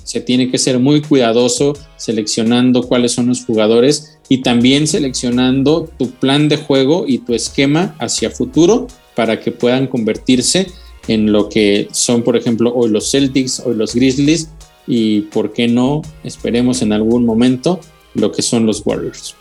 se 0.04 0.20
tiene 0.20 0.50
que 0.50 0.58
ser 0.58 0.78
muy 0.78 1.00
cuidadoso 1.00 1.72
seleccionando 1.96 2.82
cuáles 2.82 3.12
son 3.12 3.26
los 3.26 3.44
jugadores 3.44 4.18
y 4.28 4.42
también 4.42 4.86
seleccionando 4.86 5.90
tu 5.98 6.10
plan 6.10 6.48
de 6.48 6.58
juego 6.58 7.06
y 7.08 7.18
tu 7.18 7.34
esquema 7.34 7.96
hacia 7.98 8.30
futuro 8.30 8.86
para 9.16 9.40
que 9.40 9.50
puedan 9.50 9.86
convertirse 9.86 10.68
en 11.08 11.32
lo 11.32 11.48
que 11.48 11.88
son, 11.92 12.22
por 12.22 12.36
ejemplo, 12.36 12.72
hoy 12.74 12.90
los 12.90 13.10
Celtics, 13.10 13.60
hoy 13.60 13.74
los 13.74 13.94
Grizzlies 13.94 14.50
y, 14.86 15.22
¿por 15.22 15.52
qué 15.52 15.68
no? 15.68 16.02
Esperemos 16.22 16.82
en 16.82 16.92
algún 16.92 17.24
momento 17.24 17.80
lo 18.14 18.32
que 18.32 18.42
son 18.42 18.66
los 18.66 18.82
Warriors. 18.84 19.34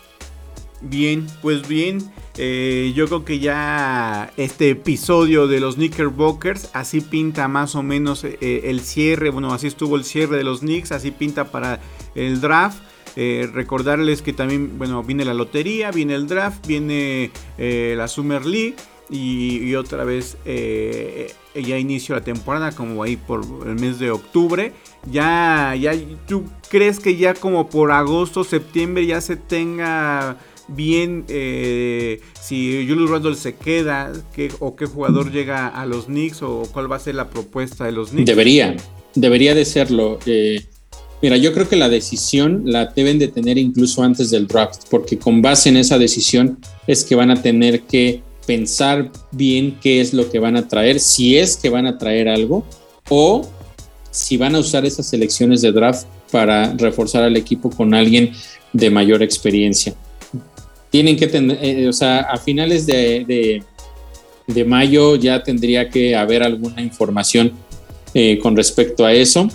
Bien, 0.82 1.26
pues 1.40 1.66
bien. 1.66 2.10
Eh, 2.36 2.92
yo 2.96 3.06
creo 3.06 3.24
que 3.24 3.38
ya 3.38 4.32
este 4.36 4.70
episodio 4.70 5.46
de 5.46 5.60
los 5.60 5.76
Knickerbockers 5.76 6.70
así 6.72 7.00
pinta 7.00 7.46
más 7.46 7.76
o 7.76 7.82
menos 7.82 8.24
eh, 8.24 8.62
el 8.64 8.80
cierre. 8.80 9.30
Bueno, 9.30 9.52
así 9.52 9.68
estuvo 9.68 9.96
el 9.96 10.04
cierre 10.04 10.36
de 10.36 10.44
los 10.44 10.60
Knicks, 10.60 10.92
así 10.92 11.10
pinta 11.10 11.44
para 11.44 11.80
el 12.14 12.40
draft. 12.40 12.82
Eh, 13.16 13.48
recordarles 13.52 14.22
que 14.22 14.32
también, 14.32 14.76
bueno, 14.78 15.04
viene 15.04 15.24
la 15.24 15.34
lotería, 15.34 15.92
viene 15.92 16.16
el 16.16 16.26
draft, 16.26 16.66
viene 16.66 17.30
la 17.56 18.08
Summer 18.08 18.44
League 18.44 18.74
y, 19.08 19.72
otra 19.76 20.02
vez 20.02 20.36
ya 20.44 21.78
inicio 21.78 22.16
la 22.16 22.24
temporada 22.24 22.72
como 22.72 23.04
ahí 23.04 23.16
por 23.16 23.44
el 23.64 23.76
mes 23.76 24.00
de 24.00 24.10
octubre. 24.10 24.72
Ya, 25.08 25.76
ya, 25.78 25.92
¿tú 26.26 26.44
crees 26.68 26.98
que 26.98 27.14
ya 27.14 27.34
como 27.34 27.70
por 27.70 27.92
agosto, 27.92 28.42
septiembre 28.42 29.06
ya 29.06 29.20
se 29.20 29.36
tenga 29.36 30.38
bien 30.68 31.24
eh, 31.28 32.20
si 32.40 32.86
Julius 32.88 33.10
Randle 33.10 33.34
se 33.34 33.54
queda 33.54 34.12
o 34.60 34.76
qué 34.76 34.86
jugador 34.86 35.30
llega 35.30 35.68
a 35.68 35.86
los 35.86 36.06
Knicks 36.06 36.42
o 36.42 36.62
cuál 36.72 36.90
va 36.90 36.96
a 36.96 37.00
ser 37.00 37.14
la 37.14 37.30
propuesta 37.30 37.84
de 37.84 37.92
los 37.92 38.10
Knicks. 38.10 38.26
Debería, 38.26 38.76
debería 39.14 39.54
de 39.54 39.64
serlo. 39.64 40.18
Eh, 40.26 40.64
mira, 41.22 41.36
yo 41.36 41.52
creo 41.52 41.68
que 41.68 41.76
la 41.76 41.88
decisión 41.88 42.62
la 42.64 42.86
deben 42.86 43.18
de 43.18 43.28
tener 43.28 43.58
incluso 43.58 44.02
antes 44.02 44.30
del 44.30 44.46
draft, 44.46 44.84
porque 44.90 45.18
con 45.18 45.42
base 45.42 45.68
en 45.68 45.76
esa 45.76 45.98
decisión 45.98 46.58
es 46.86 47.04
que 47.04 47.14
van 47.14 47.30
a 47.30 47.40
tener 47.40 47.82
que 47.82 48.22
pensar 48.46 49.10
bien 49.32 49.78
qué 49.80 50.00
es 50.00 50.12
lo 50.12 50.30
que 50.30 50.38
van 50.38 50.56
a 50.56 50.68
traer, 50.68 51.00
si 51.00 51.38
es 51.38 51.56
que 51.56 51.70
van 51.70 51.86
a 51.86 51.98
traer 51.98 52.28
algo 52.28 52.64
o 53.08 53.48
si 54.10 54.36
van 54.36 54.54
a 54.54 54.60
usar 54.60 54.84
esas 54.84 55.06
selecciones 55.06 55.62
de 55.62 55.72
draft 55.72 56.06
para 56.30 56.72
reforzar 56.74 57.22
al 57.22 57.36
equipo 57.36 57.70
con 57.70 57.94
alguien 57.94 58.32
de 58.72 58.90
mayor 58.90 59.22
experiencia 59.22 59.94
tienen 60.94 61.16
que 61.16 61.26
tener, 61.26 61.58
eh, 61.60 61.88
o 61.88 61.92
sea, 61.92 62.20
a 62.20 62.36
finales 62.36 62.86
de, 62.86 63.64
de, 64.46 64.64
mayo 64.64 65.16
ya 65.16 65.42
tendría 65.42 65.90
que 65.90 66.14
haber 66.14 66.44
alguna 66.44 66.80
información 66.80 67.50
eh, 68.14 68.38
con 68.40 68.54
respecto 68.54 69.04
a 69.04 69.12
eso, 69.12 69.48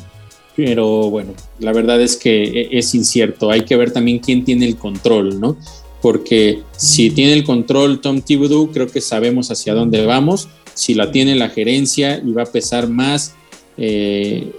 pero 0.57 1.09
bueno, 1.09 1.31
la 1.59 1.71
verdad 1.71 2.01
es 2.01 2.17
que 2.17 2.43
e, 2.43 2.77
es 2.77 2.93
incierto, 2.93 3.49
hay 3.51 3.61
que 3.61 3.77
ver 3.77 3.91
también 3.91 4.19
quién 4.19 4.43
tiene 4.43 4.65
el 4.65 4.75
control, 4.75 5.39
¿no? 5.39 5.55
Porque 6.01 6.59
si 6.75 7.09
tiene 7.09 7.31
el 7.31 7.45
control 7.45 8.01
Tom 8.01 8.19
Thibodeau, 8.21 8.69
creo 8.73 8.87
que 8.87 8.99
sabemos 8.99 9.49
hacia 9.49 9.73
dónde 9.73 10.05
vamos, 10.05 10.49
si 10.73 10.93
la 10.93 11.09
tiene 11.09 11.35
la 11.35 11.47
gerencia 11.47 12.21
y 12.21 12.33
va 12.33 12.43
a 12.43 12.51
pesar 12.51 12.89
más, 12.89 13.33
eh, 13.77 14.51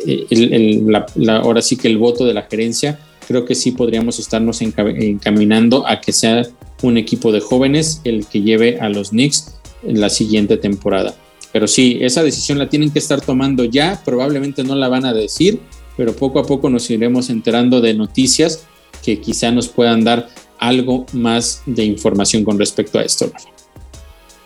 ahora 1.28 1.60
sí 1.60 1.76
que 1.76 1.88
el 1.88 1.98
voto 1.98 2.24
de 2.24 2.32
la 2.32 2.44
gerencia, 2.44 2.98
creo 3.28 3.44
que 3.44 3.54
sí 3.54 3.72
podríamos 3.72 4.18
estarnos 4.18 4.62
encaminando 4.62 5.86
a 5.86 6.00
que 6.00 6.12
sea 6.12 6.42
un 6.82 6.96
equipo 6.96 7.32
de 7.32 7.40
jóvenes 7.40 8.00
el 8.04 8.26
que 8.26 8.42
lleve 8.42 8.78
a 8.80 8.88
los 8.88 9.10
Knicks 9.10 9.54
en 9.82 10.00
la 10.00 10.10
siguiente 10.10 10.56
temporada. 10.56 11.14
Pero 11.52 11.66
sí, 11.66 11.98
esa 12.00 12.22
decisión 12.22 12.58
la 12.58 12.68
tienen 12.68 12.90
que 12.90 12.98
estar 12.98 13.20
tomando 13.20 13.64
ya, 13.64 14.00
probablemente 14.04 14.62
no 14.62 14.74
la 14.76 14.88
van 14.88 15.04
a 15.04 15.12
decir, 15.12 15.60
pero 15.96 16.14
poco 16.14 16.38
a 16.38 16.44
poco 16.44 16.70
nos 16.70 16.88
iremos 16.90 17.28
enterando 17.28 17.80
de 17.80 17.94
noticias 17.94 18.66
que 19.02 19.20
quizá 19.20 19.50
nos 19.50 19.68
puedan 19.68 20.04
dar 20.04 20.28
algo 20.58 21.06
más 21.12 21.62
de 21.66 21.84
información 21.84 22.44
con 22.44 22.58
respecto 22.58 22.98
a 22.98 23.02
esto. 23.02 23.32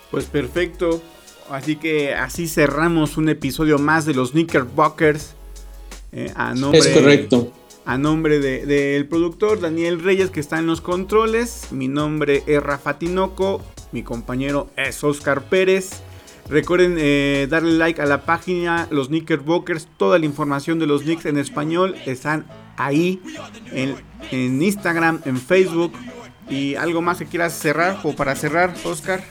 Pues 0.09 0.25
perfecto, 0.25 1.01
así 1.49 1.75
que 1.75 2.13
así 2.13 2.47
cerramos 2.47 3.17
un 3.17 3.29
episodio 3.29 3.77
más 3.77 4.05
de 4.05 4.13
los 4.13 4.31
Knickerbockers. 4.31 5.33
Eh, 6.11 6.33
es 6.73 6.87
correcto. 6.87 7.51
A 7.85 7.99
nombre 7.99 8.39
del 8.39 9.07
productor 9.07 9.61
Daniel 9.61 10.01
Reyes 10.01 10.31
que 10.31 10.39
está 10.39 10.57
en 10.57 10.65
los 10.65 10.81
controles, 10.81 11.67
mi 11.71 11.87
nombre 11.87 12.41
es 12.47 12.61
Rafa 12.61 12.97
Tinoco, 12.97 13.61
mi 13.91 14.01
compañero 14.01 14.71
es 14.75 15.03
Oscar 15.03 15.43
Pérez. 15.43 16.01
Recuerden 16.49 16.95
eh, 16.97 17.45
darle 17.47 17.73
like 17.73 18.01
a 18.01 18.05
la 18.07 18.25
página 18.25 18.87
Los 18.89 19.09
Knickerbockers. 19.09 19.87
Toda 19.97 20.17
la 20.17 20.25
información 20.25 20.79
de 20.79 20.87
los 20.87 21.03
Knicks 21.03 21.25
en 21.25 21.37
español 21.37 21.95
están 22.07 22.47
ahí 22.75 23.21
en, 23.71 23.95
en 24.31 24.61
Instagram, 24.61 25.21
en 25.25 25.37
Facebook. 25.37 25.93
¿Y 26.49 26.75
algo 26.75 27.03
más 27.03 27.19
que 27.19 27.25
quieras 27.27 27.53
cerrar 27.53 27.99
o 28.03 28.15
para 28.15 28.35
cerrar, 28.35 28.73
Oscar? 28.83 29.23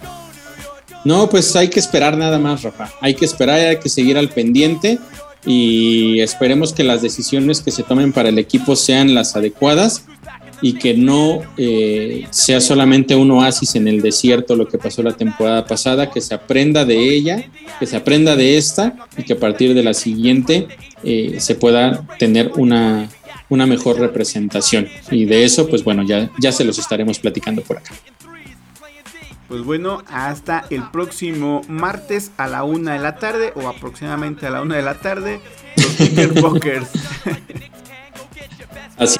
No, 1.04 1.28
pues 1.28 1.54
hay 1.56 1.70
que 1.70 1.80
esperar 1.80 2.16
nada 2.16 2.38
más, 2.38 2.62
Rafa. 2.62 2.88
Hay 3.00 3.14
que 3.14 3.24
esperar, 3.24 3.58
hay 3.58 3.78
que 3.78 3.88
seguir 3.88 4.16
al 4.16 4.28
pendiente 4.28 4.98
y 5.46 6.20
esperemos 6.20 6.72
que 6.72 6.84
las 6.84 7.02
decisiones 7.02 7.60
que 7.60 7.70
se 7.70 7.82
tomen 7.82 8.12
para 8.12 8.28
el 8.28 8.38
equipo 8.38 8.76
sean 8.76 9.14
las 9.14 9.36
adecuadas 9.36 10.04
y 10.62 10.74
que 10.74 10.94
no 10.94 11.42
eh, 11.58 12.26
sea 12.30 12.60
solamente 12.60 13.14
un 13.14 13.30
oasis 13.32 13.74
en 13.74 13.86
el 13.86 14.00
desierto 14.00 14.56
lo 14.56 14.66
que 14.66 14.78
pasó 14.78 15.02
la 15.02 15.12
temporada 15.12 15.66
pasada, 15.66 16.10
que 16.10 16.20
se 16.20 16.34
aprenda 16.34 16.84
de 16.84 17.14
ella, 17.14 17.44
que 17.78 17.86
se 17.86 17.96
aprenda 17.96 18.36
de 18.36 18.56
esta 18.56 18.96
y 19.16 19.24
que 19.24 19.34
a 19.34 19.38
partir 19.38 19.74
de 19.74 19.82
la 19.82 19.92
siguiente 19.92 20.68
eh, 21.02 21.36
se 21.38 21.54
pueda 21.54 22.06
tener 22.18 22.52
una, 22.56 23.10
una 23.50 23.66
mejor 23.66 23.98
representación. 23.98 24.88
Y 25.10 25.26
de 25.26 25.44
eso, 25.44 25.68
pues 25.68 25.84
bueno, 25.84 26.02
ya, 26.06 26.30
ya 26.40 26.52
se 26.52 26.64
los 26.64 26.78
estaremos 26.78 27.18
platicando 27.18 27.62
por 27.62 27.78
acá. 27.78 27.94
Pues 29.48 29.62
bueno, 29.62 30.02
hasta 30.10 30.64
el 30.70 30.90
próximo 30.90 31.60
martes 31.68 32.32
a 32.38 32.46
la 32.46 32.64
una 32.64 32.94
de 32.94 32.98
la 32.98 33.16
tarde 33.16 33.52
o 33.54 33.68
aproximadamente 33.68 34.46
a 34.46 34.50
la 34.50 34.62
una 34.62 34.76
de 34.76 34.82
la 34.82 34.94
tarde, 34.94 35.40
los 35.76 35.96
Knickerbockers. 35.96 36.88
Así. 38.98 39.18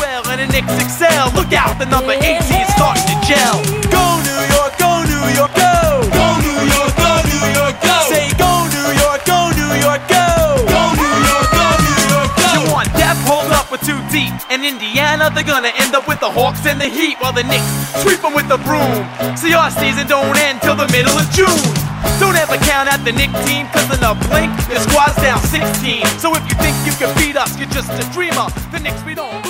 well 0.00 0.22
and 0.28 0.40
the 0.40 0.46
Knicks 0.52 0.74
excel. 0.82 1.30
Look 1.34 1.52
out, 1.52 1.78
the 1.78 1.86
number 1.86 2.12
18 2.12 2.24
is 2.24 2.68
starting 2.74 3.06
to 3.10 3.16
gel. 3.26 3.58
Go 3.90 4.04
New 4.28 4.40
York, 4.54 4.72
go 4.78 5.02
New 5.04 5.24
York, 5.38 5.52
go. 5.54 5.72
Go 6.18 6.26
New 6.44 6.60
York, 6.74 6.92
go 6.96 7.12
New 7.32 7.44
York, 7.58 7.76
go. 7.82 7.96
Say 8.10 8.26
go 8.38 8.50
New 8.74 8.88
York, 9.02 9.20
go 9.26 9.38
New 9.58 9.72
York, 9.84 10.02
go. 10.08 10.26
Go 10.74 10.82
New 11.00 11.16
York, 11.30 11.48
go 11.52 11.63
With 13.74 13.90
two 13.90 13.98
deep. 14.14 14.30
In 14.54 14.62
Indiana, 14.62 15.34
they're 15.34 15.42
gonna 15.42 15.74
end 15.74 15.96
up 15.96 16.06
with 16.06 16.20
the 16.20 16.30
Hawks 16.30 16.64
and 16.64 16.80
the 16.80 16.86
Heat, 16.86 17.18
while 17.18 17.32
the 17.32 17.42
Knicks 17.42 17.66
sweep 18.06 18.22
them 18.22 18.32
with 18.32 18.46
the 18.46 18.58
broom. 18.58 19.02
See, 19.34 19.52
our 19.52 19.68
season 19.68 20.06
don't 20.06 20.38
end 20.46 20.62
till 20.62 20.76
the 20.76 20.86
middle 20.94 21.10
of 21.10 21.26
June. 21.34 21.58
Don't 22.22 22.36
ever 22.38 22.54
count 22.70 22.86
out 22.86 23.02
the 23.04 23.10
Nick 23.10 23.34
team, 23.42 23.66
cause 23.74 23.90
in 23.90 23.98
a 24.06 24.14
blink, 24.30 24.54
your 24.70 24.78
squad's 24.78 25.16
down 25.16 25.42
16. 25.50 26.06
So 26.22 26.36
if 26.36 26.46
you 26.46 26.54
think 26.62 26.76
you 26.86 26.94
can 26.94 27.10
beat 27.18 27.34
us, 27.34 27.58
you're 27.58 27.74
just 27.74 27.90
a 27.90 28.06
dreamer. 28.14 28.46
The 28.70 28.78
Knicks, 28.78 29.02
we 29.02 29.16
don't 29.16 29.44